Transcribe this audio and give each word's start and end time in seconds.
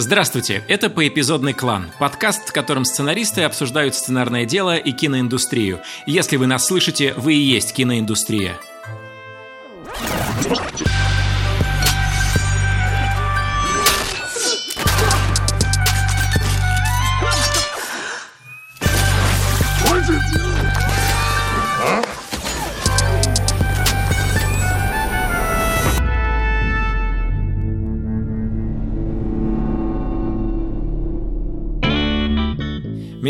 Здравствуйте, 0.00 0.62
это 0.68 0.90
«Поэпизодный 0.90 1.54
клан»– 1.54 1.90
подкаст, 1.98 2.50
в 2.50 2.52
котором 2.52 2.84
сценаристы 2.84 3.42
обсуждают 3.42 3.96
сценарное 3.96 4.44
дело 4.44 4.76
и 4.76 4.92
киноиндустрию. 4.92 5.80
Если 6.06 6.36
вы 6.36 6.46
нас 6.46 6.66
слышите, 6.66 7.14
вы 7.16 7.34
и 7.34 7.40
есть 7.40 7.72
киноиндустрия. 7.72 8.60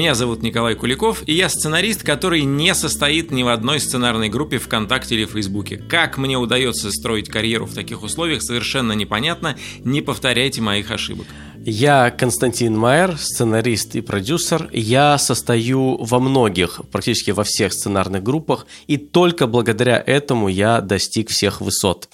Меня 0.08 0.14
зовут 0.14 0.42
Николай 0.42 0.74
Куликов, 0.74 1.22
и 1.26 1.34
я 1.34 1.50
сценарист, 1.50 2.02
который 2.02 2.40
не 2.40 2.74
состоит 2.74 3.30
ни 3.30 3.42
в 3.42 3.48
одной 3.48 3.78
сценарной 3.78 4.30
группе 4.30 4.56
ВКонтакте 4.56 5.16
или 5.16 5.26
Фейсбуке. 5.26 5.76
Как 5.76 6.16
мне 6.16 6.38
удается 6.38 6.90
строить 6.90 7.28
карьеру 7.28 7.66
в 7.66 7.74
таких 7.74 8.02
условиях, 8.02 8.40
совершенно 8.40 8.92
непонятно. 8.92 9.58
Не 9.80 10.00
повторяйте 10.00 10.62
моих 10.62 10.90
ошибок. 10.90 11.26
Я 11.58 12.10
Константин 12.10 12.74
Майер, 12.74 13.18
сценарист 13.18 13.96
и 13.96 14.00
продюсер. 14.00 14.70
Я 14.72 15.18
состою 15.18 16.02
во 16.02 16.20
многих, 16.20 16.80
практически 16.90 17.32
во 17.32 17.44
всех 17.44 17.74
сценарных 17.74 18.22
группах, 18.22 18.66
и 18.86 18.96
только 18.96 19.46
благодаря 19.46 20.02
этому 20.06 20.48
я 20.48 20.80
достиг 20.80 21.28
всех 21.28 21.60
высот. 21.60 22.08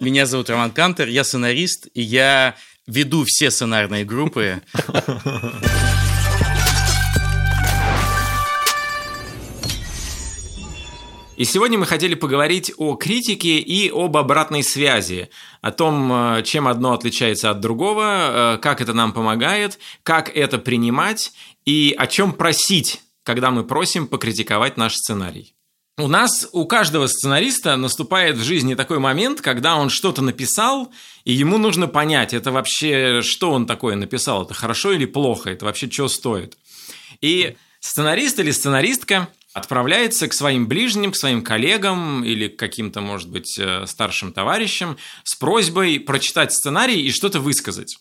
Меня 0.00 0.26
зовут 0.26 0.50
Роман 0.50 0.72
Кантер, 0.72 1.08
я 1.08 1.22
сценарист, 1.24 1.86
и 1.94 2.02
я 2.02 2.56
веду 2.86 3.24
все 3.26 3.50
сценарные 3.50 4.04
группы. 4.04 4.62
И 11.36 11.44
сегодня 11.44 11.78
мы 11.78 11.86
хотели 11.86 12.14
поговорить 12.14 12.72
о 12.76 12.94
критике 12.94 13.58
и 13.58 13.90
об 13.90 14.16
обратной 14.16 14.62
связи, 14.62 15.28
о 15.60 15.72
том, 15.72 16.12
э, 16.12 16.42
чем 16.44 16.68
одно 16.68 16.92
отличается 16.92 17.50
от 17.50 17.58
другого, 17.58 18.54
э, 18.54 18.58
как 18.58 18.80
это 18.80 18.92
нам 18.92 19.12
помогает, 19.12 19.78
как 20.02 20.28
это 20.36 20.58
принимать 20.58 21.32
и 21.64 21.94
о 21.98 22.06
чем 22.06 22.32
просить, 22.32 23.00
когда 23.24 23.50
мы 23.50 23.64
просим 23.64 24.06
покритиковать 24.06 24.76
наш 24.76 24.94
сценарий. 24.94 25.56
У 26.02 26.08
нас, 26.08 26.48
у 26.50 26.66
каждого 26.66 27.06
сценариста 27.06 27.76
наступает 27.76 28.36
в 28.36 28.42
жизни 28.42 28.74
такой 28.74 28.98
момент, 28.98 29.40
когда 29.40 29.76
он 29.76 29.88
что-то 29.88 30.20
написал, 30.20 30.92
и 31.24 31.32
ему 31.32 31.58
нужно 31.58 31.86
понять, 31.86 32.34
это 32.34 32.50
вообще, 32.50 33.22
что 33.22 33.52
он 33.52 33.66
такое 33.66 33.94
написал, 33.94 34.44
это 34.44 34.52
хорошо 34.52 34.90
или 34.90 35.04
плохо, 35.04 35.50
это 35.50 35.64
вообще 35.64 35.88
что 35.88 36.08
стоит. 36.08 36.58
И 37.20 37.54
сценарист 37.78 38.40
или 38.40 38.50
сценаристка 38.50 39.28
отправляется 39.52 40.26
к 40.26 40.32
своим 40.34 40.66
ближним, 40.66 41.12
к 41.12 41.16
своим 41.16 41.40
коллегам 41.40 42.24
или 42.24 42.48
к 42.48 42.58
каким-то, 42.58 43.00
может 43.00 43.30
быть, 43.30 43.56
э, 43.60 43.86
старшим 43.86 44.32
товарищам 44.32 44.96
с 45.22 45.36
просьбой 45.36 46.00
прочитать 46.00 46.52
сценарий 46.52 47.00
и 47.00 47.12
что-то 47.12 47.38
высказать. 47.38 47.96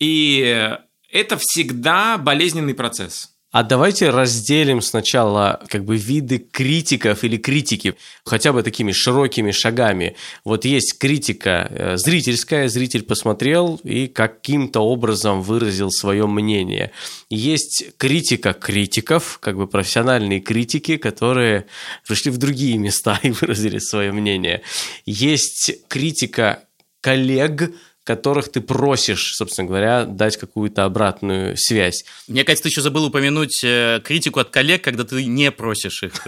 И 0.00 0.66
это 1.10 1.36
всегда 1.38 2.16
болезненный 2.16 2.74
процесс– 2.74 3.32
а 3.54 3.62
давайте 3.62 4.10
разделим 4.10 4.82
сначала 4.82 5.64
как 5.68 5.84
бы 5.84 5.96
виды 5.96 6.38
критиков 6.40 7.22
или 7.22 7.36
критики, 7.36 7.94
хотя 8.24 8.52
бы 8.52 8.64
такими 8.64 8.90
широкими 8.90 9.52
шагами. 9.52 10.16
Вот 10.44 10.64
есть 10.64 10.98
критика 10.98 11.68
э, 11.70 11.96
зрительская, 11.96 12.66
зритель 12.66 13.04
посмотрел 13.04 13.80
и 13.84 14.08
каким-то 14.08 14.80
образом 14.80 15.40
выразил 15.40 15.92
свое 15.92 16.26
мнение. 16.26 16.90
Есть 17.30 17.96
критика 17.96 18.54
критиков, 18.54 19.38
как 19.40 19.56
бы 19.56 19.68
профессиональные 19.68 20.40
критики, 20.40 20.96
которые 20.96 21.66
пришли 22.08 22.32
в 22.32 22.38
другие 22.38 22.76
места 22.76 23.20
и 23.22 23.30
выразили 23.30 23.78
свое 23.78 24.10
мнение. 24.10 24.62
Есть 25.06 25.70
критика 25.86 26.64
коллег, 27.00 27.70
которых 28.04 28.52
ты 28.52 28.60
просишь, 28.60 29.34
собственно 29.34 29.66
говоря, 29.66 30.04
дать 30.04 30.36
какую-то 30.36 30.84
обратную 30.84 31.56
связь. 31.56 32.04
Мне 32.28 32.44
кажется, 32.44 32.64
ты 32.64 32.68
еще 32.68 32.82
забыл 32.82 33.06
упомянуть 33.06 33.64
э, 33.64 34.00
критику 34.04 34.40
от 34.40 34.50
коллег, 34.50 34.84
когда 34.84 35.04
ты 35.04 35.24
не 35.24 35.50
просишь 35.50 36.02
их. 36.02 36.12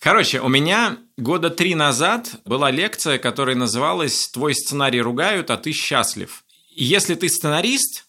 Короче, 0.00 0.40
у 0.40 0.48
меня 0.48 0.98
года 1.16 1.50
три 1.50 1.74
назад 1.74 2.36
была 2.44 2.70
лекция, 2.70 3.18
которая 3.18 3.56
называлась 3.56 4.28
«Твой 4.28 4.54
сценарий 4.54 5.00
ругают, 5.00 5.50
а 5.50 5.56
ты 5.56 5.72
счастлив». 5.72 6.44
если 6.74 7.14
ты 7.14 7.28
сценарист, 7.28 8.06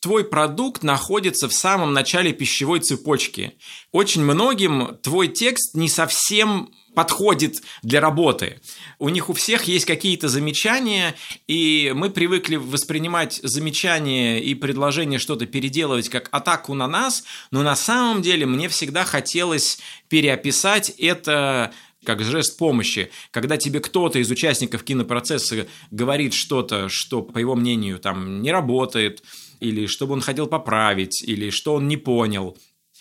твой 0.00 0.24
продукт 0.24 0.82
находится 0.82 1.48
в 1.48 1.52
самом 1.52 1.92
начале 1.92 2.32
пищевой 2.32 2.80
цепочки. 2.80 3.56
Очень 3.92 4.22
многим 4.22 4.96
твой 5.02 5.28
текст 5.28 5.74
не 5.74 5.88
совсем 5.88 6.70
подходит 6.96 7.62
для 7.82 8.00
работы. 8.00 8.58
У 8.98 9.10
них 9.10 9.28
у 9.28 9.34
всех 9.34 9.64
есть 9.64 9.84
какие-то 9.84 10.30
замечания, 10.30 11.14
и 11.46 11.92
мы 11.94 12.08
привыкли 12.08 12.56
воспринимать 12.56 13.38
замечания 13.42 14.42
и 14.42 14.54
предложения 14.54 15.18
что-то 15.18 15.44
переделывать 15.44 16.08
как 16.08 16.30
атаку 16.32 16.72
на 16.72 16.88
нас, 16.88 17.24
но 17.50 17.62
на 17.62 17.76
самом 17.76 18.22
деле 18.22 18.46
мне 18.46 18.70
всегда 18.70 19.04
хотелось 19.04 19.78
переописать 20.08 20.88
это 20.88 21.70
как 22.02 22.22
жест 22.22 22.56
помощи, 22.56 23.10
когда 23.30 23.58
тебе 23.58 23.80
кто-то 23.80 24.18
из 24.18 24.30
участников 24.30 24.82
кинопроцесса 24.82 25.66
говорит 25.90 26.32
что-то, 26.32 26.88
что, 26.88 27.20
по 27.20 27.36
его 27.36 27.54
мнению, 27.54 27.98
там 27.98 28.40
не 28.40 28.50
работает, 28.50 29.22
или 29.60 29.84
чтобы 29.84 30.14
он 30.14 30.22
хотел 30.22 30.46
поправить, 30.46 31.22
или 31.22 31.50
что 31.50 31.74
он 31.74 31.88
не 31.88 31.98
понял. 31.98 32.56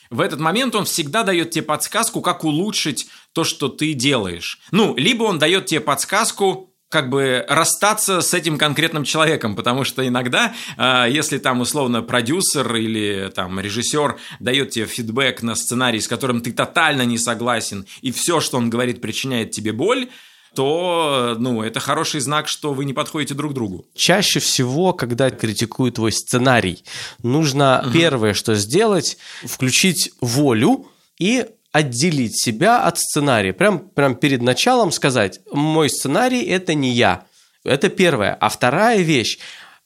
В 0.10 0.22
этот 0.22 0.40
момент 0.40 0.76
он 0.76 0.86
всегда 0.86 1.24
дает 1.24 1.52
тебе 1.52 1.64
подсказку, 1.64 2.22
как 2.22 2.44
улучшить 2.44 3.08
то, 3.36 3.44
что 3.44 3.68
ты 3.68 3.94
делаешь. 3.94 4.60
Ну, 4.72 4.96
либо 4.96 5.24
он 5.24 5.38
дает 5.38 5.66
тебе 5.66 5.82
подсказку, 5.82 6.72
как 6.88 7.10
бы 7.10 7.46
расстаться 7.50 8.22
с 8.22 8.34
этим 8.34 8.58
конкретным 8.58 9.04
человеком, 9.04 9.58
потому 9.58 9.84
что 9.84 10.08
иногда, 10.08 10.54
э, 10.78 11.08
если 11.10 11.38
там 11.38 11.60
условно 11.60 12.02
продюсер 12.02 12.74
или 12.76 13.30
там 13.36 13.60
режиссер 13.60 14.18
дает 14.40 14.70
тебе 14.70 14.86
фидбэк 14.86 15.42
на 15.42 15.56
сценарий, 15.56 16.00
с 16.00 16.08
которым 16.08 16.40
ты 16.40 16.54
тотально 16.54 17.02
не 17.02 17.18
согласен, 17.18 17.86
и 18.02 18.14
все, 18.14 18.40
что 18.40 18.58
он 18.58 18.70
говорит, 18.70 19.02
причиняет 19.02 19.52
тебе 19.52 19.74
боль, 19.74 20.08
то, 20.56 21.36
ну, 21.38 21.62
это 21.62 21.82
хороший 21.82 22.22
знак, 22.22 22.48
что 22.48 22.74
вы 22.74 22.86
не 22.86 22.94
подходите 22.94 23.34
друг 23.34 23.54
другу. 23.54 23.86
Чаще 23.94 24.40
всего, 24.40 24.94
когда 24.94 25.30
критикуют 25.30 25.96
твой 25.96 26.14
сценарий, 26.14 26.86
нужно 27.22 27.82
угу. 27.84 27.92
первое, 27.92 28.34
что 28.34 28.56
сделать, 28.56 29.18
включить 29.44 30.14
волю 30.22 30.88
и 31.20 31.48
отделить 31.76 32.42
себя 32.42 32.84
от 32.84 33.00
сценария. 33.00 33.52
Прям, 33.52 33.80
прям 33.80 34.16
перед 34.16 34.42
началом 34.42 34.94
сказать, 34.94 35.42
мой 35.52 35.90
сценарий– 35.90 36.42
это 36.46 36.74
не 36.74 36.92
я. 36.92 37.26
Это 37.66 37.90
первое. 37.90 38.34
А 38.40 38.48
вторая 38.48 39.00
вещь, 39.02 39.40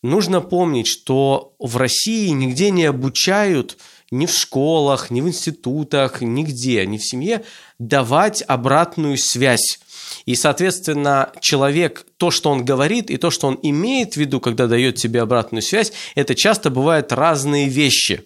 нужно 0.03 0.39
помнить, 0.39 0.85
что 0.85 1.55
в 1.57 1.77
России 1.77 2.27
нигде 2.27 2.69
не 2.69 2.85
обучают 2.85 3.77
ни 4.11 4.27
в 4.27 4.31
школах, 4.31 5.09
ни 5.09 5.19
в 5.21 5.27
институтах, 5.27 6.21
нигде, 6.21 6.85
ни 6.85 6.99
в 6.99 7.03
семье 7.03 7.43
давать 7.79 8.43
обратную 8.47 9.17
связь. 9.17 9.79
И, 10.27 10.35
соответственно, 10.35 11.31
человек, 11.41 12.05
то, 12.17 12.29
что 12.29 12.51
он 12.51 12.65
говорит, 12.65 13.09
и 13.09 13.17
то, 13.17 13.31
что 13.31 13.47
он 13.47 13.57
имеет 13.63 14.13
в 14.13 14.17
виду, 14.17 14.39
когда 14.39 14.67
дает 14.67 14.97
тебе 14.97 15.23
обратную 15.23 15.63
связь, 15.63 15.91
это 16.13 16.35
часто 16.35 16.69
бывают 16.69 17.11
разные 17.11 17.67
вещи 17.67 18.25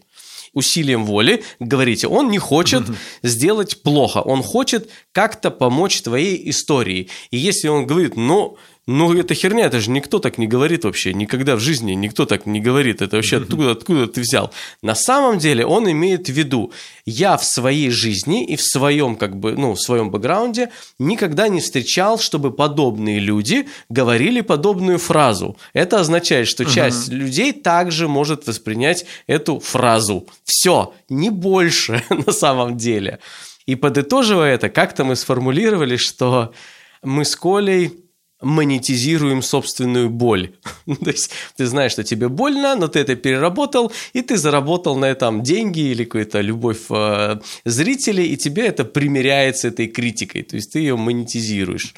усилием 0.53 1.05
воли 1.05 1.43
говорите, 1.59 2.07
он 2.07 2.29
не 2.29 2.39
хочет 2.39 2.83
сделать 3.21 3.81
плохо, 3.83 4.19
он 4.19 4.43
хочет 4.43 4.89
как-то 5.11 5.51
помочь 5.51 6.01
твоей 6.01 6.49
истории. 6.49 7.09
И 7.31 7.37
если 7.37 7.67
он 7.67 7.85
говорит, 7.85 8.15
ну, 8.15 8.57
ну, 8.85 9.13
это 9.17 9.33
херня, 9.33 9.67
это 9.67 9.79
же 9.79 9.91
никто 9.91 10.19
так 10.19 10.37
не 10.37 10.45
говорит 10.45 10.83
вообще, 10.83 11.13
никогда 11.13 11.55
в 11.55 11.59
жизни 11.59 11.93
никто 11.93 12.25
так 12.25 12.45
не 12.45 12.59
говорит, 12.59 13.01
это 13.01 13.15
вообще 13.15 13.37
откуда, 13.37 13.71
откуда 13.71 14.07
ты 14.07 14.19
взял. 14.19 14.51
На 14.81 14.93
самом 14.93 15.37
деле 15.37 15.65
он 15.65 15.89
имеет 15.89 16.27
в 16.27 16.33
виду, 16.33 16.73
я 17.05 17.37
в 17.37 17.45
своей 17.45 17.89
жизни 17.89 18.45
и 18.45 18.57
в 18.57 18.61
своем, 18.61 19.15
как 19.15 19.37
бы, 19.37 19.53
ну, 19.53 19.73
в 19.73 19.79
своем 19.79 20.11
бэкграунде 20.11 20.69
никогда 20.99 21.47
не 21.47 21.61
встречал, 21.61 22.19
чтобы 22.19 22.51
подобные 22.51 23.19
люди 23.19 23.69
говорили 23.87 24.41
подобную 24.41 24.99
фразу. 24.99 25.55
Это 25.71 26.01
означает, 26.01 26.49
что 26.49 26.65
часть 26.65 27.09
uh-huh. 27.09 27.15
людей 27.15 27.53
также 27.53 28.09
может 28.09 28.47
воспринять 28.47 29.05
эту 29.27 29.59
фразу. 29.59 30.27
Все, 30.43 30.93
не 31.07 31.29
больше 31.29 32.03
на 32.09 32.33
самом 32.33 32.75
деле. 32.75 33.19
И 33.65 33.75
подытоживая 33.75 34.55
это, 34.55 34.67
как-то 34.69 35.05
мы 35.05 35.15
сформулировали, 35.15 35.95
что 35.95 36.53
мы 37.01 37.23
с 37.23 37.35
Колей 37.37 38.02
монетизируем 38.43 39.41
собственную 39.41 40.09
боль. 40.09 40.53
То 40.85 41.11
есть 41.11 41.31
ты 41.55 41.65
знаешь, 41.65 41.93
что 41.93 42.03
тебе 42.03 42.29
больно, 42.29 42.75
но 42.75 42.87
ты 42.87 42.99
это 42.99 43.15
переработал, 43.15 43.91
и 44.13 44.21
ты 44.21 44.37
заработал 44.37 44.95
на 44.95 45.05
этом 45.05 45.43
деньги 45.43 45.79
или 45.79 46.03
какую-то 46.03 46.41
любовь 46.41 46.85
э, 46.89 47.39
зрителей, 47.65 48.27
и 48.27 48.37
тебе 48.37 48.67
это 48.67 48.85
примеряется 48.85 49.67
этой 49.67 49.87
критикой, 49.87 50.43
то 50.43 50.55
есть 50.55 50.73
ты 50.73 50.79
ее 50.79 50.95
монетизируешь. 50.95 51.93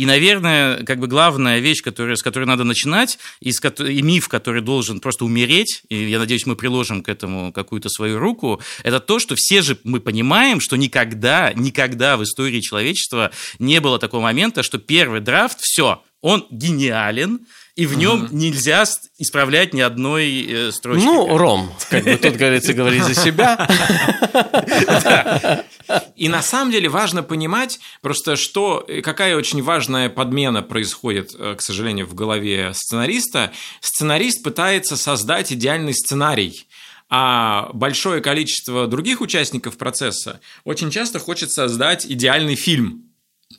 И, 0.00 0.06
наверное, 0.06 0.82
как 0.84 0.98
бы 0.98 1.08
главная 1.08 1.58
вещь, 1.58 1.82
которая, 1.82 2.16
с 2.16 2.22
которой 2.22 2.46
надо 2.46 2.64
начинать, 2.64 3.18
и, 3.40 3.52
с, 3.52 3.60
и 3.80 4.00
миф, 4.00 4.28
который 4.28 4.62
должен 4.62 4.98
просто 4.98 5.26
умереть, 5.26 5.82
и 5.90 6.08
я 6.08 6.18
надеюсь, 6.18 6.46
мы 6.46 6.56
приложим 6.56 7.02
к 7.02 7.10
этому 7.10 7.52
какую-то 7.52 7.90
свою 7.90 8.18
руку, 8.18 8.62
это 8.82 8.98
то, 8.98 9.18
что 9.18 9.34
все 9.36 9.60
же 9.60 9.76
мы 9.84 10.00
понимаем, 10.00 10.58
что 10.58 10.76
никогда, 10.76 11.52
никогда 11.52 12.16
в 12.16 12.22
истории 12.22 12.62
человечества 12.62 13.30
не 13.58 13.78
было 13.78 13.98
такого 13.98 14.22
момента, 14.22 14.62
что 14.62 14.78
первый 14.78 15.20
драфт, 15.20 15.58
все, 15.60 16.02
он 16.22 16.46
гениален, 16.50 17.40
и 17.76 17.86
в 17.86 17.96
нем 17.96 18.24
угу. 18.24 18.34
нельзя 18.34 18.84
исправлять 19.18 19.74
ни 19.74 19.80
одной 19.80 20.46
э, 20.48 20.72
строчки. 20.72 21.04
Ну, 21.04 21.36
Ром, 21.36 21.72
как 21.88 22.04
бы 22.04 22.16
тут, 22.16 22.36
говорится, 22.36 22.74
говорит 22.74 23.04
за 23.04 23.14
себя. 23.14 23.68
И 26.14 26.28
на 26.28 26.42
самом 26.42 26.70
деле 26.70 26.88
важно 26.88 27.22
понимать 27.22 27.80
просто, 28.00 28.36
что 28.36 28.86
какая 29.02 29.36
очень 29.36 29.62
важная 29.62 30.08
подмена 30.08 30.62
происходит, 30.62 31.34
э, 31.36 31.54
к 31.56 31.62
сожалению, 31.62 32.06
в 32.06 32.14
голове 32.14 32.72
сценариста. 32.74 33.52
Сценарист 33.80 34.42
пытается 34.42 34.96
создать 34.96 35.52
идеальный 35.52 35.94
сценарий 35.94 36.66
а 37.12 37.70
большое 37.72 38.22
количество 38.22 38.86
других 38.86 39.20
участников 39.20 39.76
процесса 39.76 40.40
очень 40.62 40.92
часто 40.92 41.18
хочет 41.18 41.50
создать 41.50 42.06
идеальный 42.06 42.54
фильм. 42.54 43.09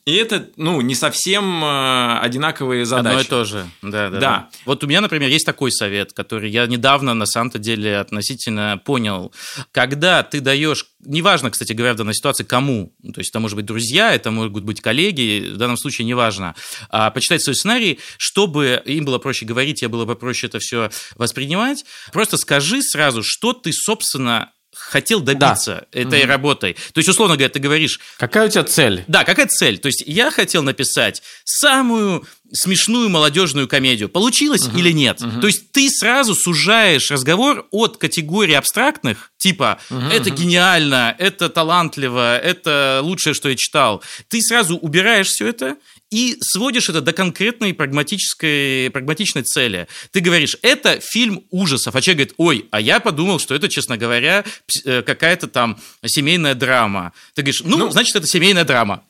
И 0.05 0.15
это, 0.15 0.49
ну, 0.55 0.81
не 0.81 0.95
совсем 0.95 1.63
э, 1.63 2.19
одинаковые 2.21 2.85
задачи. 2.85 3.07
Одно 3.09 3.21
и 3.21 3.23
то 3.23 3.45
же, 3.45 3.69
да, 3.83 4.09
да, 4.09 4.19
да. 4.19 4.49
Вот 4.65 4.83
у 4.83 4.88
меня, 4.88 4.99
например, 4.99 5.29
есть 5.29 5.45
такой 5.45 5.71
совет, 5.71 6.13
который 6.13 6.49
я 6.49 6.65
недавно, 6.65 7.13
на 7.13 7.27
самом-то 7.27 7.59
деле, 7.59 7.97
относительно 7.97 8.81
понял. 8.83 9.31
Когда 9.71 10.23
ты 10.23 10.39
даешь, 10.39 10.88
неважно, 11.05 11.51
кстати 11.51 11.73
говоря, 11.73 11.93
в 11.93 11.97
данной 11.97 12.15
ситуации, 12.15 12.43
кому, 12.43 12.95
то 13.13 13.19
есть 13.19 13.29
это 13.29 13.39
может 13.39 13.55
быть 13.55 13.65
друзья, 13.65 14.13
это 14.13 14.31
могут 14.31 14.63
быть 14.63 14.81
коллеги, 14.81 15.51
в 15.53 15.57
данном 15.57 15.77
случае 15.77 16.05
неважно, 16.07 16.55
а 16.89 17.11
почитать 17.11 17.44
свой 17.44 17.55
сценарий, 17.55 17.99
чтобы 18.17 18.81
им 18.85 19.05
было 19.05 19.19
проще 19.19 19.45
говорить, 19.45 19.83
я 19.83 19.89
было 19.89 20.05
бы 20.05 20.15
проще 20.15 20.47
это 20.47 20.57
все 20.57 20.89
воспринимать, 21.15 21.85
просто 22.11 22.37
скажи 22.37 22.81
сразу, 22.81 23.21
что 23.23 23.53
ты, 23.53 23.71
собственно, 23.71 24.51
хотел 24.73 25.21
добиться 25.21 25.88
да. 25.91 26.00
этой 26.00 26.21
угу. 26.21 26.27
работой. 26.27 26.73
То 26.94 27.00
есть, 27.00 27.09
условно 27.09 27.35
говоря, 27.35 27.50
ты 27.50 27.59
говоришь... 27.59 28.00
Какая 28.18 28.47
у 28.47 28.50
тебя 28.50 28.63
цель? 28.63 29.03
Да, 29.07 29.23
какая 29.23 29.47
цель? 29.47 29.77
То 29.77 29.88
есть, 29.88 30.03
я 30.06 30.31
хотел 30.31 30.63
написать 30.63 31.21
самую 31.44 32.25
смешную 32.53 33.09
молодежную 33.09 33.68
комедию. 33.68 34.09
Получилось 34.09 34.68
угу. 34.68 34.77
или 34.77 34.91
нет? 34.91 35.21
Угу. 35.21 35.41
То 35.41 35.47
есть, 35.47 35.71
ты 35.71 35.89
сразу 35.89 36.35
сужаешь 36.35 37.12
разговор 37.12 37.68
от 37.71 37.97
категории 37.97 38.53
абстрактных, 38.53 39.31
типа 39.38 39.79
угу. 39.89 40.00
«это 40.12 40.29
гениально», 40.29 41.15
«это 41.18 41.50
талантливо», 41.50 42.38
«это 42.38 43.00
лучшее, 43.03 43.33
что 43.33 43.50
я 43.50 43.56
читал». 43.56 44.03
Ты 44.27 44.41
сразу 44.41 44.77
убираешь 44.77 45.27
все 45.27 45.47
это 45.47 45.77
и 46.11 46.37
сводишь 46.41 46.89
это 46.89 47.01
до 47.01 47.13
конкретной 47.13 47.73
прагматической, 47.73 48.91
прагматичной 48.91 49.43
цели. 49.43 49.87
Ты 50.11 50.19
говоришь, 50.19 50.57
это 50.61 50.99
фильм 50.99 51.43
ужасов, 51.49 51.95
а 51.95 52.01
человек 52.01 52.17
говорит, 52.17 52.33
ой, 52.37 52.67
а 52.71 52.81
я 52.81 52.99
подумал, 52.99 53.39
что 53.39 53.55
это, 53.55 53.69
честно 53.69 53.97
говоря, 53.97 54.43
э, 54.85 55.01
какая-то 55.01 55.47
там 55.47 55.79
семейная 56.05 56.53
драма. 56.53 57.13
Ты 57.33 57.41
говоришь, 57.43 57.63
ну, 57.63 57.77
ну 57.77 57.89
значит, 57.89 58.15
это 58.15 58.27
семейная 58.27 58.65
драма. 58.65 59.03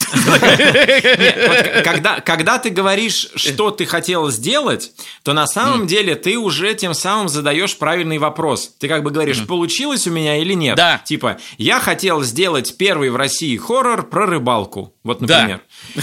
Когда 2.24 2.60
ты 2.60 2.70
говоришь, 2.70 3.30
что 3.36 3.72
ты 3.72 3.86
хотел 3.88 4.30
сделать, 4.30 4.92
то 5.24 5.34
на 5.34 5.48
самом 5.48 5.88
деле 5.88 6.16
ты 6.16 6.38
уже 6.38 6.76
тем 6.76 6.94
самым 6.94 7.30
задаешь 7.30 7.76
правильный 7.78 8.20
вопрос. 8.20 8.76
Ты 8.80 8.88
как 8.88 9.04
бы 9.04 9.10
говоришь, 9.10 9.46
получилось 9.48 10.06
у 10.06 10.12
меня 10.12 10.38
или 10.38 10.54
нет? 10.54 10.76
Да. 10.78 11.02
Типа, 11.04 11.40
я 11.58 11.80
хотел 11.80 12.22
сделать 12.22 12.78
первый 12.78 13.10
в 13.10 13.16
России 13.16 13.58
хоррор 13.58 14.08
про 14.08 14.28
рыбалку. 14.28 14.94
Вот, 15.04 15.20
например. 15.20 15.62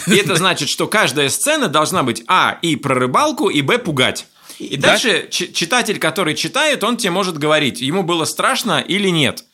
И 0.08 0.16
это 0.16 0.34
значит, 0.34 0.68
что 0.68 0.87
каждая 0.88 1.28
сцена 1.28 1.68
должна 1.68 2.02
быть 2.02 2.24
А 2.26 2.58
и 2.62 2.76
про 2.76 2.94
рыбалку, 2.94 3.48
и 3.48 3.62
Б 3.62 3.78
пугать. 3.78 4.26
И 4.58 4.76
да? 4.76 4.88
дальше 4.88 5.28
читатель, 5.30 5.98
который 5.98 6.34
читает, 6.34 6.82
он 6.82 6.96
тебе 6.96 7.10
может 7.10 7.38
говорить, 7.38 7.80
ему 7.80 8.02
было 8.02 8.24
страшно 8.24 8.80
или 8.80 9.08
нет. 9.08 9.44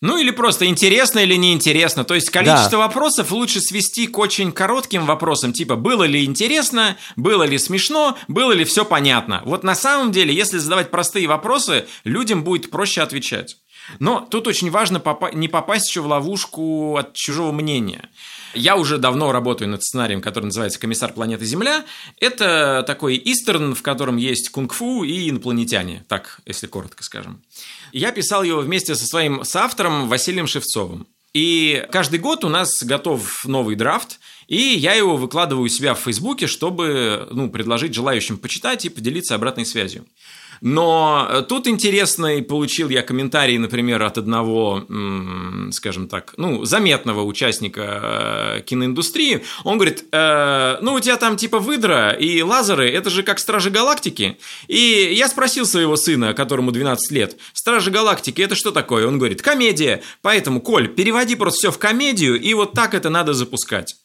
Ну 0.00 0.18
или 0.18 0.30
просто 0.30 0.66
интересно 0.66 1.20
или 1.20 1.34
неинтересно. 1.34 2.04
То 2.04 2.14
есть 2.14 2.28
количество 2.28 2.72
да. 2.72 2.78
вопросов 2.78 3.30
лучше 3.30 3.62
свести 3.62 4.06
к 4.06 4.18
очень 4.18 4.52
коротким 4.52 5.06
вопросам, 5.06 5.54
типа 5.54 5.76
было 5.76 6.04
ли 6.04 6.26
интересно, 6.26 6.98
было 7.16 7.44
ли 7.44 7.56
смешно, 7.56 8.18
было 8.28 8.52
ли 8.52 8.64
все 8.64 8.84
понятно. 8.84 9.40
Вот 9.46 9.62
на 9.62 9.74
самом 9.74 10.12
деле, 10.12 10.34
если 10.34 10.58
задавать 10.58 10.90
простые 10.90 11.26
вопросы, 11.26 11.86
людям 12.04 12.44
будет 12.44 12.70
проще 12.70 13.00
отвечать. 13.00 13.56
Но 13.98 14.20
тут 14.20 14.46
очень 14.46 14.70
важно 14.70 14.98
попа- 15.00 15.32
не 15.32 15.48
попасть 15.48 15.88
еще 15.88 16.02
в 16.02 16.06
ловушку 16.06 16.96
от 16.98 17.14
чужого 17.14 17.52
мнения. 17.52 18.10
Я 18.54 18.76
уже 18.76 18.98
давно 18.98 19.32
работаю 19.32 19.68
над 19.68 19.82
сценарием, 19.82 20.20
который 20.20 20.46
называется 20.46 20.78
«Комиссар 20.78 21.12
планеты 21.12 21.44
Земля». 21.44 21.84
Это 22.20 22.84
такой 22.86 23.20
истерн, 23.24 23.74
в 23.74 23.82
котором 23.82 24.16
есть 24.16 24.50
кунг-фу 24.50 25.04
и 25.04 25.28
инопланетяне, 25.28 26.04
так, 26.08 26.40
если 26.46 26.66
коротко 26.66 27.02
скажем. 27.02 27.42
Я 27.92 28.12
писал 28.12 28.42
его 28.42 28.60
вместе 28.60 28.94
со 28.94 29.06
своим 29.06 29.44
соавтором 29.44 30.08
Василием 30.08 30.46
Шевцовым. 30.46 31.06
И 31.32 31.84
каждый 31.90 32.20
год 32.20 32.44
у 32.44 32.48
нас 32.48 32.82
готов 32.84 33.44
новый 33.44 33.74
драфт, 33.74 34.20
и 34.46 34.56
я 34.56 34.94
его 34.94 35.16
выкладываю 35.16 35.64
у 35.64 35.68
себя 35.68 35.94
в 35.94 36.00
Фейсбуке, 36.00 36.46
чтобы 36.46 37.26
ну, 37.32 37.50
предложить 37.50 37.92
желающим 37.92 38.38
почитать 38.38 38.84
и 38.84 38.88
поделиться 38.88 39.34
обратной 39.34 39.66
связью. 39.66 40.06
Но 40.64 41.28
э, 41.28 41.42
тут 41.42 41.66
интересный 41.66 42.42
получил 42.42 42.88
я 42.88 43.02
комментарий, 43.02 43.58
например, 43.58 44.02
от 44.02 44.16
одного, 44.16 44.82
скажем 45.72 46.08
так, 46.08 46.32
ну, 46.38 46.64
заметного 46.64 47.22
участника 47.22 48.56
э, 48.56 48.60
киноиндустрии. 48.62 49.44
Он 49.64 49.76
говорит, 49.76 50.06
э, 50.10 50.78
ну, 50.80 50.94
у 50.94 51.00
тебя 51.00 51.18
там 51.18 51.36
типа 51.36 51.58
выдра 51.58 52.12
и 52.12 52.40
лазеры, 52.40 52.90
это 52.90 53.10
же 53.10 53.22
как 53.22 53.40
Стражи 53.40 53.68
Галактики. 53.68 54.38
И 54.66 55.12
я 55.12 55.28
спросил 55.28 55.66
своего 55.66 55.96
сына, 55.96 56.32
которому 56.32 56.72
12 56.72 57.10
лет, 57.12 57.36
Стражи 57.52 57.90
Галактики, 57.90 58.40
это 58.40 58.54
что 58.54 58.70
такое? 58.70 59.06
Он 59.06 59.18
говорит, 59.18 59.42
комедия. 59.42 60.02
Поэтому, 60.22 60.62
Коль, 60.62 60.88
переводи 60.88 61.34
просто 61.34 61.58
все 61.58 61.72
в 61.72 61.78
комедию, 61.78 62.40
и 62.40 62.54
вот 62.54 62.72
так 62.72 62.94
это 62.94 63.10
надо 63.10 63.34
запускать. 63.34 63.96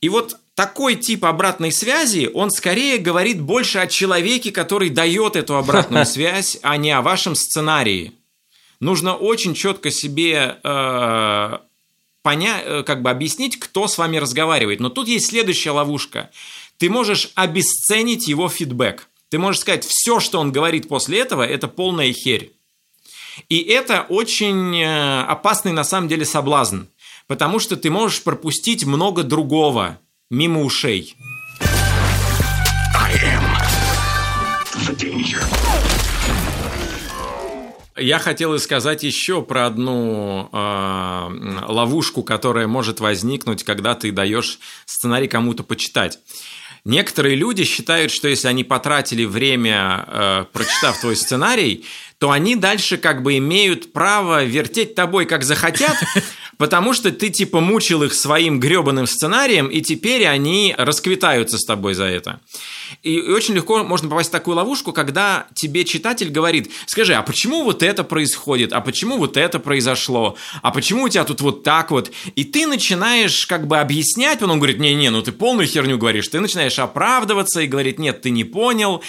И 0.00 0.08
вот 0.08 0.36
такой 0.58 0.96
тип 0.96 1.24
обратной 1.24 1.70
связи, 1.70 2.28
он 2.34 2.50
скорее 2.50 2.98
говорит 2.98 3.40
больше 3.40 3.78
о 3.78 3.86
человеке, 3.86 4.50
который 4.50 4.90
дает 4.90 5.36
эту 5.36 5.54
обратную 5.54 6.04
связь, 6.14 6.58
а 6.62 6.76
не 6.76 6.90
о 6.90 7.00
вашем 7.00 7.36
сценарии. 7.36 8.14
Нужно 8.80 9.14
очень 9.14 9.54
четко 9.54 9.92
себе 9.92 10.58
э, 10.60 11.58
поня- 12.24 12.62
э, 12.64 12.82
как 12.82 13.02
бы 13.02 13.10
объяснить, 13.10 13.60
кто 13.60 13.86
с 13.86 13.98
вами 13.98 14.16
разговаривает. 14.16 14.80
Но 14.80 14.88
тут 14.88 15.06
есть 15.06 15.28
следующая 15.28 15.70
ловушка. 15.70 16.28
Ты 16.76 16.90
можешь 16.90 17.30
обесценить 17.36 18.26
его 18.26 18.48
фидбэк. 18.48 19.06
Ты 19.28 19.38
можешь 19.38 19.60
сказать, 19.60 19.84
все, 19.84 20.18
что 20.18 20.40
он 20.40 20.50
говорит 20.50 20.88
после 20.88 21.20
этого, 21.20 21.44
это 21.44 21.68
полная 21.68 22.12
херь. 22.12 22.50
И 23.48 23.58
это 23.60 24.06
очень 24.08 24.76
э, 24.76 25.20
опасный 25.22 25.70
на 25.70 25.84
самом 25.84 26.08
деле 26.08 26.24
соблазн 26.24 26.86
потому 27.28 27.58
что 27.58 27.76
ты 27.76 27.90
можешь 27.90 28.24
пропустить 28.24 28.84
много 28.84 29.22
другого 29.22 30.00
мимо 30.30 30.62
ушей. 30.62 31.16
Я 37.96 38.18
хотел 38.20 38.56
сказать 38.60 39.02
еще 39.02 39.42
про 39.42 39.66
одну 39.66 40.48
э, 40.52 41.64
ловушку, 41.66 42.22
которая 42.22 42.68
может 42.68 43.00
возникнуть, 43.00 43.64
когда 43.64 43.94
ты 43.94 44.12
даешь 44.12 44.60
сценарий 44.86 45.26
кому-то 45.26 45.64
почитать. 45.64 46.18
Некоторые 46.84 47.34
люди 47.34 47.64
считают, 47.64 48.12
что 48.12 48.28
если 48.28 48.48
они 48.48 48.62
потратили 48.64 49.24
время, 49.24 50.04
э, 50.06 50.44
прочитав 50.52 51.00
твой 51.00 51.16
сценарий, 51.16 51.84
то 52.18 52.30
они 52.30 52.54
дальше 52.54 52.98
как 52.98 53.22
бы 53.22 53.38
имеют 53.38 53.92
право 53.92 54.44
вертеть 54.44 54.94
тобой 54.94 55.24
как 55.26 55.42
захотят, 55.42 55.96
Потому 56.58 56.92
что 56.92 57.12
ты 57.12 57.30
типа 57.30 57.60
мучил 57.60 58.02
их 58.02 58.12
своим 58.12 58.58
гребаным 58.58 59.06
сценарием, 59.06 59.68
и 59.68 59.80
теперь 59.80 60.26
они 60.26 60.74
расквитаются 60.76 61.56
с 61.56 61.64
тобой 61.64 61.94
за 61.94 62.04
это. 62.04 62.40
И 63.02 63.20
очень 63.20 63.54
легко 63.54 63.84
можно 63.84 64.08
попасть 64.08 64.30
в 64.30 64.32
такую 64.32 64.56
ловушку, 64.56 64.92
когда 64.92 65.46
тебе 65.54 65.84
читатель 65.84 66.30
говорит, 66.30 66.70
скажи, 66.86 67.14
а 67.14 67.22
почему 67.22 67.62
вот 67.62 67.82
это 67.84 68.02
происходит, 68.02 68.72
а 68.72 68.80
почему 68.80 69.18
вот 69.18 69.36
это 69.36 69.60
произошло, 69.60 70.36
а 70.62 70.72
почему 70.72 71.04
у 71.04 71.08
тебя 71.08 71.24
тут 71.24 71.40
вот 71.40 71.62
так 71.62 71.92
вот? 71.92 72.10
И 72.34 72.44
ты 72.44 72.66
начинаешь 72.66 73.46
как 73.46 73.68
бы 73.68 73.78
объяснять, 73.78 74.42
он 74.42 74.56
говорит, 74.58 74.80
не-не, 74.80 75.10
ну 75.10 75.22
ты 75.22 75.30
полную 75.30 75.68
херню 75.68 75.96
говоришь, 75.96 76.26
ты 76.26 76.40
начинаешь 76.40 76.78
оправдываться 76.78 77.60
и 77.60 77.68
говорит, 77.68 78.00
нет, 78.00 78.20
ты 78.22 78.30
не 78.30 78.44
понял. 78.44 79.02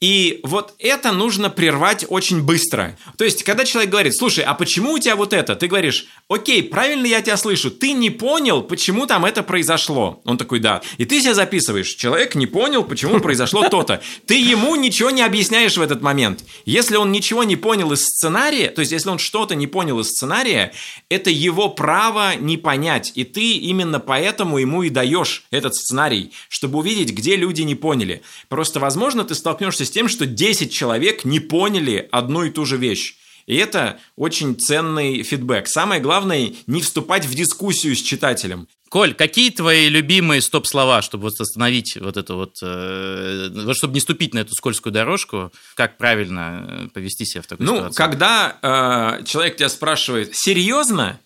И 0.00 0.40
вот 0.44 0.74
это 0.78 1.12
нужно 1.12 1.50
прервать 1.50 2.04
очень 2.08 2.42
быстро. 2.42 2.96
То 3.16 3.24
есть, 3.24 3.42
когда 3.42 3.64
человек 3.64 3.90
говорит, 3.90 4.16
слушай, 4.16 4.44
а 4.44 4.54
почему 4.54 4.92
у 4.92 4.98
тебя 4.98 5.16
вот 5.16 5.32
это? 5.32 5.56
Ты 5.56 5.66
говоришь, 5.66 6.06
окей, 6.28 6.62
правильно 6.62 7.06
я 7.06 7.20
тебя 7.20 7.36
слышу, 7.36 7.70
ты 7.70 7.92
не 7.92 8.10
понял, 8.10 8.62
почему 8.62 9.06
там 9.06 9.24
это 9.24 9.42
произошло. 9.42 10.20
Он 10.24 10.38
такой, 10.38 10.60
да. 10.60 10.82
И 10.98 11.04
ты 11.04 11.20
себя 11.20 11.34
записываешь, 11.34 11.94
человек 11.94 12.34
не 12.34 12.46
понял, 12.46 12.84
почему 12.84 13.20
произошло 13.20 13.68
то-то. 13.68 14.02
Ты 14.26 14.34
ему 14.34 14.76
ничего 14.76 15.10
не 15.10 15.22
объясняешь 15.22 15.76
в 15.76 15.82
этот 15.82 16.02
момент. 16.02 16.44
Если 16.64 16.96
он 16.96 17.10
ничего 17.10 17.44
не 17.44 17.56
понял 17.56 17.92
из 17.92 18.02
сценария, 18.02 18.68
то 18.70 18.80
есть, 18.80 18.92
если 18.92 19.10
он 19.10 19.18
что-то 19.18 19.54
не 19.54 19.66
понял 19.66 19.98
из 20.00 20.08
сценария, 20.08 20.72
это 21.08 21.30
его 21.30 21.68
право 21.68 22.36
не 22.36 22.56
понять. 22.56 23.12
И 23.14 23.24
ты 23.24 23.52
именно 23.52 24.00
поэтому 24.00 24.58
ему 24.58 24.82
и 24.82 24.90
даешь 24.90 25.44
этот 25.50 25.74
сценарий, 25.74 26.32
чтобы 26.48 26.78
увидеть, 26.78 27.12
где 27.12 27.36
люди 27.36 27.62
не 27.62 27.74
поняли. 27.74 28.22
Просто, 28.48 28.80
возможно, 28.80 29.24
ты 29.24 29.34
столкнешься 29.34 29.67
с 29.84 29.90
тем, 29.90 30.08
что 30.08 30.26
10 30.26 30.72
человек 30.72 31.24
не 31.24 31.40
поняли 31.40 32.08
одну 32.10 32.44
и 32.44 32.50
ту 32.50 32.64
же 32.64 32.76
вещь. 32.76 33.16
И 33.48 33.56
это 33.56 33.98
очень 34.14 34.56
ценный 34.56 35.22
фидбэк. 35.22 35.66
Самое 35.66 36.02
главное– 36.02 36.52
не 36.66 36.82
вступать 36.82 37.24
в 37.24 37.34
дискуссию 37.34 37.96
с 37.96 38.02
читателем. 38.02 38.68
Коль, 38.90 39.14
какие 39.14 39.50
твои 39.50 39.88
любимые 39.88 40.42
стоп-слова, 40.42 41.00
чтобы 41.00 41.24
вот 41.24 41.40
остановить 41.40 41.96
вот 41.98 42.18
это 42.18 42.34
вот, 42.34 42.56
э, 42.62 43.72
чтобы 43.72 43.94
не 43.94 44.00
ступить 44.00 44.34
на 44.34 44.40
эту 44.40 44.54
скользкую 44.54 44.92
дорожку, 44.92 45.50
как 45.74 45.96
правильно 45.96 46.66
э, 46.68 46.88
повести 46.92 47.24
себя 47.24 47.42
в 47.42 47.46
такой 47.46 47.64
ну, 47.64 47.76
ситуации? 47.76 47.88
Ну, 47.88 47.94
когда 47.94 49.18
э, 49.20 49.24
человек 49.24 49.56
тебя 49.56 49.68
спрашивает, 49.70 50.36
серьезно? 50.36 51.18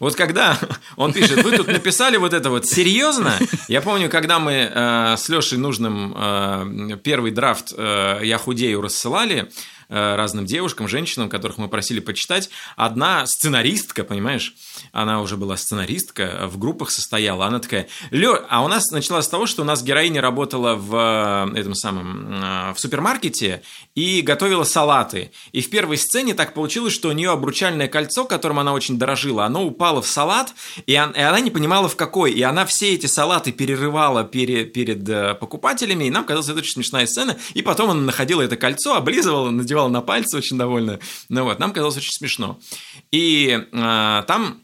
Вот 0.00 0.14
когда 0.14 0.58
он 0.96 1.12
пишет, 1.12 1.42
вы 1.42 1.56
тут 1.56 1.68
написали 1.68 2.16
вот 2.16 2.32
это 2.32 2.48
вот 2.48 2.66
серьезно? 2.66 3.34
Я 3.68 3.82
помню, 3.82 4.08
когда 4.08 4.38
мы 4.38 4.70
э, 4.72 5.16
с 5.18 5.28
Лешей 5.28 5.58
Нужным 5.58 6.14
э, 6.16 6.96
первый 7.02 7.32
драфт 7.32 7.72
э, 7.76 8.20
«Я 8.24 8.38
худею» 8.38 8.80
рассылали, 8.80 9.50
разным 9.88 10.46
девушкам, 10.46 10.88
женщинам, 10.88 11.28
которых 11.28 11.58
мы 11.58 11.68
просили 11.68 12.00
почитать. 12.00 12.50
Одна 12.76 13.26
сценаристка, 13.26 14.04
понимаешь, 14.04 14.54
она 14.92 15.20
уже 15.20 15.36
была 15.36 15.56
сценаристка, 15.56 16.48
в 16.50 16.58
группах 16.58 16.90
состояла. 16.90 17.46
Она 17.46 17.58
такая, 17.58 17.88
Лё... 18.10 18.44
а 18.48 18.64
у 18.64 18.68
нас 18.68 18.90
началось 18.90 19.26
с 19.26 19.28
того, 19.28 19.46
что 19.46 19.62
у 19.62 19.64
нас 19.64 19.82
героиня 19.82 20.20
работала 20.20 20.74
в 20.74 21.52
э, 21.54 21.58
этом 21.58 21.74
самом, 21.74 22.32
э, 22.32 22.72
в 22.74 22.80
супермаркете 22.80 23.62
и 23.94 24.22
готовила 24.22 24.64
салаты. 24.64 25.30
И 25.52 25.60
в 25.60 25.70
первой 25.70 25.98
сцене 25.98 26.34
так 26.34 26.54
получилось, 26.54 26.92
что 26.92 27.08
у 27.08 27.12
нее 27.12 27.30
обручальное 27.30 27.88
кольцо, 27.88 28.24
которым 28.24 28.58
она 28.58 28.72
очень 28.72 28.98
дорожила, 28.98 29.44
оно 29.44 29.64
упало 29.64 30.02
в 30.02 30.06
салат, 30.06 30.54
и 30.86 30.94
она 30.94 31.40
не 31.40 31.50
понимала 31.50 31.88
в 31.88 31.96
какой. 31.96 32.32
И 32.32 32.42
она 32.42 32.66
все 32.66 32.94
эти 32.94 33.06
салаты 33.06 33.52
перерывала 33.52 34.24
перед, 34.24 34.72
перед 34.72 35.38
покупателями, 35.38 36.04
и 36.04 36.10
нам 36.10 36.24
казалось, 36.24 36.48
это 36.48 36.58
очень 36.58 36.72
смешная 36.72 37.06
сцена. 37.06 37.36
И 37.54 37.62
потом 37.62 37.90
она 37.90 38.00
находила 38.00 38.42
это 38.42 38.56
кольцо, 38.56 38.94
облизывала, 38.94 39.50
надевала 39.50 39.75
надевала 39.76 39.88
на 39.88 40.00
пальцы, 40.00 40.36
очень 40.36 40.58
довольна. 40.58 40.98
Ну 41.28 41.44
вот, 41.44 41.58
нам 41.58 41.72
казалось 41.72 41.98
очень 41.98 42.12
смешно. 42.12 42.58
И 43.10 43.66
э, 43.72 44.22
там 44.26 44.62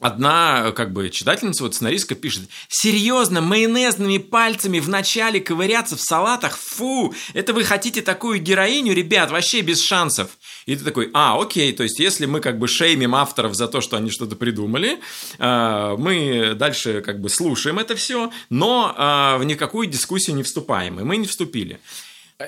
Одна, 0.00 0.72
как 0.72 0.92
бы, 0.92 1.10
читательница, 1.10 1.62
вот 1.62 1.76
сценаристка 1.76 2.16
пишет, 2.16 2.48
серьезно, 2.68 3.40
майонезными 3.40 4.18
пальцами 4.18 4.80
вначале 4.80 5.38
ковыряться 5.38 5.94
в 5.94 6.00
салатах, 6.00 6.58
фу, 6.58 7.14
это 7.34 7.52
вы 7.52 7.62
хотите 7.62 8.02
такую 8.02 8.40
героиню, 8.40 8.94
ребят, 8.94 9.30
вообще 9.30 9.60
без 9.60 9.80
шансов. 9.80 10.30
И 10.66 10.74
ты 10.74 10.82
такой, 10.82 11.08
а, 11.14 11.40
окей, 11.40 11.72
то 11.72 11.84
есть 11.84 12.00
если 12.00 12.26
мы 12.26 12.40
как 12.40 12.58
бы 12.58 12.66
шеймим 12.66 13.14
авторов 13.14 13.54
за 13.54 13.68
то, 13.68 13.80
что 13.80 13.96
они 13.96 14.10
что-то 14.10 14.34
придумали, 14.34 14.98
а, 15.38 15.96
мы 15.96 16.54
дальше 16.56 17.00
как 17.00 17.20
бы 17.20 17.28
слушаем 17.28 17.78
это 17.78 17.94
все, 17.94 18.32
но 18.50 18.92
а, 18.98 19.38
в 19.38 19.44
никакую 19.44 19.86
дискуссию 19.86 20.34
не 20.34 20.42
вступаем, 20.42 20.98
и 20.98 21.04
мы 21.04 21.16
не 21.16 21.28
вступили. 21.28 21.78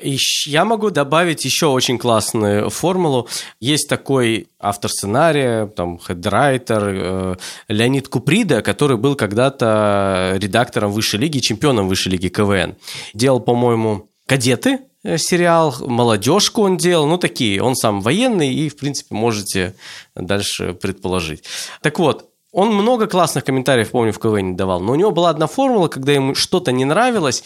Я 0.03 0.65
могу 0.65 0.91
добавить 0.91 1.45
еще 1.45 1.67
очень 1.67 1.99
классную 1.99 2.71
формулу. 2.71 3.29
Есть 3.61 3.89
такой 3.89 4.49
автор 4.59 4.91
сценария, 4.91 5.67
там, 5.67 5.99
хедрайтер 5.99 6.83
э, 6.85 7.37
Леонид 7.69 8.09
Куприда, 8.09 8.63
который 8.63 8.97
был 8.97 9.15
когда-то 9.15 10.35
редактором 10.37 10.91
высшей 10.93 11.21
лиги, 11.21 11.39
чемпионом 11.39 11.89
высшей 11.89 12.13
лиги 12.13 12.29
КВН. 12.29 12.77
Делал, 13.13 13.41
по-моему, 13.41 14.09
«Кадеты», 14.27 14.81
э, 15.05 15.19
сериал, 15.19 15.75
молодежку 15.81 16.63
он 16.63 16.77
делал, 16.77 17.07
ну 17.07 17.19
такие, 17.19 17.63
он 17.63 17.77
сам 17.77 18.01
военный 18.01 18.53
и, 18.53 18.69
в 18.69 18.77
принципе, 18.77 19.15
можете 19.15 19.75
дальше 20.15 20.75
предположить. 20.75 21.45
Так 21.83 21.99
вот, 21.99 22.31
он 22.55 22.73
много 22.73 23.07
классных 23.09 23.45
комментариев, 23.45 23.91
помню, 23.91 24.13
в 24.13 24.19
КВН 24.19 24.55
давал, 24.55 24.81
но 24.81 24.93
у 24.93 24.95
него 24.95 25.11
была 25.11 25.31
одна 25.31 25.47
формула, 25.49 25.89
когда 25.89 26.13
ему 26.13 26.35
что-то 26.35 26.71
не 26.73 26.85
нравилось, 26.85 27.43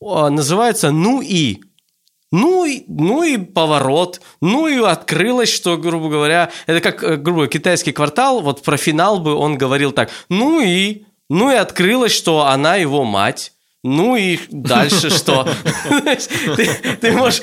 называется 0.00 0.90
«ну 0.90 1.20
и». 1.20 1.60
Ну 2.36 2.66
и, 2.66 2.84
ну 2.86 3.22
и 3.22 3.38
поворот, 3.38 4.20
ну 4.42 4.66
и 4.66 4.76
открылось, 4.84 5.48
что, 5.48 5.78
грубо 5.78 6.10
говоря, 6.10 6.50
это 6.66 6.82
как, 6.82 7.02
э, 7.02 7.16
грубо 7.16 7.38
говоря, 7.38 7.50
китайский 7.50 7.92
квартал, 7.92 8.42
вот 8.42 8.62
про 8.62 8.76
финал 8.76 9.20
бы 9.20 9.32
он 9.32 9.56
говорил 9.56 9.90
так, 9.90 10.10
ну 10.28 10.60
и, 10.60 11.06
ну 11.30 11.50
и 11.50 11.54
открылось, 11.54 12.12
что 12.12 12.44
она 12.44 12.76
его 12.76 13.04
мать. 13.04 13.52
Ну 13.86 14.16
и 14.16 14.38
дальше 14.50 15.10
что? 15.10 15.44
Ты 16.56 17.12
можешь 17.12 17.40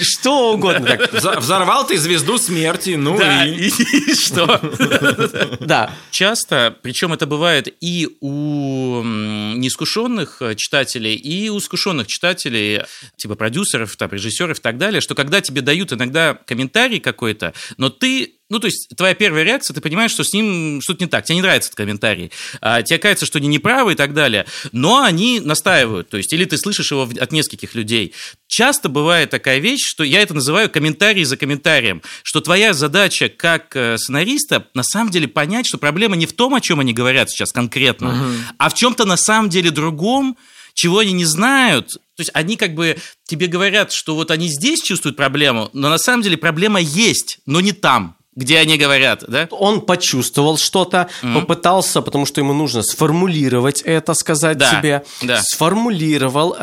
что 0.00 0.54
угодно. 0.54 0.98
Взорвал 1.12 1.86
ты 1.86 1.98
звезду 1.98 2.38
смерти, 2.38 2.96
ну 2.96 3.20
и 3.20 3.70
что? 4.14 4.60
Да. 5.60 5.92
Часто, 6.10 6.74
причем 6.82 7.12
это 7.12 7.26
бывает 7.26 7.68
и 7.80 8.08
у 8.20 9.02
неискушенных 9.02 10.40
читателей, 10.56 11.14
и 11.14 11.50
у 11.50 11.58
искушенных 11.58 12.06
читателей, 12.06 12.82
типа 13.16 13.34
продюсеров, 13.34 13.96
там, 13.96 14.10
режиссеров 14.10 14.58
и 14.58 14.62
так 14.62 14.78
далее, 14.78 15.00
что 15.00 15.14
когда 15.14 15.40
тебе 15.40 15.60
дают 15.60 15.92
иногда 15.92 16.38
комментарий 16.46 17.00
какой-то, 17.00 17.52
но 17.76 17.90
ты 17.90 18.36
ну, 18.48 18.60
то 18.60 18.66
есть, 18.66 18.88
твоя 18.96 19.14
первая 19.14 19.42
реакция, 19.42 19.74
ты 19.74 19.80
понимаешь, 19.80 20.12
что 20.12 20.22
с 20.22 20.32
ним 20.32 20.80
что-то 20.80 21.02
не 21.02 21.10
так, 21.10 21.24
тебе 21.24 21.36
не 21.36 21.42
нравится 21.42 21.68
этот 21.68 21.78
комментарий, 21.78 22.30
а 22.60 22.82
тебе 22.82 22.98
кажется, 22.98 23.26
что 23.26 23.38
они 23.38 23.48
неправы 23.48 23.92
и 23.92 23.94
так 23.96 24.14
далее, 24.14 24.46
но 24.70 25.02
они 25.02 25.40
настаивают, 25.40 26.08
то 26.08 26.16
есть, 26.16 26.32
или 26.32 26.44
ты 26.44 26.56
слышишь 26.56 26.92
его 26.92 27.02
от 27.02 27.32
нескольких 27.32 27.74
людей. 27.74 28.14
Часто 28.46 28.88
бывает 28.88 29.30
такая 29.30 29.58
вещь, 29.58 29.80
что 29.84 30.04
я 30.04 30.22
это 30.22 30.32
называю 30.32 30.70
комментарий 30.70 31.24
за 31.24 31.36
комментарием, 31.36 32.02
что 32.22 32.40
твоя 32.40 32.72
задача 32.72 33.28
как 33.28 33.74
э, 33.74 33.98
сценариста 33.98 34.68
на 34.74 34.84
самом 34.84 35.10
деле 35.10 35.26
понять, 35.26 35.66
что 35.66 35.78
проблема 35.78 36.14
не 36.14 36.26
в 36.26 36.32
том, 36.32 36.54
о 36.54 36.60
чем 36.60 36.78
они 36.78 36.92
говорят 36.92 37.30
сейчас 37.30 37.50
конкретно, 37.50 38.10
угу. 38.10 38.32
а 38.58 38.68
в 38.68 38.74
чем-то 38.74 39.04
на 39.04 39.16
самом 39.16 39.50
деле 39.50 39.70
другом, 39.72 40.36
чего 40.72 40.98
они 41.00 41.12
не 41.12 41.24
знают, 41.24 41.94
то 42.16 42.20
есть 42.20 42.30
они 42.34 42.56
как 42.56 42.74
бы 42.74 42.96
тебе 43.24 43.46
говорят, 43.46 43.92
что 43.92 44.14
вот 44.14 44.30
они 44.30 44.48
здесь 44.48 44.82
чувствуют 44.82 45.16
проблему, 45.16 45.68
но 45.72 45.88
на 45.88 45.98
самом 45.98 46.22
деле 46.22 46.36
проблема 46.36 46.80
есть, 46.80 47.40
но 47.46 47.60
не 47.60 47.72
там 47.72 48.15
где 48.36 48.58
они 48.58 48.76
говорят, 48.76 49.24
да? 49.26 49.48
Он 49.50 49.80
почувствовал 49.80 50.58
что-то, 50.58 51.08
mm-hmm. 51.22 51.40
попытался, 51.40 52.02
потому 52.02 52.26
что 52.26 52.40
ему 52.40 52.52
нужно 52.52 52.82
сформулировать 52.82 53.80
это, 53.80 54.12
сказать 54.12 54.58
да, 54.58 54.70
себе, 54.70 55.04
да. 55.22 55.40
сформулировал 55.42 56.52
э, 56.52 56.56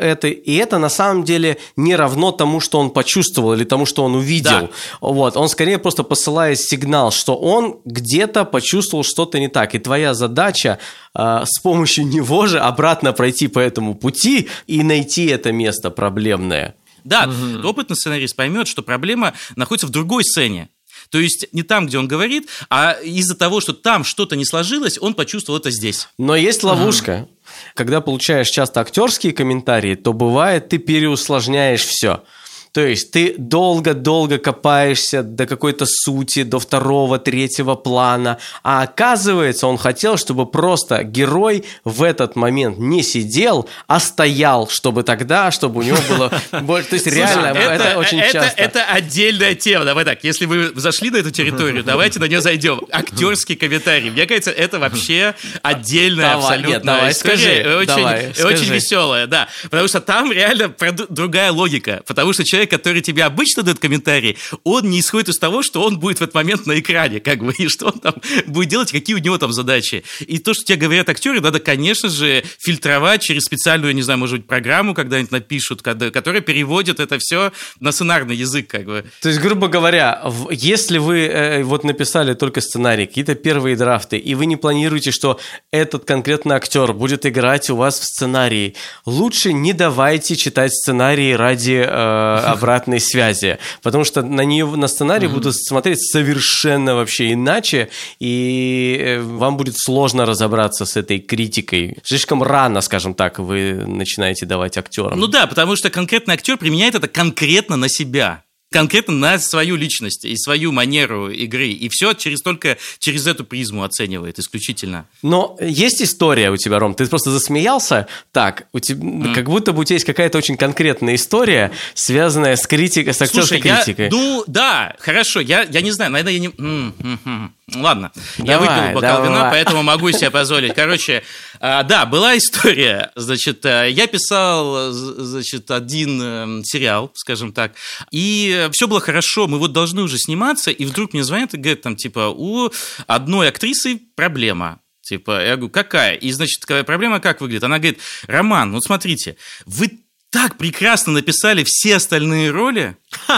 э, 0.00 0.10
это, 0.10 0.28
и 0.28 0.54
это 0.56 0.78
на 0.78 0.88
самом 0.88 1.22
деле 1.22 1.58
не 1.76 1.94
равно 1.94 2.32
тому, 2.32 2.58
что 2.58 2.80
он 2.80 2.90
почувствовал 2.90 3.54
или 3.54 3.64
тому, 3.64 3.86
что 3.86 4.02
он 4.02 4.16
увидел. 4.16 4.50
Да. 4.50 4.68
Вот, 5.00 5.36
он 5.36 5.48
скорее 5.48 5.78
просто 5.78 6.02
посылает 6.02 6.58
сигнал, 6.58 7.12
что 7.12 7.36
он 7.36 7.78
где-то 7.84 8.44
почувствовал 8.44 9.04
что-то 9.04 9.38
не 9.38 9.48
так, 9.48 9.76
и 9.76 9.78
твоя 9.78 10.14
задача 10.14 10.80
э, 11.14 11.44
с 11.46 11.60
помощью 11.60 12.04
него 12.04 12.46
же 12.48 12.58
обратно 12.58 13.12
пройти 13.12 13.46
по 13.46 13.60
этому 13.60 13.94
пути 13.94 14.48
и 14.66 14.82
найти 14.82 15.26
это 15.26 15.52
место 15.52 15.90
проблемное. 15.90 16.74
Да, 17.04 17.28
угу. 17.28 17.68
опытный 17.68 17.96
сценарист 17.96 18.36
поймет, 18.36 18.68
что 18.68 18.82
проблема 18.82 19.34
находится 19.56 19.86
в 19.86 19.90
другой 19.90 20.24
сцене. 20.24 20.68
То 21.12 21.20
есть 21.20 21.46
не 21.52 21.62
там, 21.62 21.86
где 21.86 21.98
он 21.98 22.08
говорит, 22.08 22.48
а 22.70 22.92
из-за 22.92 23.36
того, 23.36 23.60
что 23.60 23.74
там 23.74 24.02
что-то 24.02 24.34
не 24.34 24.46
сложилось, 24.46 24.98
он 24.98 25.12
почувствовал 25.12 25.60
это 25.60 25.70
здесь. 25.70 26.08
Но 26.16 26.34
есть 26.34 26.62
ловушка. 26.62 27.12
Ага. 27.12 27.28
Когда 27.74 28.00
получаешь 28.00 28.48
часто 28.48 28.80
актерские 28.80 29.34
комментарии, 29.34 29.94
то 29.94 30.14
бывает, 30.14 30.70
ты 30.70 30.78
переусложняешь 30.78 31.84
все. 31.84 32.24
То 32.72 32.80
есть 32.80 33.10
ты 33.10 33.34
долго-долго 33.36 34.38
копаешься 34.38 35.22
до 35.22 35.46
какой-то 35.46 35.84
сути, 35.86 36.42
до 36.42 36.58
второго, 36.58 37.18
третьего 37.18 37.74
плана, 37.74 38.38
а 38.62 38.82
оказывается, 38.82 39.66
он 39.66 39.76
хотел, 39.76 40.16
чтобы 40.16 40.46
просто 40.46 41.04
герой 41.04 41.64
в 41.84 42.02
этот 42.02 42.34
момент 42.34 42.78
не 42.78 43.02
сидел, 43.02 43.68
а 43.86 44.00
стоял, 44.00 44.68
чтобы 44.68 45.02
тогда, 45.02 45.50
чтобы 45.50 45.80
у 45.80 45.82
него 45.82 45.98
было 46.08 46.32
больше... 46.62 46.88
То 46.88 46.94
есть 46.94 47.06
реально, 47.06 47.58
это 47.58 47.98
очень 47.98 48.20
часто. 48.20 48.54
Это 48.56 48.84
отдельная 48.84 49.54
тема. 49.54 49.84
Давай 49.84 50.06
так, 50.06 50.24
если 50.24 50.46
вы 50.46 50.72
зашли 50.74 51.10
на 51.10 51.18
эту 51.18 51.30
территорию, 51.30 51.84
давайте 51.84 52.20
на 52.20 52.24
нее 52.24 52.40
зайдем. 52.40 52.80
Актерский 52.90 53.54
комментарий. 53.54 54.08
Мне 54.10 54.26
кажется, 54.26 54.50
это 54.50 54.78
вообще 54.78 55.34
отдельная 55.60 56.34
абсолютно 56.34 57.10
история. 57.10 57.76
Очень 57.76 58.72
веселая, 58.72 59.26
да. 59.26 59.48
Потому 59.64 59.88
что 59.88 60.00
там 60.00 60.32
реально 60.32 60.74
другая 61.10 61.52
логика. 61.52 62.02
Потому 62.06 62.32
что 62.32 62.44
человек 62.44 62.61
человек, 62.62 62.70
который 62.70 63.02
тебе 63.02 63.24
обычно 63.24 63.62
дает 63.62 63.78
комментарий, 63.78 64.36
он 64.64 64.88
не 64.90 65.00
исходит 65.00 65.30
из 65.30 65.38
того, 65.38 65.62
что 65.62 65.82
он 65.82 65.98
будет 65.98 66.20
в 66.20 66.22
этот 66.22 66.34
момент 66.34 66.66
на 66.66 66.78
экране, 66.78 67.20
как 67.20 67.38
бы, 67.38 67.52
и 67.58 67.68
что 67.68 67.86
он 67.86 67.98
там 67.98 68.14
будет 68.46 68.68
делать, 68.68 68.92
какие 68.92 69.16
у 69.16 69.18
него 69.18 69.38
там 69.38 69.52
задачи. 69.52 70.04
И 70.20 70.38
то, 70.38 70.54
что 70.54 70.64
тебе 70.64 70.78
говорят 70.78 71.08
актеры, 71.08 71.40
надо, 71.40 71.60
конечно 71.60 72.08
же, 72.08 72.44
фильтровать 72.58 73.22
через 73.22 73.42
специальную, 73.42 73.94
не 73.94 74.02
знаю, 74.02 74.18
может 74.18 74.38
быть, 74.38 74.46
программу 74.46 74.94
когда-нибудь 74.94 75.32
напишут, 75.32 75.82
которая 75.82 76.40
переводит 76.40 77.00
это 77.00 77.18
все 77.18 77.52
на 77.80 77.92
сценарный 77.92 78.36
язык, 78.36 78.68
как 78.68 78.84
бы. 78.84 79.04
То 79.20 79.28
есть, 79.28 79.40
грубо 79.40 79.68
говоря, 79.68 80.22
если 80.50 80.98
вы 80.98 81.26
э, 81.26 81.62
вот 81.62 81.84
написали 81.84 82.34
только 82.34 82.60
сценарий, 82.60 83.06
какие-то 83.06 83.34
первые 83.34 83.76
драфты, 83.76 84.18
и 84.18 84.34
вы 84.34 84.46
не 84.46 84.56
планируете, 84.56 85.10
что 85.10 85.38
этот 85.70 86.04
конкретный 86.04 86.56
актер 86.56 86.92
будет 86.92 87.26
играть 87.26 87.70
у 87.70 87.76
вас 87.76 87.98
в 87.98 88.04
сценарии, 88.04 88.74
лучше 89.06 89.52
не 89.52 89.72
давайте 89.72 90.36
читать 90.36 90.72
сценарии 90.72 91.32
ради 91.32 91.84
э, 91.86 92.51
обратной 92.52 93.00
связи, 93.00 93.58
потому 93.82 94.04
что 94.04 94.22
на 94.22 94.42
нее 94.42 94.66
на 94.66 94.88
сценарий 94.88 95.28
будут 95.28 95.56
смотреть 95.56 96.00
совершенно 96.10 96.94
вообще 96.94 97.32
иначе, 97.32 97.88
и 98.18 98.96
э, 99.00 99.20
вам 99.20 99.56
будет 99.56 99.74
сложно 99.76 100.26
разобраться 100.26 100.84
с 100.84 100.96
этой 100.96 101.18
критикой. 101.18 101.98
Слишком 102.02 102.42
рано, 102.42 102.80
скажем 102.80 103.14
так, 103.14 103.38
вы 103.38 103.84
начинаете 103.86 104.46
давать 104.46 104.76
актерам. 104.78 105.18
Ну 105.18 105.26
да, 105.26 105.46
потому 105.46 105.76
что 105.76 105.90
конкретный 105.90 106.34
актер 106.34 106.56
применяет 106.56 106.94
это 106.94 107.08
конкретно 107.08 107.76
на 107.76 107.88
себя 107.88 108.42
конкретно 108.72 109.14
на 109.14 109.38
свою 109.38 109.76
личность 109.76 110.24
и 110.24 110.36
свою 110.36 110.72
манеру 110.72 111.30
игры. 111.30 111.68
И 111.68 111.88
все 111.88 112.14
через 112.14 112.40
только 112.40 112.78
через 112.98 113.26
эту 113.26 113.44
призму 113.44 113.84
оценивает 113.84 114.38
исключительно. 114.38 115.06
Но 115.22 115.56
есть 115.60 116.02
история 116.02 116.50
у 116.50 116.56
тебя, 116.56 116.78
Ром. 116.78 116.94
Ты 116.94 117.06
просто 117.06 117.30
засмеялся. 117.30 118.08
Так, 118.32 118.66
у 118.72 118.80
тебя, 118.80 119.04
mm. 119.04 119.34
как 119.34 119.46
будто 119.46 119.72
бы 119.72 119.80
у 119.80 119.84
тебя 119.84 119.96
есть 119.96 120.06
какая-то 120.06 120.38
очень 120.38 120.56
конкретная 120.56 121.14
история, 121.14 121.70
связанная 121.94 122.56
с 122.56 122.66
критикой, 122.66 123.14
с 123.14 123.22
актерской 123.22 123.60
Слушай, 123.60 123.76
критикой. 123.76 124.04
Я, 124.06 124.10
ну, 124.10 124.44
да, 124.46 124.96
хорошо. 124.98 125.40
Я, 125.40 125.62
я 125.62 125.80
не 125.80 125.90
знаю, 125.90 126.10
наверное, 126.10 126.32
я 126.32 126.38
не... 126.40 127.52
Ладно, 127.74 128.12
давай, 128.38 128.46
я 128.46 128.58
выпил 128.58 128.94
бокал 128.94 129.16
давай. 129.16 129.28
вина, 129.28 129.50
поэтому 129.50 129.82
могу 129.82 130.10
себе 130.12 130.30
позволить. 130.30 130.74
Короче, 130.74 131.22
а, 131.60 131.82
да, 131.82 132.06
была 132.06 132.36
история. 132.36 133.12
Значит, 133.16 133.64
э, 133.64 133.90
я 133.90 134.06
писал, 134.06 134.90
значит, 134.92 135.70
один 135.70 136.20
эм, 136.20 136.64
сериал, 136.64 137.10
скажем 137.14 137.52
так, 137.52 137.72
и 138.10 138.68
все 138.72 138.86
было 138.86 139.00
хорошо, 139.00 139.46
мы 139.48 139.58
вот 139.58 139.72
должны 139.72 140.02
уже 140.02 140.18
сниматься, 140.18 140.70
и 140.70 140.84
вдруг 140.84 141.12
мне 141.12 141.24
звонят 141.24 141.54
и 141.54 141.56
говорят, 141.56 141.82
там, 141.82 141.96
типа, 141.96 142.32
у 142.34 142.70
одной 143.06 143.48
актрисы 143.48 144.00
проблема. 144.14 144.80
Типа, 145.02 145.44
я 145.44 145.56
говорю, 145.56 145.70
какая? 145.70 146.14
И, 146.14 146.30
значит, 146.30 146.64
проблема 146.86 147.20
как 147.20 147.40
выглядит? 147.40 147.64
Она 147.64 147.78
говорит, 147.78 147.98
Роман, 148.28 148.72
вот 148.72 148.84
смотрите, 148.84 149.36
вы 149.66 149.90
так 150.32 150.56
прекрасно 150.56 151.12
написали 151.12 151.62
все 151.62 151.96
остальные 151.96 152.50
роли. 152.50 152.96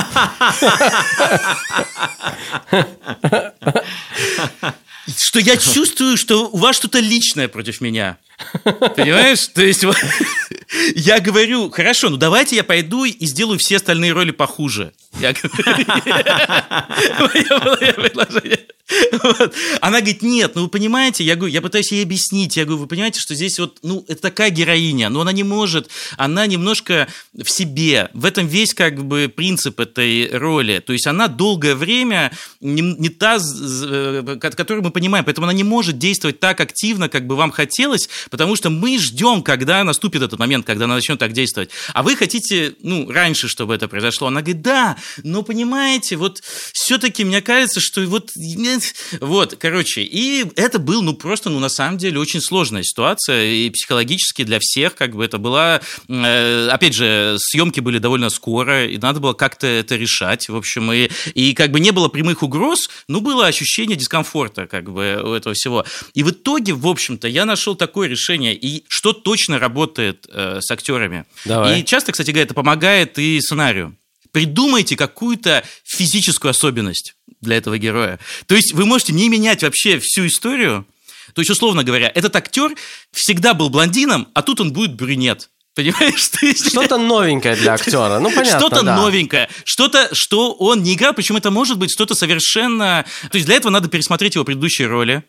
Что 5.17 5.39
я 5.41 5.59
чувствую, 5.59 6.17
что 6.17 6.49
у 6.49 6.57
вас 6.57 6.77
что-то 6.77 6.99
личное 7.01 7.49
против 7.49 7.83
меня. 7.83 8.17
Понимаешь? 8.65 9.47
То 9.49 9.63
есть 9.63 9.85
я 10.95 11.21
говорю, 11.21 11.71
хорошо, 11.71 12.11
ну 12.11 12.17
давайте 12.17 12.57
я 12.57 12.65
пойду 12.65 13.05
и 13.05 13.27
сделаю 13.27 13.59
все 13.59 13.77
остальные 13.77 14.13
роли 14.13 14.31
похуже. 14.33 14.93
Я 15.21 15.33
говорю. 15.33 15.55
Вот. 19.13 19.55
Она 19.81 20.01
говорит, 20.01 20.23
нет, 20.23 20.53
ну 20.55 20.63
вы 20.63 20.69
понимаете, 20.69 21.25
я 21.25 21.37
говорю, 21.37 21.53
я 21.53 21.63
пытаюсь 21.63 21.91
ей 21.91 22.03
объяснить, 22.03 22.57
я 22.57 22.65
говорю, 22.65 22.83
вы 22.83 22.87
понимаете, 22.87 23.19
что 23.19 23.35
здесь 23.35 23.59
вот, 23.59 23.79
ну, 23.83 24.05
это 24.09 24.21
такая 24.21 24.51
героиня, 24.51 25.09
но 25.09 25.23
она 25.23 25.33
не 25.33 25.43
может, 25.43 25.89
она 26.19 26.47
немножко 26.47 27.09
в 27.33 27.49
себе, 27.49 28.11
в 28.13 28.27
этом 28.27 28.47
весь 28.47 28.75
как 28.75 29.03
бы 29.03 29.33
принцип 29.35 29.81
этой 29.81 30.29
роли, 30.37 30.81
то 30.81 30.93
есть 30.93 31.07
она 31.07 31.29
долгое 31.29 31.75
время 31.75 32.31
не, 32.61 32.83
не 32.83 33.09
та, 33.09 33.39
э, 33.39 34.37
которую 34.39 34.85
мы 34.85 34.91
понимаем, 34.91 35.25
поэтому 35.25 35.47
она 35.47 35.55
не 35.55 35.65
может 35.65 35.99
действовать 35.99 36.41
так 36.41 36.61
активно, 36.61 37.09
как 37.09 37.27
бы 37.27 37.37
вам 37.37 37.53
хотелось, 37.53 38.11
потому 38.31 38.57
что 38.57 38.71
мы 38.71 38.99
ждем, 38.99 39.43
когда 39.43 39.85
наступит 39.85 40.23
этот 40.23 40.39
момент, 40.39 40.67
когда 40.67 40.85
она 40.85 40.95
начнет 40.95 41.19
так 41.19 41.33
действовать, 41.33 41.71
а 41.93 42.03
вы 42.03 42.17
хотите, 42.17 42.75
ну, 42.81 43.11
раньше, 43.11 43.49
чтобы 43.49 43.75
это 43.75 43.89
произошло. 43.89 44.29
Она 44.29 44.41
говорит, 44.41 44.63
да, 44.63 44.97
но 45.23 45.43
понимаете, 45.43 46.17
вот 46.17 46.41
все-таки 46.73 47.25
мне 47.25 47.43
кажется, 47.43 47.81
что 47.81 48.01
вот 48.03 48.31
вот, 49.21 49.57
короче, 49.59 50.03
и 50.03 50.45
это 50.57 50.79
был, 50.79 51.03
ну, 51.03 51.15
просто, 51.15 51.51
ну, 51.51 51.59
на 51.59 51.69
самом 51.69 51.99
деле, 51.99 52.19
очень 52.19 52.41
сложная 52.41 52.83
ситуация, 52.83 53.47
и 53.47 53.71
психологически 53.71 54.45
для 54.45 54.59
всех, 54.61 54.95
как 54.95 55.15
бы, 55.15 55.25
это 55.25 55.39
была, 55.39 55.81
э, 56.09 56.69
опять 56.71 56.95
же, 56.95 57.37
съемки 57.39 57.81
были 57.81 57.99
довольно 57.99 58.31
скоро, 58.31 58.87
и 58.87 58.99
надо 58.99 59.21
было 59.21 59.33
как-то 59.33 59.67
это 59.67 59.97
решать, 59.97 60.49
в 60.49 60.57
общем, 60.57 60.93
и, 60.93 61.11
и 61.35 61.55
как 61.55 61.71
бы 61.71 61.81
не 61.81 61.91
было 61.91 62.09
прямых 62.09 62.43
угроз, 62.43 62.89
но 63.09 63.21
было 63.21 63.47
ощущение 63.47 63.97
дискомфорта, 63.97 64.67
как 64.67 64.91
бы, 64.91 65.21
у 65.25 65.33
этого 65.33 65.55
всего. 65.55 65.85
И 66.15 66.23
в 66.23 66.31
итоге, 66.31 66.73
в 66.73 66.87
общем-то, 66.87 67.29
я 67.29 67.45
нашел 67.45 67.75
такое 67.75 68.09
решение, 68.15 68.55
и 68.55 68.85
что 68.89 69.13
точно 69.13 69.59
работает 69.59 70.27
э, 70.29 70.61
с 70.61 70.71
актерами. 70.71 71.25
Давай. 71.45 71.81
И 71.81 71.85
часто, 71.85 72.13
кстати 72.13 72.31
говоря, 72.31 72.45
это 72.45 72.55
помогает 72.55 73.19
и 73.19 73.41
сценарию 73.41 73.97
придумайте 74.35 74.97
какую-то 74.97 75.65
физическую 75.85 76.51
особенность 76.51 77.15
для 77.41 77.57
этого 77.57 77.79
героя. 77.79 78.19
То 78.47 78.57
есть 78.57 78.73
вы 78.73 78.85
можете 78.85 79.13
не 79.13 79.29
менять 79.29 79.63
вообще 79.63 80.01
всю 80.01 80.27
историю. 80.27 80.85
То 81.35 81.41
есть, 81.41 81.51
условно 81.51 81.85
говоря, 81.85 82.11
этот 82.13 82.35
актер 82.35 82.73
всегда 83.13 83.55
был 83.55 83.71
блондином, 83.71 84.29
а 84.35 84.43
тут 84.43 84.61
он 84.61 84.73
будет 84.73 84.95
брюнет. 84.95 85.51
Понимаешь? 85.75 86.31
Что-то 86.69 86.99
новенькое 86.99 87.57
для 87.57 87.75
актера. 87.75 88.19
Ну, 88.19 88.31
понятно. 88.31 88.59
Что-то 88.59 88.83
да. 88.83 88.97
новенькое. 88.97 89.49
Что-то, 89.65 90.09
что 90.13 90.53
он 90.53 90.83
не 90.83 90.95
играл, 90.95 91.15
причем 91.15 91.37
это 91.37 91.51
может 91.51 91.79
быть 91.79 91.93
что-то 91.93 92.15
совершенно... 92.15 93.05
То 93.31 93.37
есть 93.37 93.47
для 93.47 93.57
этого 93.57 93.73
надо 93.73 93.89
пересмотреть 93.89 94.35
его 94.35 94.45
предыдущие 94.45 94.89
роли 94.89 95.25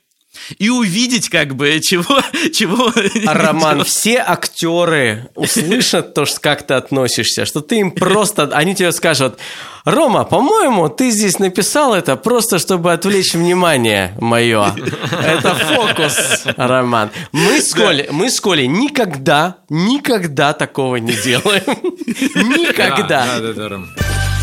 и 0.57 0.69
увидеть, 0.69 1.29
как 1.29 1.55
бы, 1.55 1.79
чего... 1.81 2.21
чего 2.53 2.91
а, 3.27 3.33
Роман, 3.33 3.83
все 3.83 4.23
актеры 4.25 5.29
услышат 5.35 6.13
то, 6.13 6.25
что 6.25 6.39
как 6.39 6.63
ты 6.63 6.73
относишься, 6.73 7.45
что 7.45 7.61
ты 7.61 7.79
им 7.79 7.91
просто... 7.91 8.49
Они 8.53 8.75
тебе 8.75 8.91
скажут, 8.91 9.37
Рома, 9.85 10.23
по-моему, 10.23 10.89
ты 10.89 11.11
здесь 11.11 11.37
написал 11.37 11.93
это 11.93 12.15
просто, 12.15 12.57
чтобы 12.57 12.91
отвлечь 12.91 13.33
внимание 13.35 14.15
мое. 14.19 14.73
Это 15.11 15.53
фокус, 15.53 16.43
Роман. 16.57 17.11
Мы 17.31 17.61
с 17.61 17.71
Колей, 17.73 18.07
мы 18.09 18.31
с 18.31 18.39
Колей 18.41 18.67
никогда, 18.67 19.57
никогда 19.69 20.53
такого 20.53 20.95
не 20.95 21.13
делаем. 21.13 21.63
Никогда. 22.05 23.25
Да, 23.25 23.53
да, 23.53 23.69
да, 23.69 24.34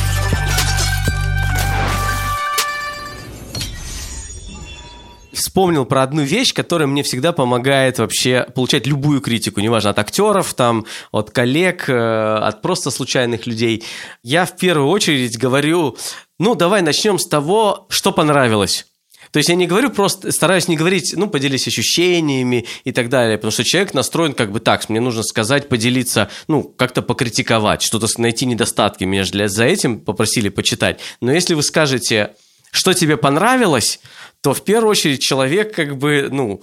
вспомнил 5.32 5.84
про 5.84 6.02
одну 6.02 6.22
вещь, 6.22 6.52
которая 6.52 6.86
мне 6.86 7.02
всегда 7.02 7.32
помогает 7.32 7.98
вообще 7.98 8.46
получать 8.54 8.86
любую 8.86 9.20
критику, 9.20 9.60
неважно, 9.60 9.90
от 9.90 9.98
актеров, 9.98 10.54
там, 10.54 10.86
от 11.10 11.30
коллег, 11.30 11.88
э, 11.88 11.94
от 11.94 12.62
просто 12.62 12.90
случайных 12.90 13.46
людей. 13.46 13.84
Я 14.22 14.44
в 14.44 14.56
первую 14.56 14.88
очередь 14.88 15.38
говорю, 15.38 15.96
ну, 16.38 16.54
давай 16.54 16.82
начнем 16.82 17.18
с 17.18 17.26
того, 17.26 17.86
что 17.88 18.12
понравилось. 18.12 18.86
То 19.30 19.38
есть 19.38 19.48
я 19.48 19.54
не 19.54 19.66
говорю 19.66 19.88
просто, 19.88 20.30
стараюсь 20.30 20.68
не 20.68 20.76
говорить, 20.76 21.14
ну, 21.16 21.26
поделись 21.26 21.66
ощущениями 21.66 22.66
и 22.84 22.92
так 22.92 23.08
далее, 23.08 23.38
потому 23.38 23.50
что 23.50 23.64
человек 23.64 23.94
настроен 23.94 24.34
как 24.34 24.52
бы 24.52 24.60
так, 24.60 24.88
мне 24.90 25.00
нужно 25.00 25.22
сказать, 25.22 25.70
поделиться, 25.70 26.28
ну, 26.48 26.62
как-то 26.62 27.00
покритиковать, 27.00 27.80
что-то 27.80 28.08
найти 28.18 28.44
недостатки, 28.44 29.04
меня 29.04 29.24
же 29.24 29.32
для, 29.32 29.48
за 29.48 29.64
этим 29.64 30.00
попросили 30.00 30.50
почитать. 30.50 31.00
Но 31.22 31.32
если 31.32 31.54
вы 31.54 31.62
скажете, 31.62 32.34
что 32.72 32.94
тебе 32.94 33.16
понравилось, 33.16 34.00
то 34.40 34.54
в 34.54 34.64
первую 34.64 34.90
очередь 34.90 35.20
человек 35.20 35.74
как 35.74 35.98
бы, 35.98 36.28
ну, 36.32 36.62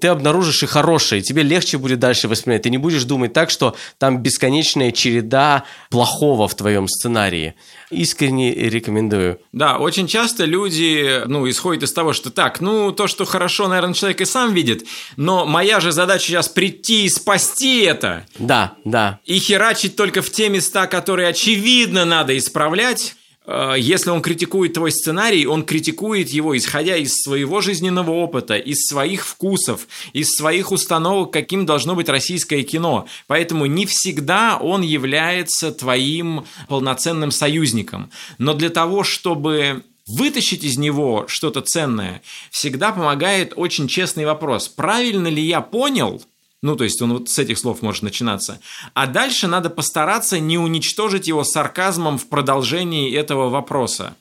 ты 0.00 0.08
обнаружишь 0.08 0.62
и 0.62 0.66
хорошее, 0.66 1.20
тебе 1.20 1.42
легче 1.42 1.78
будет 1.78 1.98
дальше 1.98 2.28
воспринимать. 2.28 2.62
Ты 2.62 2.70
не 2.70 2.78
будешь 2.78 3.04
думать 3.04 3.32
так, 3.32 3.50
что 3.50 3.76
там 3.98 4.22
бесконечная 4.22 4.92
череда 4.92 5.64
плохого 5.90 6.48
в 6.48 6.54
твоем 6.54 6.88
сценарии. 6.88 7.54
Искренне 7.90 8.54
рекомендую. 8.54 9.40
Да, 9.52 9.78
очень 9.78 10.06
часто 10.06 10.44
люди, 10.44 11.22
ну, 11.26 11.48
исходят 11.48 11.82
из 11.82 11.92
того, 11.92 12.12
что 12.12 12.30
так, 12.30 12.60
ну, 12.60 12.92
то, 12.92 13.06
что 13.06 13.24
хорошо, 13.24 13.68
наверное, 13.68 13.94
человек 13.94 14.20
и 14.20 14.24
сам 14.24 14.54
видит, 14.54 14.86
но 15.16 15.44
моя 15.44 15.80
же 15.80 15.92
задача 15.92 16.26
сейчас 16.26 16.48
прийти 16.48 17.04
и 17.04 17.08
спасти 17.08 17.80
это. 17.80 18.26
Да, 18.38 18.74
да. 18.84 19.20
И 19.24 19.38
херачить 19.38 19.96
только 19.96 20.22
в 20.22 20.30
те 20.30 20.48
места, 20.48 20.86
которые 20.86 21.28
очевидно 21.28 22.04
надо 22.04 22.36
исправлять 22.38 23.16
если 23.46 24.08
он 24.08 24.22
критикует 24.22 24.72
твой 24.72 24.90
сценарий, 24.90 25.46
он 25.46 25.64
критикует 25.64 26.30
его, 26.30 26.56
исходя 26.56 26.96
из 26.96 27.14
своего 27.22 27.60
жизненного 27.60 28.10
опыта, 28.10 28.56
из 28.56 28.86
своих 28.86 29.26
вкусов, 29.26 29.86
из 30.14 30.30
своих 30.30 30.72
установок, 30.72 31.30
каким 31.30 31.66
должно 31.66 31.94
быть 31.94 32.08
российское 32.08 32.62
кино. 32.62 33.06
Поэтому 33.26 33.66
не 33.66 33.84
всегда 33.84 34.56
он 34.56 34.80
является 34.80 35.72
твоим 35.72 36.46
полноценным 36.68 37.30
союзником. 37.30 38.10
Но 38.38 38.54
для 38.54 38.70
того, 38.70 39.04
чтобы 39.04 39.82
вытащить 40.06 40.64
из 40.64 40.78
него 40.78 41.26
что-то 41.28 41.60
ценное, 41.60 42.22
всегда 42.50 42.92
помогает 42.92 43.52
очень 43.56 43.88
честный 43.88 44.24
вопрос. 44.24 44.68
Правильно 44.68 45.28
ли 45.28 45.42
я 45.42 45.60
понял– 45.60 46.22
Ну, 46.64 46.76
то 46.76 46.84
есть 46.84 47.02
он 47.02 47.12
вот 47.12 47.28
с 47.28 47.38
этих 47.38 47.58
слов 47.58 47.82
может 47.82 48.02
начинаться. 48.02 48.58
А 48.94 49.06
дальше 49.06 49.46
надо 49.48 49.68
постараться 49.68 50.38
не 50.40 50.56
уничтожить 50.56 51.28
его 51.28 51.44
сарказмом 51.44 52.16
в 52.16 52.26
продолжении 52.26 53.14
этого 53.14 53.50
вопроса. 53.50 54.16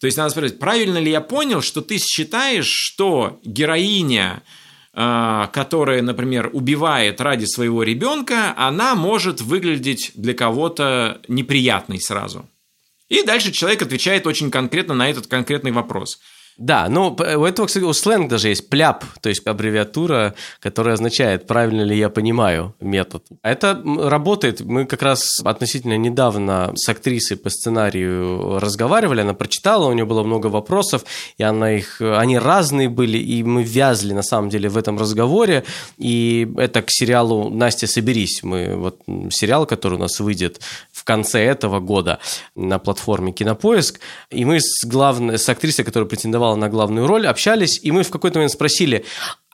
То 0.00 0.08
есть 0.08 0.18
надо 0.18 0.30
спросить, 0.30 0.58
правильно 0.58 0.98
ли 0.98 1.12
я 1.12 1.20
понял, 1.20 1.62
что 1.62 1.80
ты 1.80 1.98
считаешь, 1.98 2.66
что 2.66 3.38
героиня, 3.44 4.42
э, 4.94 5.46
которая, 5.52 6.02
например, 6.02 6.50
убивает 6.52 7.20
ради 7.20 7.44
своего 7.44 7.84
ребенка, 7.84 8.52
она 8.56 8.96
может 8.96 9.40
выглядеть 9.40 10.10
для 10.16 10.34
кого-то 10.34 11.20
неприятной 11.28 12.00
сразу? 12.00 12.48
И 13.08 13.22
дальше 13.22 13.52
человек 13.52 13.82
отвечает 13.82 14.26
очень 14.26 14.50
конкретно 14.50 14.94
на 14.94 15.08
этот 15.08 15.28
конкретный 15.28 15.70
вопрос– 15.70 16.18
да, 16.60 16.88
ну 16.90 17.16
у 17.18 17.44
этого, 17.44 17.66
кстати, 17.66 17.84
у 17.84 17.92
сленг 17.94 18.28
даже 18.28 18.48
есть 18.48 18.68
пляп, 18.68 19.04
то 19.22 19.30
есть 19.30 19.46
аббревиатура, 19.46 20.34
которая 20.60 20.94
означает, 20.94 21.46
правильно 21.46 21.80
ли 21.80 21.96
я 21.96 22.10
понимаю 22.10 22.74
метод. 22.80 23.24
Это 23.42 23.82
работает. 23.84 24.60
Мы 24.60 24.84
как 24.84 25.00
раз 25.00 25.40
относительно 25.42 25.96
недавно 25.96 26.72
с 26.74 26.86
актрисой 26.88 27.38
по 27.38 27.48
сценарию 27.48 28.58
разговаривали, 28.60 29.22
она 29.22 29.32
прочитала, 29.32 29.86
у 29.86 29.92
нее 29.94 30.04
было 30.04 30.22
много 30.22 30.48
вопросов, 30.48 31.04
и 31.38 31.42
она 31.42 31.72
их, 31.72 32.00
они 32.02 32.38
разные 32.38 32.90
были, 32.90 33.16
и 33.16 33.42
мы 33.42 33.62
вязли 33.62 34.12
на 34.12 34.22
самом 34.22 34.50
деле 34.50 34.68
в 34.68 34.76
этом 34.76 34.98
разговоре, 34.98 35.64
и 35.96 36.46
это 36.58 36.82
к 36.82 36.90
сериалу 36.90 37.48
«Настя, 37.48 37.86
соберись». 37.86 38.42
Мы, 38.42 38.76
вот 38.76 39.00
сериал, 39.30 39.64
который 39.64 39.94
у 39.94 39.98
нас 39.98 40.20
выйдет 40.20 40.60
в 41.00 41.04
конце 41.04 41.42
этого 41.42 41.80
года 41.80 42.18
на 42.54 42.78
платформе 42.78 43.32
Кинопоиск, 43.32 44.00
и 44.28 44.44
мы 44.44 44.60
с 44.60 44.84
главной, 44.84 45.38
с 45.38 45.48
актрисой, 45.48 45.82
которая 45.82 46.06
претендовала 46.06 46.56
на 46.56 46.68
главную 46.68 47.06
роль, 47.06 47.26
общались, 47.26 47.80
и 47.82 47.90
мы 47.90 48.02
в 48.02 48.10
какой-то 48.10 48.38
момент 48.38 48.52
спросили, 48.52 49.06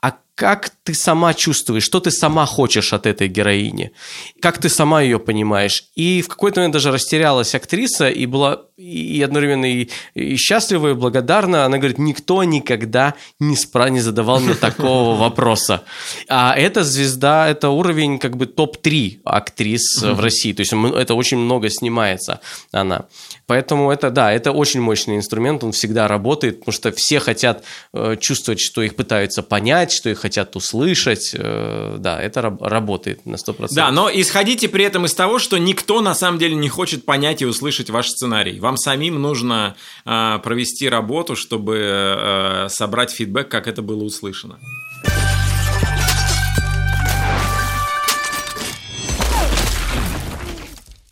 а 0.07 0.17
как 0.35 0.69
ты 0.83 0.93
сама 0.93 1.33
чувствуешь, 1.33 1.83
что 1.83 1.99
ты 1.99 2.11
сама 2.11 2.45
хочешь 2.45 2.93
от 2.93 3.07
этой 3.07 3.27
героини, 3.27 3.91
как 4.39 4.59
ты 4.59 4.69
сама 4.69 5.01
ее 5.01 5.17
понимаешь. 5.17 5.85
И 5.95 6.21
в 6.21 6.27
какой-то 6.27 6.59
момент 6.59 6.73
даже 6.73 6.91
растерялась 6.91 7.55
актриса 7.55 8.07
и 8.07 8.27
была 8.27 8.61
и 8.77 9.23
одновременно 9.23 9.65
и, 9.65 9.89
и 10.13 10.37
счастлива, 10.37 10.91
и 10.91 10.93
благодарна. 10.93 11.65
Она 11.65 11.79
говорит, 11.79 11.97
никто 11.97 12.43
никогда 12.43 13.15
не, 13.39 13.55
спра- 13.55 13.89
не 13.89 13.99
задавал 13.99 14.39
мне 14.39 14.53
такого 14.53 15.17
вопроса. 15.19 15.83
А 16.29 16.53
эта 16.55 16.83
звезда, 16.83 17.49
это 17.49 17.69
уровень 17.69 18.19
как 18.19 18.37
бы 18.37 18.45
топ-3 18.45 19.21
актрис 19.25 20.03
в 20.03 20.19
России. 20.19 20.53
То 20.53 20.61
есть 20.61 20.73
это 20.73 21.15
очень 21.15 21.39
много 21.39 21.69
снимается 21.71 22.39
она. 22.71 23.05
Поэтому 23.47 23.91
это, 23.91 24.11
да, 24.11 24.31
это 24.33 24.51
очень 24.51 24.81
мощный 24.81 25.15
инструмент, 25.15 25.63
он 25.63 25.71
всегда 25.71 26.07
работает, 26.07 26.59
потому 26.59 26.73
что 26.73 26.91
все 26.91 27.19
хотят 27.19 27.63
э, 27.93 28.17
чувствовать, 28.19 28.59
что 28.59 28.81
их 28.81 28.95
пытаются 28.95 29.41
понять, 29.41 29.93
что 29.93 30.09
их 30.09 30.19
хотят 30.19 30.55
услышать. 30.57 31.31
Э, 31.33 31.95
да, 31.97 32.21
это 32.21 32.41
раб- 32.41 32.61
работает 32.61 33.25
на 33.25 33.35
100%. 33.35 33.69
Да, 33.71 33.89
но 33.91 34.09
исходите 34.13 34.67
при 34.67 34.83
этом 34.83 35.05
из 35.05 35.13
того, 35.13 35.39
что 35.39 35.57
никто 35.57 36.01
на 36.01 36.13
самом 36.13 36.39
деле 36.39 36.55
не 36.55 36.67
хочет 36.67 37.05
понять 37.05 37.41
и 37.41 37.45
услышать 37.45 37.89
ваш 37.89 38.09
сценарий. 38.09 38.59
Вам 38.59 38.75
самим 38.75 39.21
нужно 39.21 39.75
э, 40.05 40.39
провести 40.43 40.89
работу, 40.89 41.37
чтобы 41.37 41.77
э, 41.77 42.67
собрать 42.69 43.11
фидбэк, 43.11 43.47
как 43.47 43.67
это 43.67 43.81
было 43.81 44.03
услышано. 44.03 44.59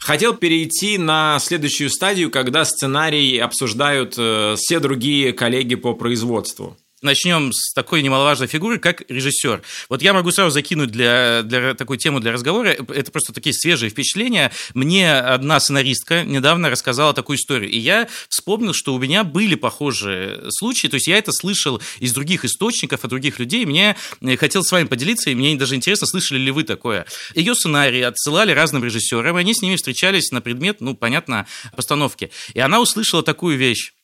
Хотел 0.05 0.35
перейти 0.35 0.99
на 0.99 1.39
следующую 1.39 1.89
стадию, 1.89 2.29
когда 2.29 2.63
сценарий 2.63 3.39
обсуждают 3.39 4.13
э, 4.19 4.53
все 4.55 4.79
другие 4.79 5.33
коллеги 5.33 5.73
по 5.73 5.95
производству 5.95 6.77
начнем 7.05 7.53
с 7.53 7.73
такой 7.73 8.01
немаловажной 8.01 8.47
фигуры, 8.47 8.79
как 8.79 9.03
режиссер. 9.09 9.61
Вот 9.89 10.01
я 10.01 10.13
могу 10.13 10.31
сразу 10.31 10.51
закинуть 10.51 10.91
для, 10.91 11.41
для 11.43 11.73
такой 11.73 11.97
тему 11.97 12.19
для 12.19 12.31
разговора. 12.31 12.69
Это 12.69 13.11
просто 13.11 13.31
такие 13.31 13.53
свежие 13.53 13.89
впечатления. 13.89 14.51
Мне 14.73 15.13
одна 15.13 15.59
сценаристка 15.59 16.23
недавно 16.23 16.69
рассказала 16.69 17.13
такую 17.13 17.37
историю. 17.37 17.69
И 17.69 17.77
я 17.77 18.07
вспомнил, 18.27 18.73
что 18.73 18.93
у 18.93 18.99
меня 18.99 19.23
были 19.23 19.55
похожие 19.55 20.51
случаи. 20.51 20.87
То 20.87 20.95
есть 20.95 21.07
я 21.07 21.17
это 21.17 21.31
слышал 21.31 21.81
из 21.99 22.13
других 22.13 22.45
источников, 22.45 23.03
от 23.03 23.09
других 23.09 23.39
людей. 23.39 23.65
Мне 23.65 23.95
э, 24.21 24.37
хотел 24.37 24.63
с 24.63 24.71
вами 24.71 24.85
поделиться, 24.85 25.29
и 25.29 25.35
мне 25.35 25.55
даже 25.55 25.75
интересно, 25.75 26.07
слышали 26.07 26.39
ли 26.39 26.51
вы 26.51 26.63
такое. 26.63 27.05
Ее 27.33 27.55
сценарий 27.55 28.01
отсылали 28.01 28.51
разным 28.51 28.83
режиссерам, 28.83 29.37
и 29.37 29.41
они 29.41 29.53
с 29.53 29.61
ними 29.61 29.75
встречались 29.75 30.31
на 30.31 30.41
предмет, 30.41 30.81
ну, 30.81 30.95
понятно, 30.95 31.47
постановки. 31.75 32.31
И 32.53 32.59
она 32.59 32.79
услышала 32.79 33.23
такую 33.23 33.57
вещь. 33.57 33.94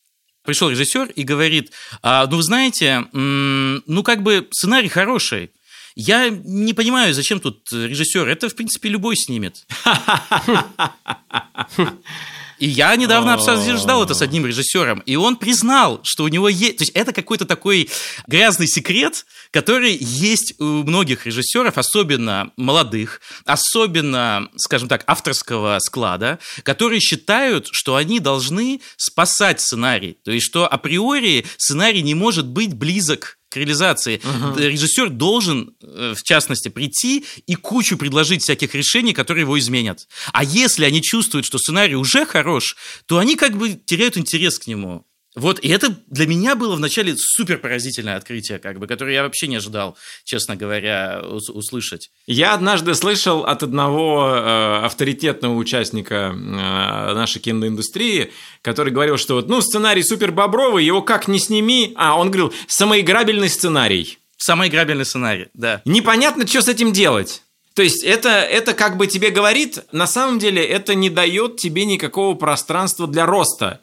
Пришел 0.43 0.69
режиссер 0.69 1.11
и 1.15 1.23
говорит, 1.23 1.71
а, 2.01 2.27
ну, 2.27 2.41
знаете, 2.41 3.05
ну, 3.13 4.03
как 4.03 4.23
бы 4.23 4.47
сценарий 4.51 4.89
хороший, 4.89 5.51
я 5.95 6.29
не 6.29 6.73
понимаю, 6.73 7.13
зачем 7.13 7.39
тут 7.39 7.71
режиссер. 7.71 8.27
Это, 8.27 8.49
в 8.49 8.55
принципе, 8.55 8.89
любой 8.89 9.15
снимет. 9.17 9.65
И 12.61 12.67
я 12.67 12.95
недавно 12.95 13.33
обсуждал 13.33 14.03
это 14.03 14.13
с 14.13 14.21
одним 14.21 14.45
режиссером, 14.45 14.99
и 15.07 15.15
он 15.15 15.35
признал, 15.35 15.99
что 16.03 16.25
у 16.25 16.27
него 16.27 16.47
есть... 16.47 16.77
То 16.77 16.83
есть 16.83 16.91
это 16.93 17.11
какой-то 17.11 17.45
такой 17.45 17.89
грязный 18.27 18.67
секрет, 18.67 19.25
который 19.49 19.97
есть 19.99 20.53
у 20.59 20.83
многих 20.83 21.25
режиссеров, 21.25 21.79
особенно 21.79 22.51
молодых, 22.57 23.19
особенно, 23.45 24.47
скажем 24.57 24.89
так, 24.89 25.03
авторского 25.07 25.79
склада, 25.79 26.37
которые 26.61 26.99
считают, 26.99 27.67
что 27.71 27.95
они 27.95 28.19
должны 28.19 28.81
спасать 28.95 29.59
сценарий. 29.59 30.19
То 30.23 30.31
есть 30.31 30.45
что 30.45 30.67
априори 30.67 31.47
сценарий 31.57 32.03
не 32.03 32.13
может 32.13 32.45
быть 32.45 32.75
близок 32.75 33.39
к 33.51 33.57
реализации. 33.57 34.21
Угу. 34.23 34.59
Режиссер 34.59 35.09
должен, 35.09 35.75
э, 35.83 36.13
в 36.15 36.23
частности, 36.23 36.69
прийти 36.69 37.25
и 37.45 37.55
кучу 37.55 37.97
предложить 37.97 38.41
всяких 38.41 38.73
решений, 38.73 39.13
которые 39.13 39.43
его 39.43 39.59
изменят. 39.59 40.07
А 40.31 40.43
если 40.43 40.85
они 40.85 41.01
чувствуют, 41.01 41.45
что 41.45 41.57
сценарий 41.57 41.95
уже 41.95 42.25
хорош, 42.25 42.75
то 43.05 43.17
они 43.17 43.35
как 43.35 43.57
бы 43.57 43.73
теряют 43.73 44.17
интерес 44.17 44.57
к 44.57 44.67
нему. 44.67 45.05
Вот, 45.33 45.59
и 45.59 45.69
это 45.69 45.95
для 46.07 46.27
меня 46.27 46.55
было 46.55 46.75
вначале 46.75 47.15
супер 47.15 47.57
поразительное 47.57 48.17
открытие, 48.17 48.59
как 48.59 48.79
бы, 48.79 48.87
которое 48.87 49.13
я 49.13 49.23
вообще 49.23 49.47
не 49.47 49.55
ожидал, 49.55 49.97
честно 50.25 50.57
говоря, 50.57 51.21
услышать. 51.23 52.11
Я 52.27 52.53
однажды 52.53 52.93
слышал 52.95 53.45
от 53.45 53.63
одного 53.63 54.27
э, 54.27 54.85
авторитетного 54.85 55.55
участника 55.55 56.35
э, 56.35 56.35
нашей 56.35 57.39
киноиндустрии, 57.39 58.31
который 58.61 58.91
говорил, 58.91 59.17
что 59.17 59.35
вот, 59.35 59.47
ну, 59.47 59.61
сценарий 59.61 60.03
супер 60.03 60.33
бобровый, 60.33 60.83
его 60.83 61.01
как 61.01 61.29
не 61.29 61.39
сними, 61.39 61.93
а 61.95 62.19
он 62.19 62.29
говорил, 62.29 62.53
самоиграбельный 62.67 63.49
сценарий. 63.49 64.17
Самоиграбельный 64.35 65.05
сценарий, 65.05 65.47
да. 65.53 65.81
Непонятно, 65.85 66.45
что 66.45 66.61
с 66.61 66.67
этим 66.67 66.91
делать. 66.91 67.41
То 67.73 67.83
есть 67.83 68.03
это, 68.03 68.29
это 68.29 68.73
как 68.73 68.97
бы 68.97 69.07
тебе 69.07 69.29
говорит, 69.29 69.79
на 69.93 70.07
самом 70.07 70.39
деле 70.39 70.61
это 70.61 70.93
не 70.93 71.09
дает 71.09 71.55
тебе 71.55 71.85
никакого 71.85 72.35
пространства 72.35 73.07
для 73.07 73.25
роста 73.25 73.79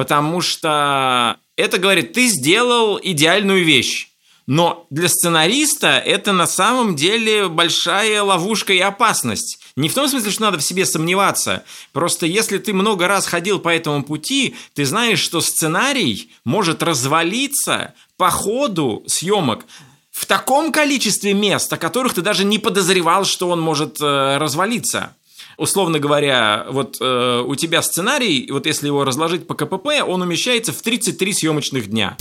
потому 0.00 0.40
что 0.40 1.36
это 1.56 1.76
говорит, 1.76 2.14
ты 2.14 2.28
сделал 2.28 2.98
идеальную 3.02 3.66
вещь. 3.66 4.08
Но 4.46 4.86
для 4.88 5.10
сценариста 5.10 5.88
это 5.88 6.32
на 6.32 6.46
самом 6.46 6.96
деле 6.96 7.48
большая 7.48 8.22
ловушка 8.22 8.72
и 8.72 8.78
опасность. 8.78 9.58
Не 9.76 9.90
в 9.90 9.94
том 9.94 10.08
смысле, 10.08 10.30
что 10.30 10.40
надо 10.40 10.56
в 10.56 10.62
себе 10.62 10.86
сомневаться. 10.86 11.64
Просто 11.92 12.24
если 12.24 12.56
ты 12.56 12.72
много 12.72 13.08
раз 13.08 13.26
ходил 13.26 13.58
по 13.58 13.68
этому 13.68 14.02
пути, 14.02 14.56
ты 14.72 14.86
знаешь, 14.86 15.20
что 15.20 15.42
сценарий 15.42 16.32
может 16.46 16.82
развалиться 16.82 17.92
по 18.16 18.30
ходу 18.30 19.04
съемок 19.06 19.66
в 20.10 20.24
таком 20.24 20.72
количестве 20.72 21.34
мест, 21.34 21.70
о 21.70 21.76
которых 21.76 22.14
ты 22.14 22.22
даже 22.22 22.44
не 22.44 22.58
подозревал, 22.58 23.26
что 23.26 23.50
он 23.50 23.60
может 23.60 24.00
э, 24.00 24.38
развалиться 24.38 25.14
условно 25.60 25.98
говоря, 25.98 26.66
вот 26.70 26.96
э, 27.00 27.44
у 27.46 27.54
тебя 27.54 27.82
сценарий, 27.82 28.48
вот 28.50 28.66
если 28.66 28.86
его 28.86 29.04
разложить 29.04 29.46
по 29.46 29.54
КПП, 29.54 30.02
он 30.06 30.22
умещается 30.22 30.72
в 30.72 30.80
33 30.80 31.34
съемочных 31.34 31.88
дня. 31.88 32.16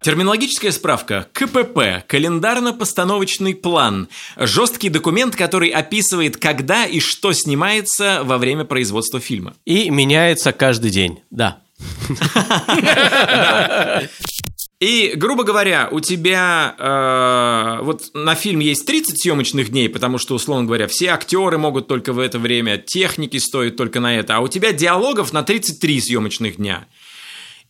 Терминологическая 0.00 0.72
справка. 0.72 1.28
КПП– 1.32 2.04
календарно-постановочный 2.08 3.54
план. 3.54 4.08
Жесткий 4.36 4.88
документ, 4.88 5.36
который 5.36 5.70
описывает, 5.70 6.36
когда 6.36 6.86
и 6.86 7.00
что 7.00 7.32
снимается 7.32 8.22
во 8.24 8.38
время 8.38 8.64
производства 8.64 9.20
фильма. 9.20 9.54
И 9.64 9.90
меняется 9.90 10.52
каждый 10.52 10.90
день, 10.90 11.20
да. 11.30 11.58
И, 14.82 15.12
грубо 15.14 15.44
говоря, 15.44 15.88
у 15.92 16.00
тебя 16.00 16.74
э, 16.76 17.84
вот 17.84 18.10
на 18.14 18.34
фильм 18.34 18.58
есть 18.58 18.84
30 18.84 19.22
съемочных 19.22 19.70
дней, 19.70 19.88
потому 19.88 20.18
что, 20.18 20.34
условно 20.34 20.64
говоря, 20.66 20.88
все 20.88 21.10
актеры 21.10 21.56
могут 21.56 21.86
только 21.86 22.12
в 22.12 22.18
это 22.18 22.40
время, 22.40 22.78
техники 22.78 23.36
стоят 23.36 23.76
только 23.76 24.00
на 24.00 24.18
это, 24.18 24.36
а 24.36 24.40
у 24.40 24.48
тебя 24.48 24.72
диалогов 24.72 25.32
на 25.32 25.44
33 25.44 26.00
съемочных 26.00 26.56
дня. 26.56 26.88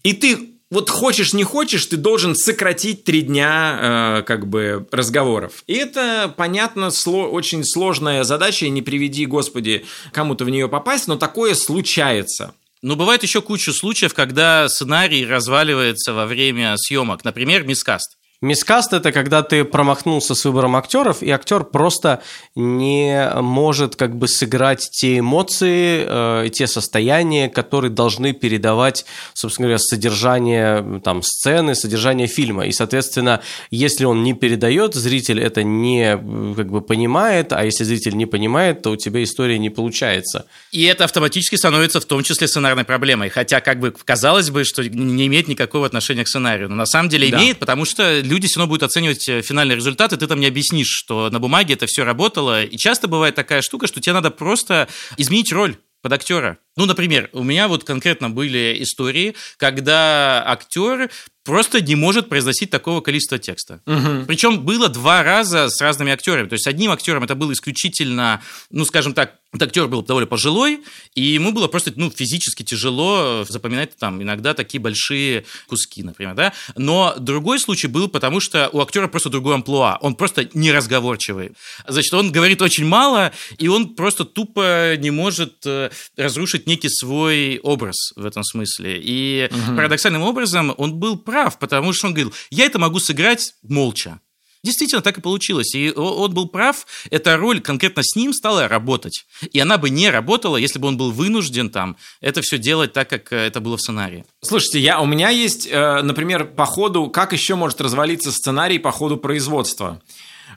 И 0.03 0.15
ты 0.15 0.53
вот 0.71 0.89
хочешь 0.89 1.35
не 1.35 1.45
хочешь, 1.45 1.85
ты 1.85 1.99
должен 1.99 2.35
сократить 2.35 3.05
три 3.05 3.21
дня 3.21 4.21
э, 4.21 4.23
как 4.23 4.49
бы 4.49 4.87
разговоров. 4.91 5.65
И 5.67 5.75
это, 5.75 6.33
понятно, 6.35 6.91
сло, 6.91 7.29
очень 7.29 7.63
сложная 7.63 8.25
задача, 8.25 8.65
и 8.65 8.71
не 8.71 8.81
приведи, 8.81 9.27
Господи, 9.27 9.85
кому-то 10.13 10.47
в 10.47 10.49
нее 10.49 10.67
попасть, 10.67 11.09
но 11.09 11.17
такое 11.17 11.55
случается. 11.57 12.55
Ну, 12.83 12.97
бывает 12.97 13.23
еще 13.23 13.41
куча 13.43 13.73
случаев, 13.73 14.13
когда 14.13 14.69
сценарий 14.69 15.25
разваливается 15.25 16.13
во 16.13 16.27
время 16.27 16.77
съемок. 16.77 17.25
Например, 17.25 17.63
мискаст. 17.63 18.19
Мискаст 18.43 18.93
это 18.93 19.13
когда 19.13 19.45
ты 19.45 19.65
промахнулся 19.65 20.35
с 20.35 20.45
выбором 20.45 20.75
актеров, 20.75 21.23
и 21.23 21.31
актер 21.31 21.63
просто 21.63 22.23
не 22.57 23.31
может 23.41 23.95
как 23.95 24.17
бы 24.17 24.27
сыграть 24.27 24.91
те 24.91 25.21
эмоции 25.21 26.05
э, 26.05 26.49
те 26.51 26.67
состояния, 26.67 27.49
которые 27.49 27.93
должны 27.93 28.33
передавать, 28.33 29.07
собственно 29.33 29.69
говоря, 29.69 29.79
содержание 29.79 31.01
там, 31.05 31.23
сцены, 31.23 31.77
содержание 31.77 32.27
фильма. 32.27 32.67
И, 32.67 32.73
соответственно, 32.73 33.43
если 33.71 34.07
он 34.07 34.25
не 34.25 34.35
передает, 34.35 34.95
зритель 34.95 35.41
это 35.41 35.63
не 35.63 36.11
как 36.57 36.69
бы 36.69 36.81
понимает, 36.81 37.53
а 37.53 37.65
если 37.65 37.85
зритель 37.85 38.17
не 38.17 38.27
понимает, 38.27 38.83
то 38.83 38.91
у 38.91 38.97
тебя 38.97 39.23
история 39.23 39.61
не 39.61 39.71
получается. 39.71 40.47
И 40.73 40.83
это 40.83 41.05
автоматически 41.05 41.55
становится 41.55 42.01
в 42.01 42.07
том 42.07 42.25
числе 42.25 42.49
сценарной 42.49 42.85
проблемой. 42.85 43.29
Хотя, 43.29 43.61
как 43.61 43.79
бы 43.79 43.95
казалось 44.05 44.51
бы, 44.51 44.65
что 44.65 44.83
не 44.83 45.29
имеет 45.29 45.47
никакого 45.47 45.87
отношения 45.87 46.25
к 46.25 46.29
сценарию. 46.29 46.69
Но 46.69 46.75
на 46.75 46.87
самом 46.87 47.09
деле 47.09 47.31
да. 47.31 47.39
имеет, 47.39 47.59
потому 47.59 47.85
что 47.85 48.21
люди 48.33 48.47
все 48.47 48.59
равно 48.59 48.69
будут 48.69 48.83
оценивать 48.83 49.29
э, 49.29 49.43
финальный 49.43 49.77
результат, 49.77 50.13
и 50.13 50.17
ты 50.17 50.27
там 50.27 50.41
не 50.41 50.47
объяснишь, 50.47 50.89
что 50.89 51.31
на 51.31 51.39
бумаге 51.39 51.75
это 51.75 51.87
все 51.87 52.05
работало. 52.05 52.65
И 52.65 52.77
часто 52.77 53.07
бывает 53.07 53.35
такая 53.35 53.63
штука, 53.63 53.87
что 53.87 54.01
тебе 54.01 54.15
надо 54.15 54.31
просто 54.31 54.89
изменить 55.17 55.53
роль 55.53 55.77
под 56.01 56.13
актера. 56.13 56.59
Ну, 56.77 56.87
например, 56.87 57.31
у 57.33 57.45
меня 57.45 57.69
вот 57.69 57.85
конкретно 57.85 58.29
были 58.29 58.77
истории, 58.81 59.35
когда 59.57 60.43
актер 60.47 61.11
просто 61.45 61.81
не 61.81 61.95
может 61.95 62.29
произносить 62.29 62.71
такого 62.71 63.01
количества 63.01 63.39
текста. 63.39 63.81
Угу. 63.87 64.25
Причем 64.27 64.61
было 64.61 64.89
два 64.89 65.23
раза 65.23 65.69
с 65.69 65.81
разными 65.81 66.13
актерами. 66.13 66.49
То 66.49 66.55
есть 66.55 66.67
одним 66.67 66.91
актером 66.91 67.25
это 67.25 67.35
было 67.35 67.53
исключительно, 67.53 68.43
ну, 68.71 68.85
скажем 68.85 69.15
так, 69.15 69.42
этот 69.53 69.69
актер 69.69 69.87
был 69.87 70.03
довольно 70.03 70.27
пожилой, 70.27 70.83
и 71.15 71.23
ему 71.23 71.53
было 71.53 71.69
просто 71.69 71.93
ну, 71.97 72.11
физически 72.11 72.63
тяжело 72.63 73.45
запоминать 73.47 73.97
там 73.97 74.23
иногда 74.23 74.55
такие 74.55 74.81
большие 74.81 75.45
куски, 75.67 76.03
например, 76.03 76.35
да. 76.35 76.55
Но 76.75 77.15
другой 77.19 77.61
случай 77.61 77.87
был, 77.87 78.09
потому 78.09 78.41
что 78.41 78.71
у 78.73 78.81
актера 78.81 79.09
просто 79.09 79.29
другой 79.29 79.57
амплуа, 79.57 79.99
он 80.01 80.15
просто 80.15 80.49
неразговорчивый. 80.55 81.53
Значит, 81.87 82.15
он 82.15 82.33
говорит 82.33 82.63
очень 82.63 82.87
мало, 82.87 83.33
и 83.59 83.69
он 83.69 83.95
просто 83.95 84.25
тупо 84.25 84.97
не 84.97 85.11
может 85.11 85.67
э, 85.67 85.91
разрушить 86.17 86.67
некий 86.67 86.89
свой 86.89 87.59
образ 87.59 88.13
в 88.17 88.25
этом 88.25 88.45
смысле. 88.45 88.99
И 89.03 89.51
угу. 89.51 89.77
парадоксальным 89.77 90.23
образом 90.23 90.75
он 90.79 90.95
был 90.95 91.19
прав, 91.19 91.59
потому 91.59 91.93
что 91.93 92.07
он 92.07 92.15
говорил, 92.15 92.33
я 92.51 92.65
это 92.65 92.79
могу 92.79 93.01
сыграть 93.01 93.55
молча. 93.63 94.19
Действительно, 94.63 95.03
так 95.03 95.19
и 95.19 95.21
получилось. 95.21 95.75
И 95.75 95.93
он 95.93 96.33
был 96.33 96.49
прав, 96.49 96.87
эта 97.11 97.37
роль 97.37 97.61
конкретно 97.61 98.03
с 98.05 98.15
ним 98.15 98.33
стала 98.33 98.69
работать. 98.69 99.27
И 99.53 99.59
она 99.59 99.77
бы 99.77 99.91
не 99.91 100.09
работала, 100.09 100.57
если 100.57 100.79
бы 100.79 100.89
он 100.89 100.97
был 100.97 101.11
вынужден 101.11 101.71
там 101.71 101.97
это 102.21 102.43
все 102.43 102.59
делать 102.59 102.93
так, 102.93 103.09
как 103.09 103.33
э, 103.33 103.37
это 103.37 103.61
было 103.61 103.77
в 103.77 103.81
сценарии. 103.81 104.25
Слушайте, 104.41 104.79
я, 104.79 105.01
у 105.01 105.07
меня 105.07 105.31
есть, 105.31 105.67
э, 105.71 106.03
например, 106.03 106.45
по 106.45 106.65
ходу, 106.65 107.09
как 107.09 107.33
еще 107.33 107.57
может 107.57 107.81
развалиться 107.81 108.31
сценарий 108.31 108.79
по 108.79 108.93
ходу 108.93 109.17
производства. 109.17 110.01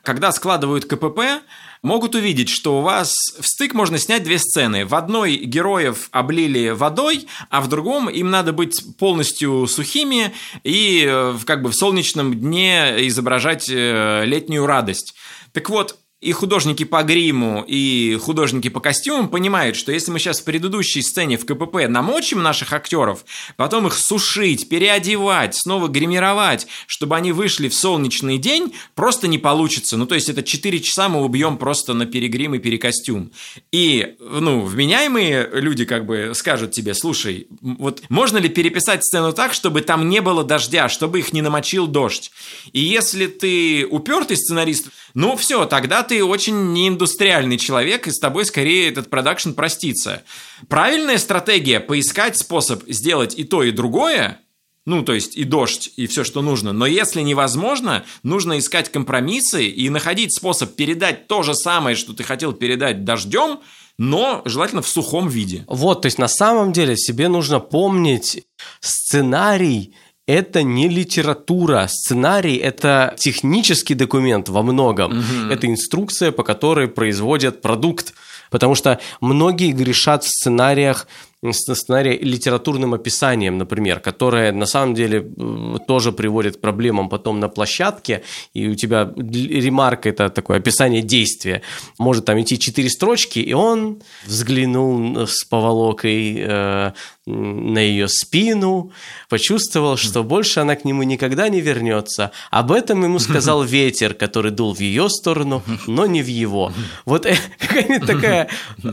Когда 0.06 0.32
складывают 0.32 0.86
КПП, 0.86 1.42
могут 1.82 2.14
увидеть, 2.14 2.50
что 2.50 2.78
у 2.78 2.82
вас 2.82 3.12
в 3.40 3.46
стык 3.46 3.74
можно 3.74 3.98
снять 3.98 4.24
две 4.24 4.38
сцены. 4.38 4.86
В 4.86 4.94
одной 4.94 5.36
героев 5.36 6.10
облили 6.12 6.70
водой, 6.70 7.28
а 7.50 7.60
в 7.60 7.68
другом 7.68 8.08
им 8.08 8.30
надо 8.30 8.54
быть 8.54 8.84
полностью 9.00 9.66
сухими 9.66 10.32
и 10.64 11.06
э, 11.08 11.36
как 11.46 11.64
бы 11.64 11.70
в 11.70 11.76
солнечном 11.76 12.40
дне 12.40 13.08
изображать 13.08 13.68
э, 13.68 14.26
летнюю 14.26 14.68
радость. 14.68 15.16
Так 15.54 15.72
вот, 15.72 15.98
и 16.22 16.32
художники 16.32 16.86
по 16.86 17.04
гриму, 17.04 17.64
и 17.68 18.18
художники 18.22 18.70
по 18.70 18.80
костюмам 18.80 19.28
понимают, 19.28 19.76
что 19.76 19.92
если 19.92 20.12
мы 20.12 20.20
сейчас 20.20 20.40
в 20.40 20.46
предыдущей 20.46 21.02
сцене 21.02 21.38
в 21.38 21.46
КПП 21.46 21.88
намочим 21.90 22.42
наших 22.42 22.72
актеров, 22.74 23.26
потом 23.58 23.88
их 23.88 23.94
сушить, 23.94 24.70
переодевать, 24.70 25.56
снова 25.56 25.88
гримировать, 25.88 26.68
чтобы 26.88 27.18
они 27.18 27.34
вышли 27.34 27.68
в 27.68 27.76
солнечный 27.76 28.38
день, 28.38 28.74
просто 28.96 29.28
не 29.28 29.38
получится. 29.38 29.98
Ну, 29.98 30.06
то 30.06 30.16
есть 30.16 30.30
это 30.30 30.42
4 30.42 30.80
часа 30.80 31.10
мы 31.10 31.22
убьем 31.22 31.58
просто 31.58 31.94
на 31.94 32.06
перегрим 32.06 32.56
и 32.56 32.60
перекостюм. 32.60 33.32
И, 33.72 34.16
ну, 34.20 34.62
вменяемые 34.62 35.50
люди 35.52 35.84
как 35.84 36.06
бы 36.06 36.32
скажут 36.34 36.72
тебе, 36.72 36.94
слушай, 36.94 37.48
вот 37.62 38.04
можно 38.10 38.38
ли 38.38 38.48
переписать 38.48 39.04
сцену 39.04 39.34
так, 39.34 39.54
чтобы 39.54 39.82
там 39.82 40.08
не 40.08 40.22
было 40.22 40.44
дождя, 40.44 40.88
чтобы 40.88 41.20
их 41.20 41.34
не 41.34 41.42
намочил 41.42 41.88
дождь? 41.88 42.32
И 42.72 42.80
если 42.80 43.28
ты 43.28 43.86
упертый 43.86 44.38
сценарист, 44.38 44.88
ну 45.14 45.36
все, 45.36 45.66
тогда 45.66 46.05
ты 46.08 46.24
очень 46.24 46.74
неиндустриальный 46.74 47.58
человек, 47.58 48.08
и 48.08 48.12
с 48.12 48.20
тобой 48.20 48.46
скорее 48.46 48.90
этот 48.90 49.10
продакшн 49.10 49.52
простится. 49.52 50.24
Правильная 50.68 51.18
стратегия– 51.18 51.80
поискать 51.82 52.38
способ 52.38 52.84
сделать 52.88 53.38
и 53.38 53.44
то, 53.44 53.64
и 53.64 53.72
другое, 53.72 54.40
ну, 54.86 55.04
то 55.04 55.14
есть 55.14 55.36
и 55.36 55.44
дождь, 55.44 55.92
и 55.96 56.06
все, 56.08 56.24
что 56.24 56.42
нужно. 56.42 56.72
Но 56.72 56.86
если 56.86 57.22
невозможно, 57.22 58.06
нужно 58.24 58.60
искать 58.60 58.92
компромиссы 58.92 59.68
и 59.68 59.90
находить 59.90 60.36
способ 60.36 60.76
передать 60.76 61.28
то 61.28 61.42
же 61.42 61.56
самое, 61.56 61.96
что 61.96 62.14
ты 62.14 62.24
хотел 62.24 62.54
передать 62.54 63.04
дождем, 63.04 63.60
но 63.98 64.42
желательно 64.46 64.82
в 64.82 64.88
сухом 64.88 65.28
виде. 65.28 65.66
Вот, 65.68 66.04
то 66.04 66.06
есть 66.06 66.20
на 66.20 66.28
самом 66.28 66.72
деле 66.72 66.96
себе 66.98 67.30
нужно 67.30 67.60
помнить 67.60 68.46
сценарий 68.80 69.96
это 70.28 70.64
не 70.64 70.90
литература. 70.90 71.88
Сценарий– 71.88 72.56
это 72.58 73.16
технический 73.18 73.94
документ 73.94 74.50
во 74.50 74.64
многом. 74.64 75.20
Угу. 75.20 75.52
Это 75.52 75.68
инструкция, 75.68 76.32
по 76.32 76.44
которой 76.44 76.88
производят 76.88 77.62
продукт. 77.62 78.14
Потому 78.50 78.76
что 78.76 79.00
многие 79.22 79.72
грешат 79.72 80.24
в 80.24 80.28
сценариях 80.28 81.08
сценария 81.54 82.18
литературным 82.18 82.94
описанием, 82.94 83.58
например, 83.58 84.00
которое 84.00 84.52
на 84.52 84.66
самом 84.66 84.96
деле 84.96 85.26
э, 85.38 85.78
тоже 85.88 86.12
приводит 86.12 86.58
к 86.58 86.62
проблемам 86.62 87.10
потом 87.10 87.40
на 87.40 87.50
площадке, 87.50 88.24
и 88.54 88.68
у 88.68 88.76
тебя 88.76 89.12
ремарка– 89.16 90.10
это 90.10 90.30
такое 90.30 90.58
описание 90.58 91.02
действия. 91.02 91.62
Может 91.98 92.26
там 92.26 92.40
идти 92.42 92.58
четыре 92.60 92.90
строчки, 92.90 93.40
и 93.40 93.54
он 93.54 94.02
взглянул 94.26 95.28
с 95.28 95.44
поволокой 95.44 96.38
э, 96.40 96.92
на 97.26 97.80
ее 97.80 98.08
спину, 98.08 98.92
почувствовал, 99.30 99.98
что 99.98 100.24
больше 100.24 100.60
она 100.60 100.76
к 100.76 100.86
нему 100.86 101.04
никогда 101.04 101.50
не 101.50 101.62
вернется. 101.62 102.32
Об 102.52 102.72
этом 102.72 103.04
ему 103.04 103.20
сказал 103.20 103.64
ветер, 103.64 104.14
который 104.14 104.52
дул 104.52 104.74
в 104.76 104.80
ее 104.80 105.10
сторону, 105.10 105.64
но 105.88 106.06
не 106.06 106.22
в 106.22 106.28
его. 106.28 106.72
Вот 107.06 107.26
э, 107.26 107.36
какая-нибудь 107.60 108.08
такая 108.08 108.50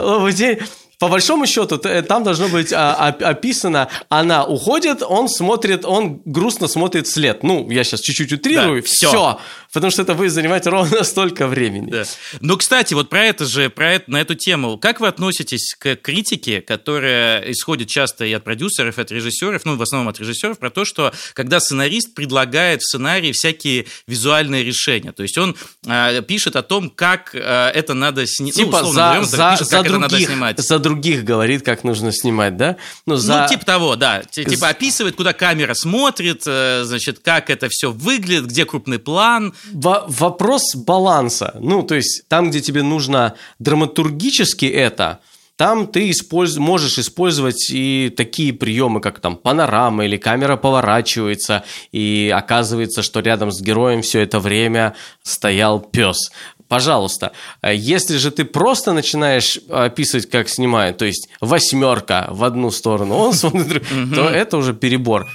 по 1.03 1.09
большому 1.09 1.47
счету, 1.47 1.79
там 1.79 2.23
должно 2.23 2.47
быть 2.47 2.73
а, 2.73 3.09
описано, 3.09 3.89
она 4.09 4.45
уходит, 4.45 5.03
он 5.03 5.29
смотрит, 5.29 5.85
он 5.85 6.23
грустно 6.25 6.69
смотрит 6.69 7.09
след. 7.09 7.43
Ну, 7.43 7.69
я 7.71 7.83
сейчас 7.83 8.03
чуть-чуть 8.03 8.33
утрирую, 8.33 8.83
да, 8.83 8.87
все. 8.87 9.09
все. 9.09 9.41
Потому 9.73 9.91
что 9.91 10.03
это 10.03 10.15
будет 10.15 10.33
занимать 10.33 10.67
ровно 10.67 11.03
столько 11.05 11.47
времени. 11.47 11.91
Да. 11.91 12.05
Ну, 12.41 12.57
кстати, 12.57 12.95
вот 12.95 13.09
про 13.09 13.25
это 13.25 13.47
же, 13.47 13.71
про 13.71 13.95
это, 13.95 14.11
на 14.11 14.21
эту 14.21 14.35
тему, 14.35 14.77
как 14.79 15.01
вы 15.01 15.09
относитесь 15.09 15.75
к 15.79 15.97
критике, 15.97 16.61
которая 16.61 17.51
исходит 17.51 17.89
часто 17.89 18.25
и 18.25 18.33
от 18.33 18.45
продюсеров, 18.45 18.99
и 18.99 19.01
от 19.03 19.11
режиссеров, 19.11 19.65
ну, 19.65 19.77
в 19.77 19.83
основном 19.83 20.09
от 20.09 20.21
режиссеров, 20.21 20.59
про 20.59 20.71
то, 20.71 20.85
что 20.85 21.13
когда 21.35 21.61
сценарист 21.61 22.15
предлагает 22.15 22.83
в 22.83 22.85
сценарии 22.85 23.33
всякие 23.33 23.87
визуальные 24.07 24.65
решения, 24.65 25.13
то 25.13 25.23
есть 25.23 25.39
он 25.39 25.57
э, 25.87 26.23
пишет 26.23 26.57
о 26.57 26.63
том, 26.63 26.91
как 26.91 27.35
э, 27.35 27.39
это 27.39 27.95
надо 27.95 28.27
снимать, 28.27 28.55
типа 28.55 28.83
ну, 28.83 28.89
условно, 28.89 28.93
за, 28.93 29.13
берем, 29.13 29.25
за, 29.25 29.51
пишет, 29.53 29.69
за 29.69 29.77
как 29.77 29.87
других, 29.87 29.97
это 29.97 30.01
надо 30.01 30.25
снимать. 30.25 30.59
За 30.59 30.79
других 30.79 31.25
говорит, 31.25 31.65
как 31.65 31.85
нужно 31.85 32.13
снимать, 32.13 32.57
да? 32.57 32.77
Ну, 33.07 33.17
за... 33.17 33.43
ну 33.43 33.49
типа 33.49 33.65
того, 33.65 33.97
да. 33.97 34.23
Типа 34.31 34.69
описывает, 34.69 35.17
куда 35.17 35.33
камера 35.33 35.75
смотрит, 35.75 36.43
э, 36.47 36.83
значит, 36.85 37.21
как 37.21 37.49
это 37.49 37.69
все 37.71 37.91
выглядит, 37.91 38.47
где 38.47 38.65
крупный 38.65 38.99
план. 38.99 39.55
Во 39.73 40.05
вопрос 40.09 40.75
баланса. 40.75 41.57
Ну, 41.61 41.83
то 41.83 41.95
есть 41.95 42.23
там, 42.29 42.51
где 42.51 42.61
тебе 42.61 42.83
нужно 42.83 43.35
драматургически 43.59 44.67
это, 44.67 45.21
там 45.57 45.87
ты 45.87 46.11
использ... 46.11 46.57
можешь 46.57 46.99
использовать 46.99 47.71
и 47.71 48.13
такие 48.17 48.53
приемы, 48.53 49.01
как 49.01 49.21
там 49.21 49.37
панорама 49.37 50.05
или 50.05 50.17
камера 50.17 50.57
поворачивается, 50.57 51.65
и 51.93 52.33
оказывается, 52.35 53.03
что 53.03 53.21
рядом 53.21 53.53
с 53.53 53.61
героем 53.61 54.03
все 54.03 54.21
это 54.21 54.41
время 54.41 54.97
стоял 55.23 55.79
пес. 55.79 56.31
Пожалуйста, 56.69 57.33
если 57.63 58.17
же 58.17 58.31
ты 58.31 58.47
просто 58.47 58.95
начинаешь 58.95 59.59
описывать, 59.69 60.31
как 60.31 60.49
снимают, 60.49 60.97
то 60.97 61.05
есть 61.05 61.29
восьмерка 61.41 62.29
в 62.31 62.45
одну 62.45 62.71
сторону, 62.71 63.15
он 63.17 63.33
смотрит, 63.35 63.85
то 64.15 64.29
это 64.29 64.57
уже 64.57 64.73
перебор. 64.73 65.27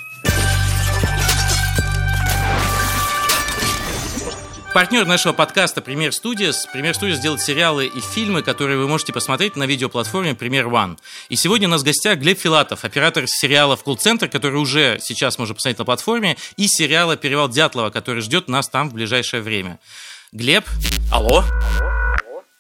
Партнер 4.78 5.08
нашего 5.08 5.34
подкаста 5.34 5.82
Премьер 5.82 6.12
Studios. 6.12 6.58
Премьер 6.72 6.94
Studios 6.94 7.20
делает 7.20 7.42
сериалы 7.42 7.88
и 7.88 8.00
фильмы, 8.00 8.44
которые 8.44 8.78
вы 8.78 8.88
можете 8.88 9.12
посмотреть 9.12 9.56
на 9.56 9.64
видеоплатформе 9.64 10.36
Премьер 10.36 10.68
One. 10.68 11.00
И 11.30 11.36
сегодня 11.36 11.68
у 11.68 11.72
нас 11.72 11.82
в 11.82 11.84
гостях 11.84 12.20
Глеб 12.20 12.38
Филатов, 12.38 12.86
оператор 12.86 13.24
сериала 13.26 13.76
«Колл-центр», 13.76 14.28
который 14.28 14.62
уже 14.62 15.00
сейчас 15.02 15.40
можно 15.40 15.56
посмотреть 15.56 15.80
на 15.80 15.86
платформе, 15.86 16.38
и 16.58 16.68
сериала 16.68 17.18
«Перевал 17.18 17.50
Дятлова», 17.50 17.90
который 17.90 18.22
ждет 18.22 18.50
нас 18.50 18.70
там 18.70 18.92
в 18.92 18.94
ближайшее 18.94 19.42
время. 19.42 19.80
Глеб. 20.32 20.64
Алло. 21.12 21.44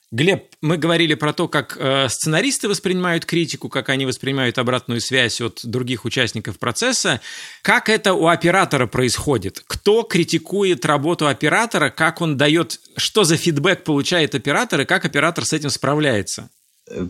Глеб, 0.09 0.46
мы 0.67 0.77
говорили 0.77 1.13
про 1.15 1.33
то, 1.33 1.47
как 1.47 1.77
э, 1.79 2.09
сценаристы 2.09 2.67
воспринимают 2.67 3.25
критику, 3.25 3.69
как 3.69 3.89
они 3.89 4.05
воспринимают 4.05 4.57
обратную 4.57 5.01
связь 5.01 5.41
от 5.41 5.61
других 5.63 6.05
участников 6.05 6.59
процесса. 6.59 7.21
Как 7.61 7.89
это 7.89 8.13
у 8.13 8.27
оператора 8.27 8.85
происходит? 8.85 9.63
Кто 9.65 10.03
критикует 10.03 10.85
работу 10.85 11.27
оператора? 11.27 11.89
Как 11.89 12.21
он 12.21 12.37
дает, 12.37 12.79
что 12.97 13.23
за 13.23 13.37
фидбэк 13.37 13.83
получает 13.83 14.35
оператор 14.35 14.81
и 14.81 14.85
как 14.85 15.05
оператор 15.05 15.45
с 15.45 15.53
этим 15.53 15.69
справляется? 15.69 16.49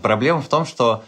Проблема 0.02 0.42
в 0.42 0.48
том, 0.48 0.66
что 0.66 1.04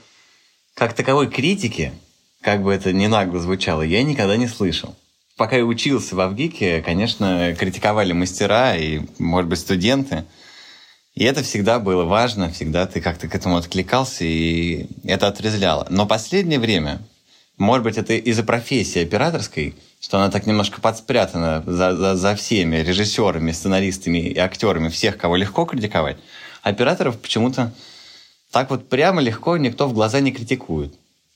как 0.74 0.94
таковой 0.94 1.30
критики, 1.30 1.94
как 2.42 2.64
бы 2.64 2.74
это 2.74 2.92
ни 2.92 3.08
нагло 3.08 3.40
звучало, 3.40 3.84
я 3.84 4.04
никогда 4.04 4.36
не 4.38 4.48
слышал. 4.48 4.98
Пока 5.38 5.56
я 5.56 5.66
учился 5.66 6.16
в 6.16 6.20
Авгике, 6.20 6.82
конечно, 6.82 7.56
критиковали 7.58 8.12
мастера 8.12 8.76
и, 8.76 9.02
может 9.20 9.50
быть, 9.50 9.60
студенты– 9.60 10.26
и 11.20 11.26
это 11.26 11.44
всегда 11.44 11.80
было 11.80 12.06
важно, 12.06 12.50
всегда 12.50 12.88
ты 12.88 13.02
как-то 13.02 13.28
к 13.28 13.36
этому 13.36 13.58
откликался, 13.58 14.24
и 14.24 14.88
это 15.04 15.28
отрезвляло. 15.28 15.86
Но 15.90 16.08
последнее 16.08 16.60
время, 16.60 17.02
может 17.58 17.84
быть, 17.84 17.98
это 17.98 18.14
из-за 18.14 18.42
профессии 18.44 19.04
операторской, 19.04 19.76
что 20.00 20.18
она 20.18 20.32
так 20.32 20.48
немножко 20.48 20.80
подспрятана 20.80 21.62
за, 21.68 21.94
за, 21.94 22.16
за 22.16 22.36
всеми 22.38 22.78
режиссерами, 22.78 23.52
сценаристами 23.52 24.20
и 24.20 24.38
актерами, 24.38 24.88
всех, 24.88 25.18
кого 25.18 25.36
легко 25.36 25.66
критиковать, 25.66 26.16
операторов 26.64 27.20
почему-то 27.20 27.74
так 28.50 28.70
вот 28.70 28.88
прямо 28.88 29.20
легко 29.20 29.58
никто 29.58 29.90
в 29.90 29.94
глаза 29.94 30.22
не 30.22 30.32
критикует. 30.32 30.94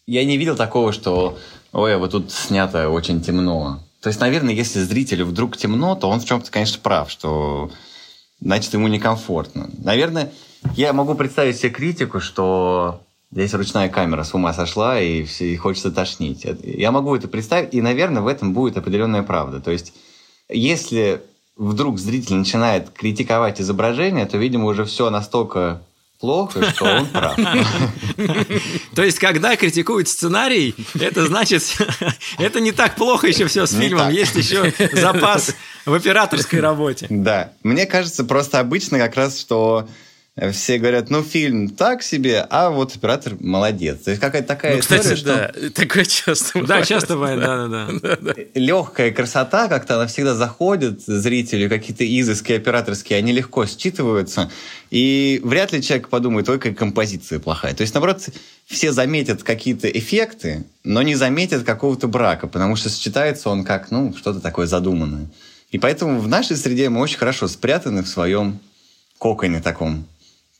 Я 0.07 0.23
не 0.23 0.37
видел 0.37 0.55
такого, 0.55 0.93
что 0.93 1.37
«Ой, 1.73 1.95
а 1.95 1.97
вот 1.97 2.11
тут 2.11 2.31
снято 2.31 2.87
очень 2.87 3.21
темно». 3.21 3.83
То 3.99 4.07
есть, 4.07 4.21
наверное, 4.21 4.53
если 4.53 4.79
зрителю 4.79 5.25
вдруг 5.25 5.57
темно, 5.57 5.95
то 5.95 6.07
он 6.07 6.21
в 6.21 6.25
чем-то, 6.25 6.49
конечно, 6.49 6.79
прав, 6.81 7.11
что 7.11 7.69
значит, 8.43 8.73
ему 8.73 8.87
некомфортно. 8.87 9.69
Наверное, 9.83 10.31
я 10.75 10.93
могу 10.93 11.15
представить 11.15 11.57
себе 11.57 11.69
критику, 11.69 12.19
что 12.19 13.01
здесь 13.31 13.53
ручная 13.53 13.89
камера 13.89 14.23
с 14.23 14.33
ума 14.33 14.53
сошла, 14.53 14.99
и, 14.99 15.23
все, 15.23 15.51
и 15.51 15.55
хочется 15.55 15.91
тошнить. 15.91 16.45
Я 16.63 16.91
могу 16.91 17.15
это 17.15 17.27
представить, 17.27 17.73
и, 17.73 17.81
наверное, 17.81 18.21
в 18.21 18.27
этом 18.27 18.53
будет 18.53 18.77
определенная 18.77 19.23
правда. 19.23 19.59
То 19.59 19.71
есть, 19.71 19.93
если 20.49 21.21
вдруг 21.55 21.99
зритель 21.99 22.35
начинает 22.35 22.89
критиковать 22.89 23.61
изображение, 23.61 24.25
то, 24.25 24.37
видимо, 24.37 24.65
уже 24.65 24.85
все 24.85 25.09
настолько 25.09 25.81
плохо, 26.23 26.71
что 26.71 26.85
он 26.85 27.07
прав. 27.07 27.35
То 28.95 29.03
есть, 29.03 29.19
когда 29.19 29.57
критикуют 29.57 30.07
сценарий, 30.07 30.73
это 30.97 31.27
значит, 31.27 31.63
это 32.37 32.61
не 32.61 32.71
так 32.71 32.95
плохо 32.95 33.27
еще 33.27 33.45
все 33.47 33.65
с 33.65 33.77
фильмом. 33.77 34.09
Есть 34.09 34.35
еще 34.35 34.73
запас 34.93 35.53
в 35.85 35.93
операторской 35.93 36.61
работе. 36.61 37.07
Да. 37.09 37.51
Мне 37.63 37.85
кажется, 37.85 38.23
просто 38.23 38.61
обычно 38.61 38.99
как 38.99 39.15
раз, 39.15 39.37
что 39.37 39.85
все 40.51 40.79
говорят, 40.79 41.11
ну, 41.11 41.21
фильм 41.21 41.69
так 41.69 42.01
себе, 42.01 42.45
а 42.49 42.71
вот 42.71 42.95
оператор 42.95 43.35
молодец. 43.39 43.99
То 43.99 44.09
есть 44.09 44.19
какая-то 44.21 44.47
такая 44.47 44.75
ну, 44.75 44.79
кстати, 44.79 45.13
история, 45.13 45.53
да, 45.53 45.69
такое 45.75 46.05
часто 46.05 46.59
бывает. 46.59 46.67
Да, 46.67 46.81
часто 46.81 47.13
бывает, 47.13 47.39
да-да-да. 47.39 48.33
Легкая 48.55 49.11
красота, 49.11 49.67
как-то 49.67 49.95
она 49.95 50.07
всегда 50.07 50.33
заходит 50.33 51.01
зрителю, 51.05 51.69
какие-то 51.69 52.03
изыски 52.03 52.53
операторские, 52.53 53.19
они 53.19 53.31
легко 53.31 53.65
считываются, 53.65 54.49
и 54.89 55.39
вряд 55.43 55.71
ли 55.71 55.83
человек 55.83 56.09
подумает, 56.09 56.49
ой, 56.49 56.57
какая 56.57 56.73
композиция 56.73 57.39
плохая. 57.39 57.75
То 57.75 57.81
есть, 57.81 57.93
наоборот, 57.93 58.27
все 58.65 58.91
заметят 58.91 59.43
какие-то 59.43 59.87
эффекты, 59.87 60.65
но 60.83 61.03
не 61.03 61.13
заметят 61.13 61.63
какого-то 61.63 62.07
брака, 62.07 62.47
потому 62.47 62.75
что 62.75 62.89
сочетается 62.89 63.51
он 63.51 63.63
как, 63.63 63.91
ну, 63.91 64.15
что-то 64.17 64.39
такое 64.39 64.65
задуманное. 64.65 65.27
И 65.69 65.77
поэтому 65.77 66.19
в 66.19 66.27
нашей 66.27 66.57
среде 66.57 66.89
мы 66.89 67.01
очень 67.01 67.19
хорошо 67.19 67.47
спрятаны 67.47 68.01
в 68.01 68.07
своем 68.07 68.59
коконе 69.19 69.61
таком 69.61 70.07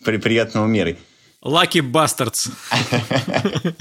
при 0.03 0.17
приятного 0.17 0.67
меры. 0.67 0.97
Lucky 1.43 1.81
Bastards. 1.81 2.49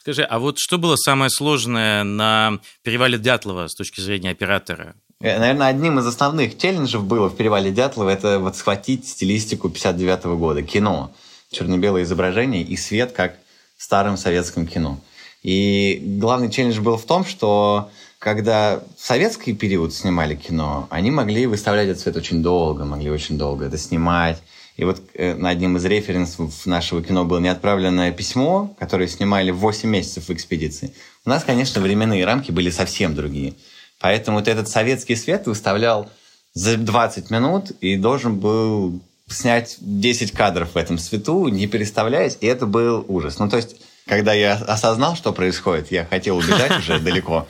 Скажи, 0.00 0.22
а 0.22 0.38
вот 0.38 0.58
что 0.58 0.78
было 0.78 0.96
самое 0.96 1.30
сложное 1.30 2.04
на 2.04 2.58
перевале 2.82 3.18
Дятлова 3.18 3.68
с 3.68 3.74
точки 3.74 4.00
зрения 4.00 4.30
оператора? 4.30 4.94
Э, 5.20 5.38
наверное, 5.38 5.68
одним 5.68 5.98
из 5.98 6.06
основных 6.06 6.56
челленджев 6.56 7.04
было 7.04 7.28
в 7.28 7.36
перевале 7.36 7.70
Дятлова 7.70 8.10
это 8.10 8.38
вот 8.38 8.56
схватить 8.56 9.06
стилистику 9.06 9.68
59 9.68 10.24
-го 10.24 10.36
года, 10.36 10.62
кино, 10.62 11.12
черно-белое 11.50 12.04
изображение 12.04 12.62
и 12.62 12.76
свет, 12.76 13.12
как 13.12 13.36
в 13.76 13.82
старом 13.82 14.16
советском 14.16 14.66
кино. 14.66 14.98
И 15.42 16.00
главный 16.18 16.50
челлендж 16.50 16.80
был 16.80 16.96
в 16.96 17.04
том, 17.04 17.26
что 17.26 17.90
когда 18.18 18.80
в 18.96 19.06
советский 19.06 19.52
период 19.52 19.92
снимали 19.92 20.34
кино, 20.34 20.88
они 20.90 21.10
могли 21.10 21.46
выставлять 21.46 21.88
этот 21.88 22.02
цвет 22.02 22.16
очень 22.16 22.42
долго, 22.42 22.86
могли 22.86 23.10
очень 23.10 23.36
долго 23.36 23.66
это 23.66 23.76
снимать, 23.76 24.42
и 24.76 24.84
вот 24.84 25.00
э, 25.14 25.34
на 25.34 25.50
одним 25.50 25.76
из 25.76 25.84
референсов 25.84 26.66
нашего 26.66 27.02
кино 27.02 27.24
было 27.24 27.38
неотправленное 27.38 28.10
письмо, 28.12 28.74
которое 28.78 29.06
снимали 29.06 29.50
8 29.50 29.88
месяцев 29.88 30.28
в 30.28 30.32
экспедиции. 30.32 30.92
У 31.24 31.30
нас, 31.30 31.44
конечно, 31.44 31.80
временные 31.80 32.24
рамки 32.24 32.50
были 32.50 32.70
совсем 32.70 33.14
другие. 33.14 33.54
Поэтому 34.00 34.38
вот 34.38 34.48
этот 34.48 34.68
советский 34.68 35.14
свет 35.14 35.46
выставлял 35.46 36.10
за 36.54 36.76
20 36.76 37.30
минут 37.30 37.70
и 37.80 37.96
должен 37.96 38.38
был 38.38 39.00
снять 39.28 39.76
10 39.80 40.32
кадров 40.32 40.74
в 40.74 40.76
этом 40.76 40.98
свету, 40.98 41.48
не 41.48 41.66
переставляясь, 41.66 42.36
и 42.40 42.46
это 42.46 42.66
был 42.66 43.04
ужас. 43.08 43.38
Ну, 43.38 43.48
то 43.48 43.56
есть 43.56 43.76
когда 44.06 44.34
я 44.34 44.54
осознал, 44.54 45.16
что 45.16 45.32
происходит, 45.32 45.90
я 45.90 46.04
хотел 46.04 46.36
убежать 46.36 46.78
уже 46.78 46.98
далеко, 46.98 47.46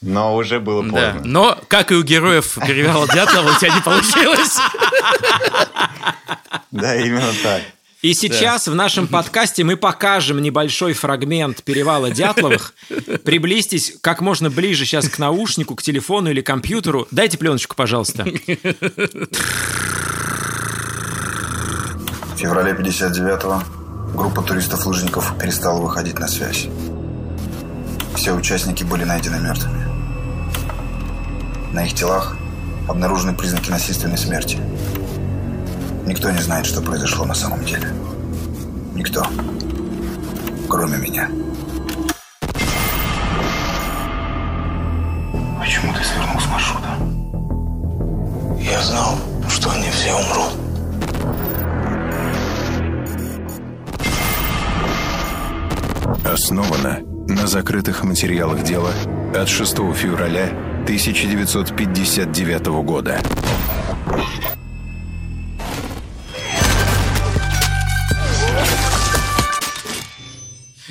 но 0.00 0.34
уже 0.36 0.58
было 0.58 0.82
поздно. 0.82 1.14
Да. 1.14 1.20
Но, 1.24 1.58
как 1.68 1.92
и 1.92 1.94
у 1.94 2.02
героев 2.02 2.58
Перевала 2.66 3.06
Дятлова, 3.06 3.50
у 3.50 3.58
тебя 3.58 3.74
не 3.74 3.80
получилось. 3.82 4.56
Да, 6.70 6.96
именно 6.96 7.32
так. 7.42 7.62
И 8.02 8.14
сейчас 8.14 8.64
да. 8.64 8.72
в 8.72 8.74
нашем 8.74 9.06
подкасте 9.06 9.62
мы 9.62 9.76
покажем 9.76 10.40
небольшой 10.40 10.94
фрагмент 10.94 11.62
перевала 11.62 12.10
Дятловых. 12.10 12.72
Приблизьтесь 13.24 13.94
как 14.00 14.22
можно 14.22 14.48
ближе 14.48 14.86
сейчас 14.86 15.08
к 15.08 15.18
наушнику, 15.18 15.76
к 15.76 15.82
телефону 15.82 16.30
или 16.30 16.40
компьютеру. 16.40 17.06
Дайте 17.10 17.36
пленочку, 17.36 17.76
пожалуйста. 17.76 18.24
В 22.34 22.38
феврале 22.38 22.72
59-го 22.72 23.79
группа 24.14 24.42
туристов-лыжников 24.42 25.34
перестала 25.38 25.80
выходить 25.80 26.18
на 26.18 26.28
связь. 26.28 26.68
Все 28.14 28.32
участники 28.32 28.84
были 28.84 29.04
найдены 29.04 29.38
мертвыми. 29.40 29.86
На 31.72 31.84
их 31.84 31.94
телах 31.94 32.36
обнаружены 32.88 33.34
признаки 33.34 33.70
насильственной 33.70 34.18
смерти. 34.18 34.58
Никто 36.06 36.30
не 36.30 36.42
знает, 36.42 36.66
что 36.66 36.82
произошло 36.82 37.24
на 37.24 37.34
самом 37.34 37.64
деле. 37.64 37.88
Никто. 38.94 39.24
Кроме 40.68 40.98
меня. 40.98 41.28
Почему 45.60 45.92
ты 45.94 46.02
свернул 46.04 46.40
с 46.40 46.46
маршрута? 46.46 46.88
Я 48.60 48.82
знал, 48.82 49.14
Основано 56.50 56.98
на 57.28 57.46
закрытых 57.46 58.02
материалах 58.02 58.64
дела 58.64 58.92
от 59.32 59.48
6 59.48 59.72
февраля 59.94 60.48
1959 60.82 62.66
года. 62.82 63.20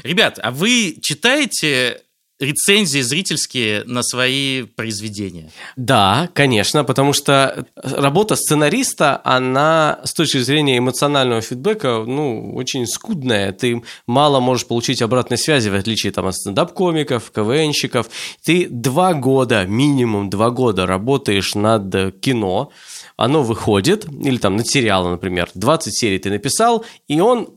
Ребят, 0.01 0.39
а 0.41 0.51
вы 0.51 0.95
читаете 1.01 2.03
рецензии 2.39 3.01
зрительские 3.01 3.83
на 3.85 4.01
свои 4.01 4.63
произведения. 4.63 5.51
Да, 5.75 6.29
конечно, 6.33 6.83
потому 6.83 7.13
что 7.13 7.65
работа 7.75 8.35
сценариста, 8.35 9.21
она 9.23 9.99
с 10.03 10.13
точки 10.13 10.37
зрения 10.37 10.77
эмоционального 10.77 11.41
фидбэка, 11.41 12.03
ну, 12.07 12.55
очень 12.55 12.87
скудная. 12.87 13.51
Ты 13.51 13.83
мало 14.07 14.39
можешь 14.39 14.65
получить 14.67 15.01
обратной 15.01 15.37
связи, 15.37 15.69
в 15.69 15.75
отличие 15.75 16.11
там, 16.11 16.27
от 16.27 16.35
стендап-комиков, 16.35 17.31
КВНщиков. 17.31 18.09
Ты 18.43 18.67
два 18.69 19.13
года, 19.13 19.65
минимум 19.65 20.29
два 20.29 20.49
года 20.49 20.85
работаешь 20.85 21.55
над 21.55 22.19
кино, 22.21 22.71
оно 23.17 23.43
выходит, 23.43 24.05
или 24.05 24.37
там 24.37 24.55
над 24.55 24.67
сериалом, 24.67 25.11
например, 25.11 25.49
20 25.53 25.93
серий 25.93 26.19
ты 26.19 26.29
написал, 26.29 26.85
и 27.09 27.19
он 27.19 27.49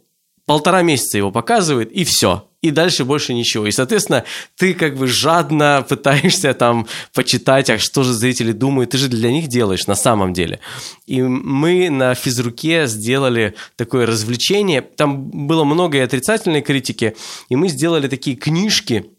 полтора 0.45 0.83
месяца 0.83 1.19
его 1.19 1.31
показывает, 1.31 1.93
и 1.93 2.03
все. 2.05 2.49
И 2.63 2.71
дальше 2.71 3.05
больше 3.05 3.35
ничего. 3.35 3.67
И, 3.67 3.73
соответственно, 3.73 4.25
ты 4.57 4.73
как 4.73 4.97
бы 4.97 5.09
жадно 5.09 5.85
пытаешься 5.89 6.55
там 6.55 6.87
почитать, 7.13 7.69
а 7.71 7.79
что 7.79 8.05
же 8.05 8.13
зрители 8.13 8.53
думают. 8.53 8.91
Ты 8.91 8.99
же 8.99 9.09
для 9.09 9.33
них 9.33 9.49
делаешь 9.49 9.89
на 9.89 9.97
самом 9.97 10.33
деле. 10.33 10.61
И 11.07 11.21
мы 11.21 11.91
на 11.91 12.15
физруке 12.15 12.87
сделали 12.87 13.55
такое 13.77 14.07
развлечение. 14.07 14.81
Там 14.81 15.25
было 15.47 15.65
много 15.65 15.99
и 15.99 16.01
отрицательной 16.01 16.63
критики. 16.63 17.17
И 17.49 17.57
мы 17.57 17.69
сделали 17.69 18.07
такие 18.07 18.37
книжки, 18.37 19.11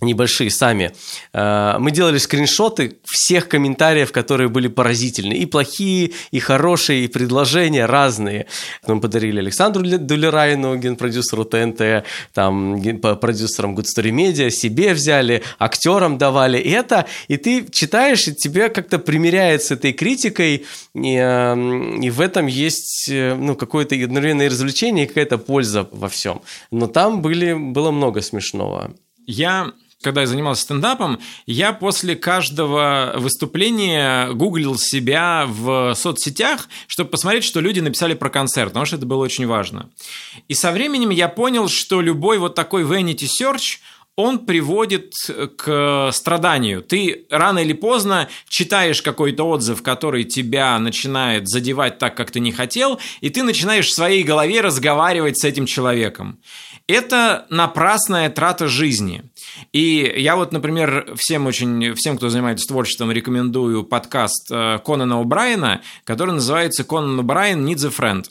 небольшие 0.00 0.50
сами. 0.50 0.92
Э, 1.32 1.76
мы 1.78 1.90
делали 1.90 2.18
скриншоты 2.18 2.98
всех 3.04 3.48
комментариев, 3.48 4.12
которые 4.12 4.48
были 4.48 4.68
поразительны. 4.68 5.34
И 5.34 5.46
плохие, 5.46 6.12
и 6.30 6.38
хорошие, 6.38 7.04
и 7.04 7.08
предложения 7.08 7.86
разные. 7.86 8.46
Мы 8.86 9.00
подарили 9.00 9.40
Александру 9.40 9.82
Дулерайну, 9.82 10.76
генпродюсеру 10.76 11.44
ТНТ, 11.44 12.04
там, 12.32 12.80
продюсерам 13.20 13.76
Good 13.76 13.86
Story 13.96 14.10
Media, 14.10 14.50
себе 14.50 14.94
взяли, 14.94 15.42
актерам 15.58 16.18
давали 16.18 16.60
это. 16.60 17.06
И 17.28 17.36
ты 17.36 17.66
читаешь, 17.70 18.28
и 18.28 18.34
тебе 18.34 18.68
как-то 18.68 18.98
примеряется 18.98 19.74
этой 19.74 19.92
критикой, 19.92 20.66
и, 20.94 21.14
эм, 21.14 22.00
и 22.00 22.10
в 22.10 22.20
этом 22.20 22.46
есть 22.46 23.08
э, 23.10 23.34
ну, 23.34 23.56
какое-то 23.56 23.96
одновременное 23.96 24.48
развлечение 24.48 25.04
и 25.04 25.08
какая-то 25.08 25.38
польза 25.38 25.88
во 25.90 26.08
всем. 26.08 26.42
Но 26.70 26.86
там 26.86 27.20
были, 27.20 27.52
было 27.52 27.90
много 27.90 28.20
смешного. 28.22 28.94
Я 29.26 29.72
когда 30.02 30.20
я 30.20 30.26
занимался 30.26 30.62
стендапом, 30.62 31.18
я 31.46 31.72
после 31.72 32.14
каждого 32.14 33.14
выступления 33.16 34.32
гуглил 34.32 34.78
себя 34.78 35.46
в 35.48 35.94
соцсетях, 35.94 36.68
чтобы 36.86 37.10
посмотреть, 37.10 37.44
что 37.44 37.60
люди 37.60 37.80
написали 37.80 38.14
про 38.14 38.30
концерт, 38.30 38.70
потому 38.70 38.86
что 38.86 38.96
это 38.96 39.06
было 39.06 39.24
очень 39.24 39.46
важно. 39.46 39.90
И 40.46 40.54
со 40.54 40.70
временем 40.70 41.10
я 41.10 41.28
понял, 41.28 41.68
что 41.68 42.00
любой 42.00 42.38
вот 42.38 42.54
такой 42.54 42.84
vanity 42.84 43.26
search, 43.40 43.78
он 44.14 44.46
приводит 44.46 45.14
к 45.56 46.10
страданию. 46.12 46.82
Ты 46.82 47.26
рано 47.30 47.60
или 47.60 47.72
поздно 47.72 48.28
читаешь 48.48 49.00
какой-то 49.00 49.44
отзыв, 49.44 49.80
который 49.80 50.24
тебя 50.24 50.76
начинает 50.80 51.48
задевать 51.48 51.98
так, 51.98 52.16
как 52.16 52.32
ты 52.32 52.40
не 52.40 52.50
хотел, 52.50 52.98
и 53.20 53.30
ты 53.30 53.44
начинаешь 53.44 53.86
в 53.86 53.94
своей 53.94 54.24
голове 54.24 54.60
разговаривать 54.60 55.38
с 55.38 55.44
этим 55.44 55.66
человеком. 55.66 56.40
Это 56.88 57.44
напрасная 57.50 58.30
трата 58.30 58.66
жизни. 58.66 59.22
И 59.74 60.10
я 60.16 60.36
вот, 60.36 60.52
например, 60.52 61.12
всем 61.16 61.46
очень, 61.46 61.92
всем, 61.94 62.16
кто 62.16 62.30
занимается 62.30 62.66
творчеством, 62.66 63.12
рекомендую 63.12 63.84
подкаст 63.84 64.50
э, 64.50 64.78
Конана 64.82 65.20
О'Брайена, 65.22 65.80
который 66.04 66.32
называется 66.32 66.84
«Конан 66.84 67.20
О'Брайен 67.20 67.62
Needs 67.62 67.86
a 67.86 67.90
Friend». 67.90 68.24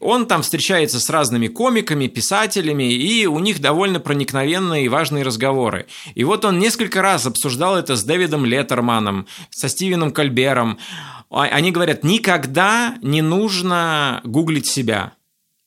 Он 0.00 0.26
там 0.26 0.42
встречается 0.42 0.98
с 0.98 1.08
разными 1.10 1.46
комиками, 1.46 2.08
писателями, 2.08 2.92
и 2.92 3.26
у 3.26 3.38
них 3.38 3.60
довольно 3.60 4.00
проникновенные 4.00 4.86
и 4.86 4.88
важные 4.88 5.22
разговоры. 5.22 5.86
И 6.16 6.24
вот 6.24 6.44
он 6.44 6.58
несколько 6.58 7.02
раз 7.02 7.24
обсуждал 7.26 7.76
это 7.76 7.94
с 7.94 8.02
Дэвидом 8.02 8.44
Леттерманом, 8.44 9.28
со 9.50 9.68
Стивеном 9.68 10.10
Кольбером. 10.10 10.78
А, 11.30 11.44
они 11.44 11.70
говорят, 11.70 12.02
никогда 12.02 12.96
не 13.00 13.22
нужно 13.22 14.20
гуглить 14.24 14.68
себя. 14.68 15.12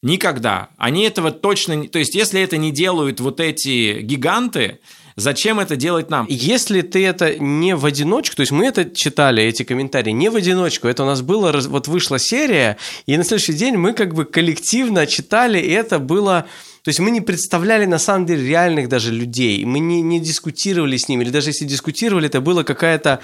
Никогда. 0.06 0.70
Они 0.78 1.03
этого 1.03 1.32
точно... 1.32 1.88
То 1.88 1.97
есть, 1.97 2.14
если 2.14 2.39
это 2.39 2.58
не 2.58 2.72
делают 2.72 3.20
вот 3.20 3.39
эти 3.39 4.01
гиганты, 4.01 4.80
Зачем 5.18 5.62
это 5.62 5.78
делать 5.78 6.10
нам? 6.10 6.26
Если 6.28 6.82
ты 6.82 7.06
это 7.06 7.39
не 7.39 7.74
в 7.74 7.86
одиночку, 7.86 8.36
то 8.36 8.41
есть 8.41 8.51
мы 8.51 8.66
это 8.66 8.84
читали, 8.84 9.41
эти 9.41 9.64
комментарии, 9.64 10.12
не 10.12 10.30
в 10.30 10.36
одиночку, 10.36 10.89
это 10.89 11.03
у 11.03 11.06
нас 11.06 11.22
было, 11.22 11.53
вот 11.70 11.88
вышла 11.88 12.20
серия, 12.20 12.76
и 13.06 13.16
на 13.16 13.24
следующий 13.24 13.53
день 13.53 13.78
мы 13.78 13.93
как 13.93 14.14
бы 14.14 14.26
коллективно 14.26 15.08
читали, 15.08 15.58
и 15.58 15.70
это 15.70 15.99
было 15.99 16.47
то 16.86 16.89
есть 16.89 16.99
мы 16.99 17.09
не 17.09 17.19
представляли 17.19 17.86
на 17.86 17.97
самом 17.97 18.27
деле 18.27 18.47
реальных 18.47 18.89
даже 18.89 19.11
людей, 19.11 19.65
мы 19.65 19.79
не, 19.79 20.03
не 20.03 20.19
дискутировали 20.19 20.97
с 20.97 21.09
ними, 21.09 21.23
или 21.23 21.31
даже 21.31 21.49
если 21.49 21.65
дискутировали, 21.65 22.27
это 22.27 22.41
была 22.41 22.63
какая-то 22.63 23.21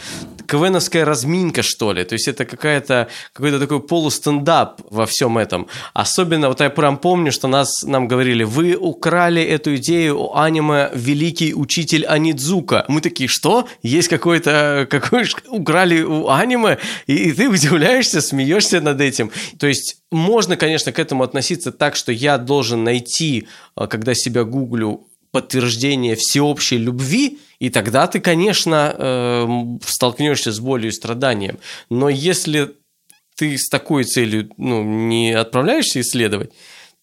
квеновская 0.47 1.05
разминка, 1.05 1.61
что 1.61 1.93
ли. 1.93 2.03
То 2.03 2.13
есть 2.13 2.27
это 2.27 2.45
какая-то, 2.45 3.07
какой-то 3.33 3.59
такой 3.59 3.79
полустендап 3.79 4.81
во 4.89 5.05
всем 5.05 5.37
этом. 5.37 5.67
Особенно, 5.93 6.47
вот 6.47 6.59
я 6.59 6.71
прям 6.71 6.97
помню, 6.97 7.31
что 7.31 7.47
нас, 7.47 7.83
нам 7.83 8.07
говорили, 8.07 8.43
вы 8.43 8.75
украли 8.75 9.43
эту 9.43 9.75
идею 9.75 10.19
у 10.19 10.35
аниме 10.35 10.89
«Великий 10.95 11.53
учитель 11.53 12.07
Анидзука». 12.07 12.85
Мы 12.87 12.99
такие, 12.99 13.29
что? 13.29 13.67
Есть 13.83 14.07
какой-то, 14.07 14.87
какой 14.89 15.27
украли 15.49 16.01
у 16.01 16.29
аниме? 16.29 16.79
И, 17.05 17.29
и 17.29 17.31
ты 17.31 17.47
удивляешься, 17.47 18.21
смеешься 18.21 18.81
над 18.81 18.99
этим. 19.01 19.29
То 19.59 19.67
есть 19.67 20.01
можно, 20.11 20.57
конечно, 20.57 20.91
к 20.91 20.99
этому 20.99 21.23
относиться 21.23 21.71
так, 21.71 21.95
что 21.95 22.11
я 22.11 22.37
должен 22.37 22.83
найти, 22.83 23.47
когда 23.75 24.13
себя 24.13 24.43
гуглю, 24.43 25.07
подтверждение 25.31 26.15
всеобщей 26.17 26.77
любви, 26.77 27.39
и 27.59 27.69
тогда 27.69 28.07
ты, 28.07 28.19
конечно, 28.19 28.93
э, 28.97 29.47
столкнешься 29.85 30.51
с 30.51 30.59
болью 30.59 30.89
и 30.89 30.93
страданием. 30.93 31.57
Но 31.89 32.09
если 32.09 32.75
ты 33.35 33.57
с 33.57 33.69
такой 33.69 34.03
целью 34.03 34.49
ну, 34.57 34.83
не 34.83 35.31
отправляешься 35.31 36.01
исследовать, 36.01 36.51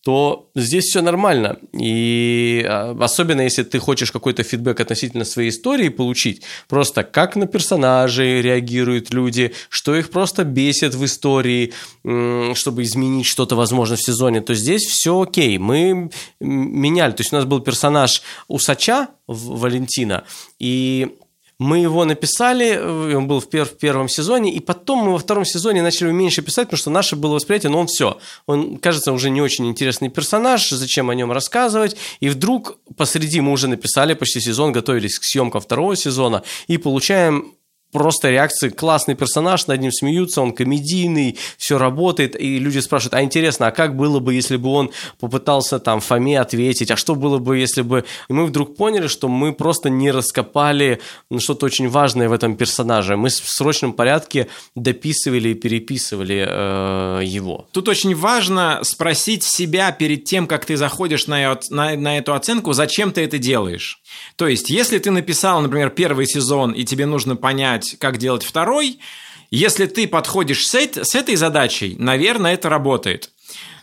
то 0.09 0.49
здесь 0.55 0.85
все 0.85 1.03
нормально. 1.03 1.59
И 1.75 2.65
а, 2.67 2.97
особенно 2.99 3.43
если 3.43 3.63
ты 3.63 3.79
хочешь 3.79 4.11
какой-то 4.11 4.43
фидбэк 4.43 4.81
относительно 4.81 5.27
своей 5.27 5.51
истории 5.51 5.91
получить, 5.91 6.45
просто 6.67 7.05
как 7.05 7.37
на 7.37 7.47
персонажей 7.47 8.41
реагируют 8.41 9.13
люди, 9.13 9.53
что 9.69 9.95
их 9.95 10.09
просто 10.09 10.45
бесит 10.45 10.95
в 10.95 11.05
истории, 11.05 11.75
чтобы 12.03 12.85
изменить 12.85 13.27
что-то, 13.27 13.55
возможно, 13.55 13.97
в 13.97 14.03
сезоне, 14.03 14.41
то 14.41 14.55
здесь 14.55 14.87
все 14.87 15.21
окей. 15.21 15.59
Мы 15.59 16.09
меняли. 16.41 17.13
То 17.13 17.21
есть 17.21 17.35
у 17.35 17.37
нас 17.37 17.45
был 17.45 17.61
персонаж 17.61 18.23
Усача, 18.49 19.09
Валентина, 19.27 20.25
и 20.59 21.19
мы 21.59 21.79
его 21.79 22.05
написали, 22.05 22.71
э, 22.71 23.17
он 23.17 23.27
был 23.27 23.41
в, 23.41 23.49
пер, 23.49 23.65
в 23.65 23.77
первом 23.77 24.09
сезоне, 24.09 24.53
и 24.53 24.61
потом 24.61 25.01
мы 25.01 25.13
во 25.13 25.19
втором 25.19 25.45
сезоне 25.45 25.83
начали 25.83 26.13
меньше 26.13 26.41
писать, 26.41 26.69
потому 26.69 26.79
что 26.79 26.91
наше 26.91 27.17
было 27.17 27.35
восприятие, 27.35 27.71
но 27.71 27.81
он 27.81 27.89
все. 27.89 28.19
Он, 28.47 28.79
кажется, 28.79 29.13
уже 29.13 29.31
не 29.31 29.43
очень 29.43 29.67
интересный 29.67 30.09
персонаж, 30.09 30.69
зачем 30.71 31.11
о 31.11 31.15
нем 31.15 31.33
рассказывать. 31.33 31.97
И 32.21 32.29
вдруг 32.29 32.79
посреди 32.97 33.41
мы 33.41 33.53
уже 33.53 33.67
написали 33.67 34.15
почти 34.15 34.41
сезон, 34.41 34.71
готовились 34.73 35.19
к 35.19 35.25
съемкам 35.25 35.61
второго 35.61 35.97
сезона, 35.97 36.45
и 36.69 36.79
получаем 36.79 37.55
просто 37.93 38.31
реакции. 38.31 38.69
Классный 38.69 39.15
персонаж, 39.15 39.67
над 39.67 39.81
ним 39.81 39.93
смеются, 39.93 40.43
он 40.43 40.53
комедийный, 40.53 41.39
все 41.57 41.79
работает, 41.79 42.41
и 42.41 42.59
люди 42.59 42.79
спрашивают, 42.79 43.15
а 43.15 43.23
интересно, 43.23 43.69
а 43.69 43.71
как 43.71 43.97
было 43.97 44.21
бы, 44.21 44.35
если 44.35 44.57
бы 44.57 44.71
он 44.71 44.91
попытался 45.21 45.79
там 45.79 46.01
Фоме 46.01 46.41
ответить, 46.41 46.91
а 46.91 46.97
что 46.97 47.15
было 47.15 47.39
бы, 47.39 47.59
если 47.59 47.83
бы... 47.83 48.05
И 48.29 48.33
мы 48.33 48.47
вдруг 48.47 48.77
поняли, 48.77 49.07
что 49.07 49.29
мы 49.29 49.53
просто 49.53 49.91
не 49.91 50.11
раскопали 50.11 51.01
что-то 51.39 51.67
очень 51.67 51.89
важное 51.89 52.29
в 52.29 52.33
этом 52.33 52.57
персонаже. 52.57 53.17
Мы 53.17 53.29
в 53.29 53.51
срочном 53.51 53.93
порядке 53.93 54.49
дописывали 54.75 55.51
и 55.51 55.55
переписывали 55.55 56.47
э, 56.49 57.23
его. 57.25 57.67
Тут 57.73 57.89
очень 57.89 58.15
важно 58.15 58.81
спросить 58.83 59.43
себя 59.43 59.93
перед 59.93 60.25
тем, 60.25 60.47
как 60.47 60.65
ты 60.65 60.77
заходишь 60.77 61.27
на, 61.27 61.59
на, 61.71 61.97
на 61.97 62.19
эту 62.19 62.35
оценку, 62.35 62.73
зачем 62.73 63.13
ты 63.13 63.23
это 63.23 63.39
делаешь. 63.39 64.01
То 64.37 64.47
есть, 64.47 64.71
если 64.71 64.99
ты 64.99 65.11
написал, 65.11 65.61
например, 65.61 65.91
первый 65.91 66.27
сезон, 66.27 66.73
и 66.73 66.85
тебе 66.85 67.07
нужно 67.07 67.37
понять, 67.37 67.97
как 67.99 68.19
делать 68.19 68.45
второй, 68.45 68.99
если 69.51 69.87
ты 69.87 70.07
подходишь 70.07 70.67
с, 70.67 70.75
с 70.75 71.15
этой 71.15 71.37
задачей, 71.37 71.97
наверное, 71.99 72.55
это 72.55 72.69
работает. 72.69 73.31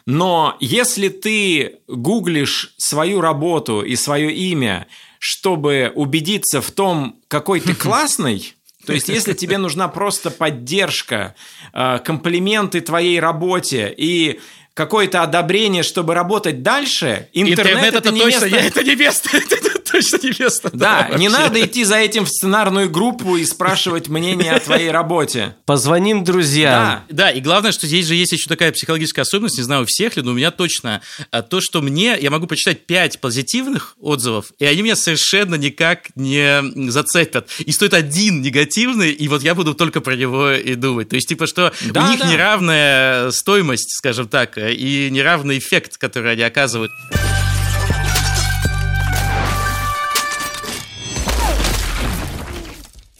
Но 0.05 0.55
если 0.59 1.09
ты 1.09 1.77
гуглишь 1.87 2.73
свою 2.77 3.21
работу 3.21 3.81
и 3.81 3.95
свое 3.95 4.31
имя, 4.31 4.87
чтобы 5.17 5.91
убедиться 5.95 6.61
в 6.61 6.69
том, 6.71 7.15
какой 7.27 7.59
ты 7.59 7.73
классный, 7.75 8.53
то 8.85 8.93
есть, 8.93 9.09
если 9.09 9.33
тебе 9.33 9.57
нужна 9.57 9.87
просто 9.87 10.29
поддержка, 10.29 11.33
э, 11.73 11.99
комплименты 12.05 12.81
твоей 12.81 13.19
работе 13.19 13.91
и 13.97 14.39
какое-то 14.75 15.23
одобрение, 15.23 15.81
чтобы 15.81 16.13
работать 16.13 16.61
дальше, 16.61 17.27
интернет, 17.33 17.59
интернет 17.59 17.93
это, 17.95 17.97
это 17.97 18.11
не 18.11 18.19
точно, 18.21 18.45
место... 18.45 18.47
Я, 18.47 18.65
это 18.65 18.83
не 18.83 18.95
место, 18.95 19.29
точно 19.95 20.19
не 20.27 20.33
место. 20.39 20.69
Да, 20.73 21.07
да 21.11 21.17
не 21.17 21.29
надо 21.29 21.63
идти 21.63 21.83
за 21.83 21.97
этим 21.97 22.25
в 22.25 22.29
сценарную 22.29 22.89
группу 22.89 23.37
и 23.37 23.45
спрашивать 23.45 24.07
мнение 24.07 24.53
о 24.53 24.59
твоей 24.59 24.91
работе. 24.91 25.55
Позвоним 25.65 26.23
друзьям. 26.23 27.03
Да. 27.09 27.25
да, 27.25 27.31
и 27.31 27.41
главное, 27.41 27.71
что 27.71 27.87
здесь 27.87 28.05
же 28.05 28.15
есть 28.15 28.31
еще 28.31 28.47
такая 28.47 28.71
психологическая 28.71 29.23
особенность, 29.23 29.57
не 29.57 29.63
знаю, 29.63 29.83
у 29.83 29.85
всех 29.85 30.15
ли, 30.17 30.23
но 30.23 30.31
у 30.31 30.33
меня 30.33 30.51
точно, 30.51 31.01
а, 31.31 31.41
то, 31.41 31.61
что 31.61 31.81
мне, 31.81 32.17
я 32.19 32.31
могу 32.31 32.47
прочитать 32.47 32.85
5 32.85 33.21
позитивных 33.21 33.95
отзывов, 33.99 34.51
и 34.59 34.65
они 34.65 34.81
меня 34.81 34.95
совершенно 34.95 35.55
никак 35.55 36.15
не 36.15 36.61
зацепят. 36.91 37.49
И 37.59 37.71
стоит 37.71 37.93
один 37.93 38.41
негативный, 38.41 39.11
и 39.11 39.27
вот 39.27 39.43
я 39.43 39.55
буду 39.55 39.73
только 39.73 40.01
про 40.01 40.15
него 40.15 40.51
и 40.51 40.75
думать. 40.75 41.09
То 41.09 41.15
есть, 41.15 41.27
типа, 41.27 41.47
что 41.47 41.73
да, 41.85 42.05
у 42.05 42.11
них 42.11 42.19
да. 42.19 42.31
неравная 42.31 43.31
стоимость, 43.31 43.95
скажем 43.97 44.27
так, 44.27 44.57
и 44.57 45.09
неравный 45.11 45.57
эффект, 45.57 45.97
который 45.97 46.33
они 46.33 46.43
оказывают. 46.43 46.91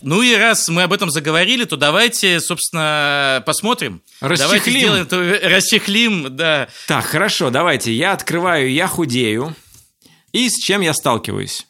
Ну 0.06 0.22
и 0.22 0.36
раз 0.36 0.70
мы 0.70 0.84
об 0.84 0.94
этом 0.94 1.10
заговорили, 1.10 1.64
то 1.64 1.78
давайте, 1.78 2.40
собственно, 2.40 3.42
посмотрим. 3.44 4.04
Расчехлим. 4.22 4.48
Давайте 4.48 4.72
сделаем, 4.72 5.06
то, 5.08 5.50
расчехлим, 5.50 6.36
да. 6.36 6.68
Так, 6.88 7.06
хорошо, 7.06 7.50
давайте. 7.50 7.92
Я 7.92 8.14
открываю 8.14 8.72
«Я 8.72 8.88
худею». 8.88 9.56
И 10.32 10.48
с 10.48 10.64
чем 10.64 10.82
я 10.82 10.94
сталкиваюсь? 10.94 11.66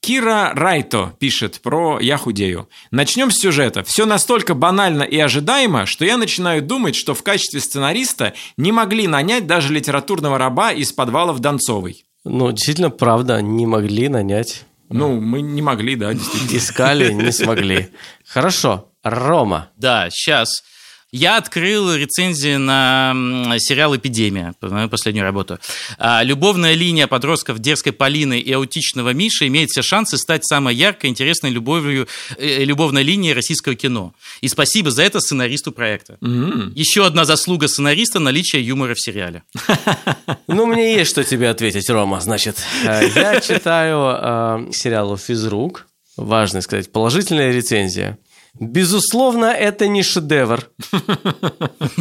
Кира 0.00 0.50
Райто 0.52 1.14
пишет 1.20 1.60
про 1.62 2.00
«Я 2.00 2.16
худею». 2.16 2.68
Начнем 2.90 3.30
с 3.30 3.38
сюжета. 3.38 3.84
Все 3.84 4.04
настолько 4.04 4.54
банально 4.54 5.04
и 5.04 5.16
ожидаемо, 5.18 5.86
что 5.86 6.04
я 6.04 6.16
начинаю 6.16 6.60
думать, 6.60 6.96
что 6.96 7.14
в 7.14 7.22
качестве 7.22 7.60
сценариста 7.60 8.34
не 8.56 8.72
могли 8.72 9.06
нанять 9.06 9.46
даже 9.46 9.72
литературного 9.72 10.38
раба 10.38 10.72
из 10.72 10.90
подвалов 10.90 11.38
Донцовой. 11.38 12.04
Ну, 12.24 12.50
действительно, 12.50 12.90
правда, 12.90 13.40
не 13.40 13.64
могли 13.64 14.08
нанять. 14.08 14.64
Ну, 14.88 15.20
мы 15.20 15.40
не 15.42 15.62
могли, 15.62 15.96
да, 15.96 16.14
действительно. 16.14 16.56
Искали, 16.58 17.12
не 17.12 17.32
смогли. 17.32 17.90
Хорошо. 18.26 18.90
Рома. 19.02 19.70
Да, 19.76 20.08
сейчас. 20.10 20.62
Я 21.10 21.38
открыл 21.38 21.94
рецензии 21.94 22.56
на 22.56 23.14
сериал 23.60 23.96
«Эпидемия», 23.96 24.54
мою 24.60 24.90
последнюю 24.90 25.24
работу. 25.24 25.58
А, 25.96 26.22
Любовная 26.22 26.74
линия 26.74 27.06
подростков 27.06 27.60
дерзкой 27.60 27.92
Полины 27.92 28.38
и 28.38 28.52
аутичного 28.52 29.14
Миши 29.14 29.46
имеет 29.46 29.70
все 29.70 29.80
шансы 29.80 30.18
стать 30.18 30.44
самой 30.44 30.74
яркой, 30.74 31.08
интересной 31.08 31.48
любовью, 31.48 32.08
э, 32.36 32.62
любовной 32.64 33.04
линией 33.04 33.32
российского 33.32 33.74
кино. 33.74 34.12
И 34.42 34.48
спасибо 34.48 34.90
за 34.90 35.02
это 35.02 35.20
сценаристу 35.20 35.72
проекта. 35.72 36.18
Еще 36.74 37.06
одна 37.06 37.24
заслуга 37.24 37.68
сценариста– 37.68 38.18
наличие 38.20 38.62
юмора 38.62 38.94
в 38.94 39.00
сериале. 39.00 39.42
Ну, 40.46 40.66
мне 40.66 40.94
есть 40.94 41.10
что 41.10 41.24
тебе 41.24 41.50
ответить, 41.50 41.88
Рома. 41.90 42.20
Значит, 42.20 42.56
э, 42.84 43.08
я 43.14 43.40
читаю 43.40 44.68
э, 44.68 44.72
сериал 44.72 45.16
«Физрук». 45.16 45.86
Важно 46.16 46.62
сказать, 46.62 46.90
положительная 46.90 47.52
рецензия. 47.52 48.18
Безусловно, 48.60 49.46
это 49.46 49.86
не 49.86 50.02
шедевр. 50.02 50.70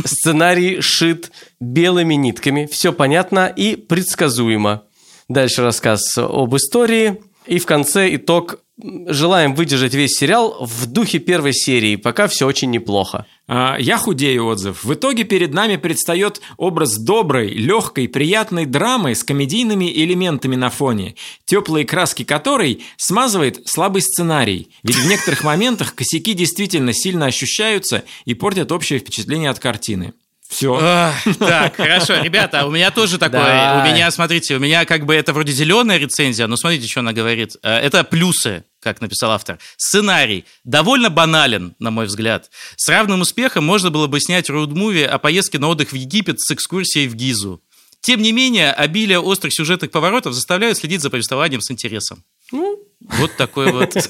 Сценарий 0.05 0.81
шит 0.81 1.31
белыми 1.59 2.15
нитками. 2.15 2.65
Все 2.65 2.91
понятно 2.91 3.47
и 3.47 3.75
предсказуемо. 3.75 4.83
Дальше 5.29 5.61
рассказ 5.61 6.17
об 6.17 6.55
истории. 6.55 7.21
И 7.45 7.59
в 7.59 7.65
конце 7.65 8.15
итог. 8.15 8.59
Желаем 8.79 9.55
выдержать 9.55 9.95
весь 9.95 10.11
сериал 10.11 10.55
в 10.61 10.85
духе 10.85 11.17
первой 11.17 11.51
серии, 11.51 11.95
пока 11.95 12.27
все 12.27 12.45
очень 12.45 12.69
неплохо. 12.69 13.25
А, 13.47 13.75
Я 13.79 13.97
худею 13.97 14.45
отзыв. 14.45 14.83
В 14.83 14.93
итоге 14.93 15.23
перед 15.23 15.51
нами 15.51 15.77
предстает 15.77 16.41
образ 16.57 16.95
доброй, 16.99 17.49
легкой, 17.49 18.07
приятной 18.07 18.67
драмы 18.67 19.15
с 19.15 19.23
комедийными 19.23 19.91
элементами 19.91 20.55
на 20.55 20.69
фоне, 20.69 21.15
теплые 21.45 21.85
краски 21.85 22.23
которой 22.23 22.83
смазывает 22.97 23.67
слабый 23.67 24.03
сценарий. 24.03 24.69
Ведь 24.83 24.97
в 24.97 25.09
некоторых 25.09 25.43
моментах 25.43 25.95
косяки 25.95 26.33
действительно 26.33 26.93
сильно 26.93 27.25
ощущаются 27.25 28.03
и 28.25 28.35
портят 28.35 28.71
общее 28.71 28.99
впечатление 28.99 29.49
от 29.49 29.57
картины. 29.57 30.13
Все. 30.49 31.11
Так, 31.39 31.75
хорошо, 31.75 32.15
ребята, 32.21 32.65
у 32.65 32.71
меня 32.71 32.89
тоже 32.91 33.17
такое. 33.17 33.81
У 33.81 33.85
меня, 33.85 34.09
смотрите, 34.11 34.55
у 34.55 34.59
меня 34.59 34.85
как 34.85 35.05
бы 35.05 35.13
это 35.13 35.33
вроде 35.33 35.51
зеленая 35.51 35.97
рецензия, 35.97 36.47
но 36.47 36.55
смотрите, 36.55 36.87
что 36.87 37.01
она 37.01 37.11
говорит. 37.13 37.57
Э, 37.63 37.77
Это 37.79 38.03
плюсы, 38.03 38.63
как 38.79 39.01
написал 39.01 39.31
автор. 39.31 39.59
Сценарий 39.75 40.45
довольно 40.63 41.09
банален, 41.09 41.75
на 41.79 41.91
мой 41.91 42.05
взгляд. 42.05 42.49
С 42.77 42.87
равным 42.87 43.21
успехом 43.21 43.65
можно 43.65 43.89
было 43.89 44.07
бы 44.07 44.19
снять 44.21 44.49
роуд-муви 44.49 45.03
о 45.05 45.17
поездке 45.19 45.59
на 45.59 45.67
отдых 45.67 45.91
в 45.91 45.95
Египет 45.95 46.39
с 46.39 46.49
экскурсией 46.51 47.07
в 47.07 47.15
Гизу. 47.15 47.61
Тем 48.01 48.21
не 48.21 48.31
менее, 48.31 48.71
обилие 48.71 49.19
острых 49.19 49.53
сюжетных 49.53 49.91
поворотов 49.91 50.33
заставляют 50.33 50.77
следить 50.77 51.01
за 51.01 51.09
повествованием 51.09 51.61
с 51.61 51.69
интересом. 51.71 52.23
Вот 52.51 53.35
такой 53.37 53.71
вот. 53.71 53.93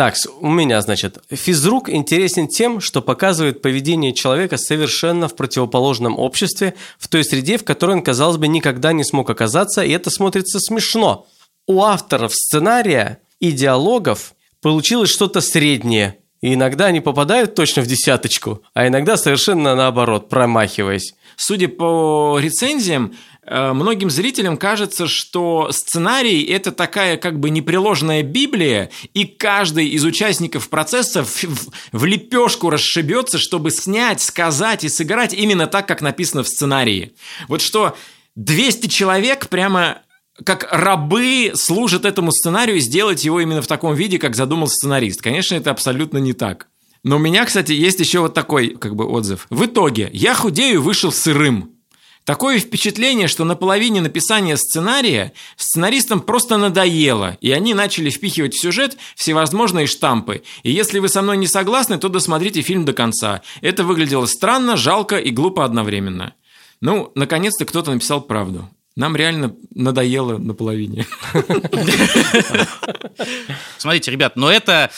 Так, 0.00 0.14
у 0.40 0.48
меня, 0.48 0.80
значит, 0.80 1.18
физрук 1.30 1.90
интересен 1.90 2.48
тем, 2.48 2.80
что 2.80 3.02
показывает 3.02 3.60
поведение 3.60 4.14
человека 4.14 4.56
совершенно 4.56 5.28
в 5.28 5.36
противоположном 5.36 6.18
обществе, 6.18 6.72
в 6.98 7.06
той 7.06 7.22
среде, 7.22 7.58
в 7.58 7.64
которой 7.64 7.96
он, 7.96 8.02
казалось 8.02 8.38
бы, 8.38 8.48
никогда 8.48 8.94
не 8.94 9.04
смог 9.04 9.28
оказаться, 9.28 9.82
и 9.82 9.90
это 9.90 10.08
смотрится 10.08 10.58
смешно. 10.58 11.26
У 11.66 11.82
авторов 11.82 12.32
сценария 12.32 13.18
и 13.40 13.52
диалогов 13.52 14.32
получилось 14.62 15.10
что-то 15.10 15.42
среднее, 15.42 16.16
и 16.40 16.54
иногда 16.54 16.86
они 16.86 17.02
попадают 17.02 17.54
точно 17.54 17.82
в 17.82 17.86
десяточку, 17.86 18.62
а 18.72 18.86
иногда 18.86 19.18
совершенно 19.18 19.76
наоборот, 19.76 20.30
промахиваясь. 20.30 21.12
Судя 21.36 21.68
по 21.68 22.38
рецензиям, 22.40 23.14
многим 23.50 24.10
зрителям 24.10 24.56
кажется, 24.56 25.08
что 25.08 25.70
сценарий– 25.72 26.42
это 26.44 26.70
такая 26.72 27.16
как 27.16 27.40
бы 27.40 27.50
непреложная 27.50 28.22
Библия, 28.22 28.90
и 29.12 29.24
каждый 29.24 29.88
из 29.88 30.04
участников 30.04 30.68
процесса 30.68 31.24
в, 31.24 31.42
в- 31.44 31.68
в 31.92 32.04
лепешку 32.04 32.70
расшибется, 32.70 33.38
чтобы 33.38 33.70
снять, 33.72 34.20
сказать 34.20 34.84
и 34.84 34.88
сыграть 34.88 35.34
именно 35.34 35.66
так, 35.66 35.88
как 35.88 36.00
написано 36.00 36.44
в 36.44 36.48
сценарии. 36.48 37.12
Вот 37.48 37.60
что 37.60 37.96
200 38.36 38.86
человек 38.86 39.48
прямо 39.48 40.02
как 40.44 40.68
рабы 40.70 41.52
служат 41.54 42.04
этому 42.04 42.30
сценарию 42.32 42.76
и 42.78 42.80
сделать 42.80 43.24
его 43.24 43.40
именно 43.40 43.62
в 43.62 43.66
таком 43.66 43.94
виде, 43.94 44.18
как 44.18 44.36
задумал 44.36 44.68
сценарист. 44.68 45.20
Конечно, 45.20 45.54
это 45.56 45.70
абсолютно 45.70 46.18
не 46.18 46.32
так. 46.32 46.68
Но 47.02 47.16
у 47.16 47.18
меня, 47.18 47.44
кстати, 47.44 47.72
есть 47.72 47.98
еще 48.00 48.20
вот 48.20 48.32
такой 48.34 48.70
как 48.70 48.94
бы 48.94 49.06
отзыв. 49.06 49.46
В 49.50 49.64
итоге 49.66 50.08
я 50.12 50.34
худею 50.34 50.82
вышел 50.82 51.10
сырым. 51.12 51.72
Такое 52.24 52.58
впечатление, 52.58 53.28
что 53.28 53.44
на 53.44 53.56
половине 53.56 54.00
написания 54.00 54.56
сценария 54.56 55.32
сценаристам 55.56 56.20
просто 56.20 56.58
надоело, 56.58 57.38
и 57.40 57.50
они 57.50 57.74
начали 57.74 58.10
впихивать 58.10 58.54
в 58.54 58.60
сюжет 58.60 58.96
всевозможные 59.16 59.86
штампы. 59.86 60.42
И 60.62 60.70
если 60.70 60.98
вы 60.98 61.08
со 61.08 61.22
мной 61.22 61.38
не 61.38 61.46
согласны, 61.46 61.98
то 61.98 62.08
досмотрите 62.08 62.62
фильм 62.62 62.84
до 62.84 62.92
конца. 62.92 63.42
Это 63.62 63.84
выглядело 63.84 64.26
странно, 64.26 64.76
жалко 64.76 65.16
и 65.16 65.30
глупо 65.30 65.64
одновременно. 65.64 66.34
Ну, 66.80 67.10
наконец-то 67.14 67.64
кто-то 67.64 67.92
написал 67.92 68.20
правду. 68.20 68.68
Нам 68.96 69.16
реально 69.16 69.54
надоело 69.74 70.36
на 70.38 70.52
половине. 70.52 71.06
Смотрите, 73.78 74.10
ребят, 74.10 74.36
но 74.36 74.50
это 74.50 74.90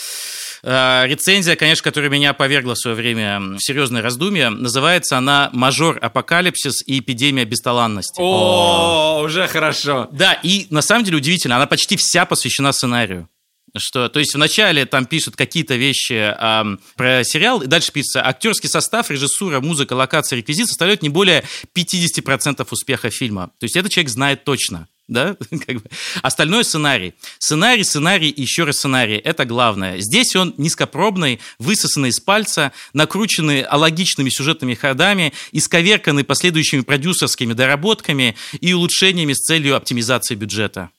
рецензия, 0.62 1.56
конечно, 1.56 1.82
которая 1.82 2.10
меня 2.10 2.32
повергла 2.34 2.74
в 2.74 2.78
свое 2.78 2.96
время 2.96 3.40
в 3.40 3.58
серьезное 3.58 4.02
раздумье. 4.02 4.50
Называется 4.50 5.18
она 5.18 5.50
«Мажор 5.52 5.98
апокалипсис 6.00 6.82
и 6.86 7.00
эпидемия 7.00 7.44
бесталанности». 7.44 8.20
О, 8.20 9.22
уже 9.24 9.48
хорошо. 9.48 10.08
Да, 10.12 10.34
и 10.34 10.66
на 10.70 10.82
самом 10.82 11.04
деле 11.04 11.16
удивительно, 11.16 11.56
она 11.56 11.66
почти 11.66 11.96
вся 11.96 12.26
посвящена 12.26 12.72
сценарию. 12.72 13.28
Что, 13.76 14.10
то 14.10 14.20
есть 14.20 14.34
вначале 14.34 14.84
там 14.84 15.06
пишут 15.06 15.34
какие-то 15.34 15.76
вещи 15.76 16.34
ам, 16.36 16.78
про 16.94 17.24
сериал, 17.24 17.62
и 17.62 17.66
дальше 17.66 17.90
пишется 17.90 18.26
актерский 18.26 18.68
состав, 18.68 19.10
режиссура, 19.10 19.60
музыка, 19.60 19.94
локация, 19.94 20.36
реквизит 20.36 20.66
составляют 20.66 21.02
не 21.02 21.08
более 21.08 21.42
50% 21.74 22.66
успеха 22.70 23.08
фильма. 23.08 23.50
То 23.58 23.64
есть 23.64 23.76
этот 23.76 23.90
человек 23.90 24.10
знает 24.10 24.44
точно. 24.44 24.88
Да? 25.12 25.36
Как 25.66 25.82
бы. 25.82 25.90
Остальное 26.22 26.62
сценарий. 26.62 27.14
Сценарий, 27.38 27.84
сценарий 27.84 28.32
еще 28.34 28.64
раз 28.64 28.78
сценарий. 28.78 29.16
Это 29.16 29.44
главное. 29.44 30.00
Здесь 30.00 30.34
он 30.34 30.54
низкопробный, 30.56 31.40
высосанный 31.58 32.08
из 32.08 32.20
пальца, 32.20 32.72
накрученный 32.94 33.62
алогичными 33.62 34.30
сюжетными 34.30 34.74
ходами, 34.74 35.32
исковерканный 35.52 36.24
последующими 36.24 36.80
продюсерскими 36.80 37.52
доработками 37.52 38.36
и 38.60 38.72
улучшениями 38.72 39.34
с 39.34 39.38
целью 39.38 39.76
оптимизации 39.76 40.34
бюджета. 40.34 40.90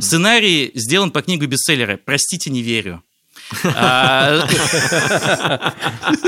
Сценарий 0.00 0.70
сделан 0.74 1.10
по 1.10 1.22
книгу 1.22 1.46
бестселлера 1.46 1.98
«Простите, 2.02 2.50
не 2.50 2.62
верю». 2.62 3.02
А. 3.64 4.48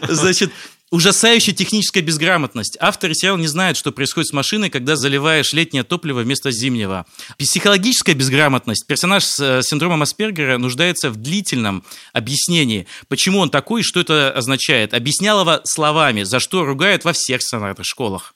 Значит, 0.09 0.51
ужасающая 0.93 1.55
техническая 1.55 2.03
безграмотность. 2.03 2.77
Авторы 2.79 3.15
сериала 3.15 3.39
не 3.39 3.47
знают, 3.47 3.79
что 3.79 3.93
происходит 3.93 4.29
с 4.29 4.33
машиной, 4.33 4.69
когда 4.69 4.95
заливаешь 4.95 5.55
летнее 5.55 5.85
топливо 5.85 6.21
вместо 6.21 6.53
зимнего. 6.53 7.07
Психологическая 7.39 8.15
безграмотность. 8.15 8.87
Персонаж 8.87 9.25
с 9.25 9.41
э, 9.41 9.63
синдромом 9.63 10.03
Аспергера 10.03 10.59
нуждается 10.59 11.11
в 11.11 11.17
длительном 11.17 11.83
объяснении, 12.13 12.87
почему 13.09 13.39
он 13.39 13.49
такой 13.49 13.81
и 13.81 13.85
что 13.85 14.01
это 14.01 14.31
означает. 14.33 14.93
Объяснял 14.93 15.41
его 15.41 15.63
словами, 15.65 16.25
за 16.25 16.41
что 16.41 16.65
ругают 16.65 17.05
во 17.05 17.15
всех 17.15 17.41
сценарных 17.41 17.87
школах. 17.87 18.35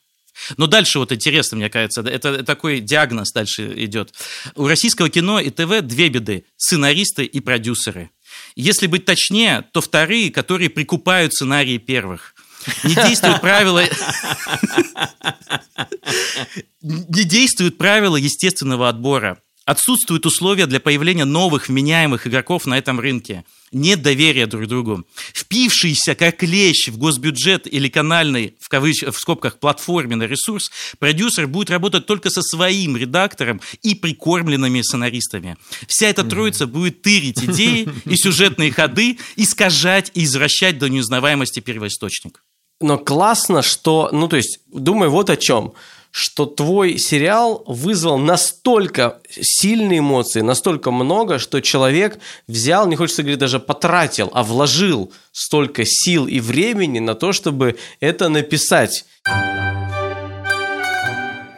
Но 0.56 0.66
дальше 0.66 0.98
вот 0.98 1.12
интересно, 1.12 1.58
мне 1.58 1.68
кажется, 1.68 2.00
это 2.00 2.42
такой 2.42 2.80
диагноз 2.80 3.32
дальше 3.32 3.72
идет. 3.84 4.14
У 4.54 4.66
российского 4.66 5.10
кино 5.10 5.40
и 5.40 5.50
ТВ 5.50 5.82
две 5.82 6.08
беды– 6.08 6.44
сценаристы 6.56 7.24
и 7.24 7.40
продюсеры. 7.40 8.10
Если 8.54 8.86
быть 8.86 9.04
точнее, 9.04 9.64
то 9.72 9.80
вторые, 9.80 10.30
которые 10.30 10.70
прикупают 10.70 11.34
сценарии 11.34 11.78
первых. 11.78 12.34
Не 12.84 12.94
действуют 12.94 13.40
правила... 13.40 13.82
Не 16.82 17.24
действуют 17.24 17.78
правила 17.78 18.16
естественного 18.16 18.88
отбора. 18.88 19.38
Отсутствуют 19.66 20.24
условия 20.26 20.66
для 20.66 20.78
появления 20.78 21.24
новых 21.24 21.68
вменяемых 21.68 22.28
игроков 22.28 22.66
на 22.66 22.78
этом 22.78 23.00
рынке. 23.00 23.44
Нет 23.72 24.00
доверия 24.00 24.46
друг 24.46 24.68
другу. 24.68 25.04
Впившийся 25.34 26.14
как 26.14 26.36
клещ 26.36 26.86
в 26.86 26.98
госбюджет 26.98 27.66
или 27.66 27.88
канальный, 27.88 28.54
в, 28.60 28.68
кавыч... 28.68 29.02
в 29.02 29.18
скобках, 29.18 29.58
платформенный 29.58 30.28
ресурс, 30.28 30.70
продюсер 31.00 31.48
будет 31.48 31.70
работать 31.70 32.06
только 32.06 32.30
со 32.30 32.42
своим 32.42 32.96
редактором 32.96 33.60
и 33.82 33.96
прикормленными 33.96 34.82
сценаристами. 34.82 35.56
Вся 35.88 36.06
эта 36.06 36.22
троица 36.22 36.68
будет 36.68 37.02
тырить 37.02 37.42
идеи 37.42 37.88
и 38.04 38.16
сюжетные 38.16 38.70
ходы, 38.70 39.18
искажать 39.34 40.12
и 40.14 40.22
извращать 40.22 40.78
до 40.78 40.88
неузнаваемости 40.88 41.58
первоисточник. 41.58 42.40
Но 42.80 42.98
классно, 42.98 43.62
что, 43.62 44.10
ну 44.12 44.28
то 44.28 44.36
есть, 44.36 44.60
думай 44.70 45.08
вот 45.08 45.30
о 45.30 45.36
чем, 45.36 45.72
что 46.10 46.46
твой 46.46 46.96
сериал 46.96 47.62
вызвал 47.66 48.16
настолько 48.16 49.18
сильные 49.30 49.98
эмоции, 49.98 50.40
настолько 50.40 50.90
много, 50.90 51.38
что 51.38 51.60
человек 51.60 52.18
взял, 52.48 52.86
не 52.86 52.96
хочется 52.96 53.22
говорить 53.22 53.38
даже 53.38 53.60
потратил, 53.60 54.30
а 54.32 54.42
вложил 54.42 55.12
столько 55.32 55.84
сил 55.84 56.26
и 56.26 56.40
времени 56.40 57.00
на 57.00 57.14
то, 57.14 57.32
чтобы 57.32 57.76
это 58.00 58.30
написать. 58.30 59.04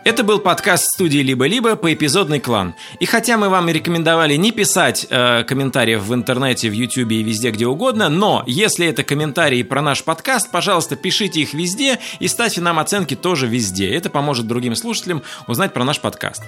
Это 0.05 0.25
был 0.25 0.39
подкаст 0.39 0.85
студии 0.95 1.19
«Либо-либо» 1.19 1.77
по 1.77 1.93
эпизодный 1.93 2.41
клан. 2.41 2.75
И 2.99 3.05
хотя 3.05 3.37
мы 3.37 3.49
вам 3.49 3.69
рекомендовали 3.69 4.37
не 4.37 4.53
писать 4.53 5.07
э, 5.11 5.45
комментариев 5.45 6.03
в 6.03 6.15
интернете, 6.15 6.71
в 6.71 6.73
Ютубе 6.73 7.17
и 7.17 7.23
везде, 7.23 7.51
где 7.51 7.67
угодно, 7.67 8.09
но 8.09 8.43
если 8.47 8.87
это 8.87 9.03
комментарии 9.03 9.63
про 9.63 9.83
наш 9.83 10.03
подкаст, 10.05 10.51
пожалуйста, 10.51 10.97
пишите 10.97 11.41
их 11.41 11.53
везде 11.53 11.99
и 12.21 12.29
ставьте 12.29 12.61
нам 12.61 12.79
оценки 12.79 13.17
тоже 13.17 13.47
везде. 13.47 13.91
Это 13.91 14.09
поможет 14.09 14.47
другим 14.47 14.77
слушателям 14.77 15.23
узнать 15.47 15.75
про 15.75 15.85
наш 15.85 16.01
подкаст. 16.01 16.43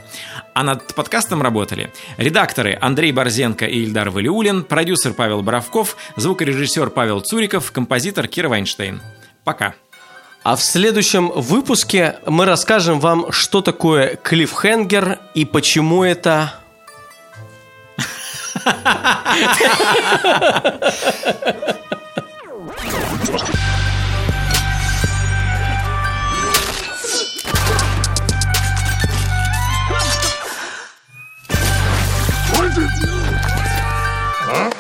А 0.54 0.62
над 0.62 0.94
подкастом 0.94 1.42
работали 1.42 1.92
редакторы 2.16 2.78
Андрей 2.80 3.12
Борзенко 3.12 3.66
и 3.66 3.82
Ильдар 3.82 4.10
Валиулин, 4.10 4.64
продюсер 4.64 5.12
Павел 5.12 5.42
Боровков, 5.42 5.96
звукорежиссер 6.16 6.90
Павел 6.90 7.20
Цуриков, 7.20 7.72
композитор 7.72 8.26
Кира 8.26 8.48
Вайнштейн. 8.48 9.02
Пока. 9.44 9.74
А 10.42 10.56
в 10.56 10.62
следующем 10.62 11.28
выпуске 11.28 12.18
мы 12.26 12.46
расскажем 12.46 12.98
вам, 12.98 13.30
что 13.30 13.60
такое 13.60 14.16
клиффхенгер 14.16 15.18
и 15.34 15.44
почему 15.44 16.02
это... 16.02 16.54
Huh? 34.52 34.79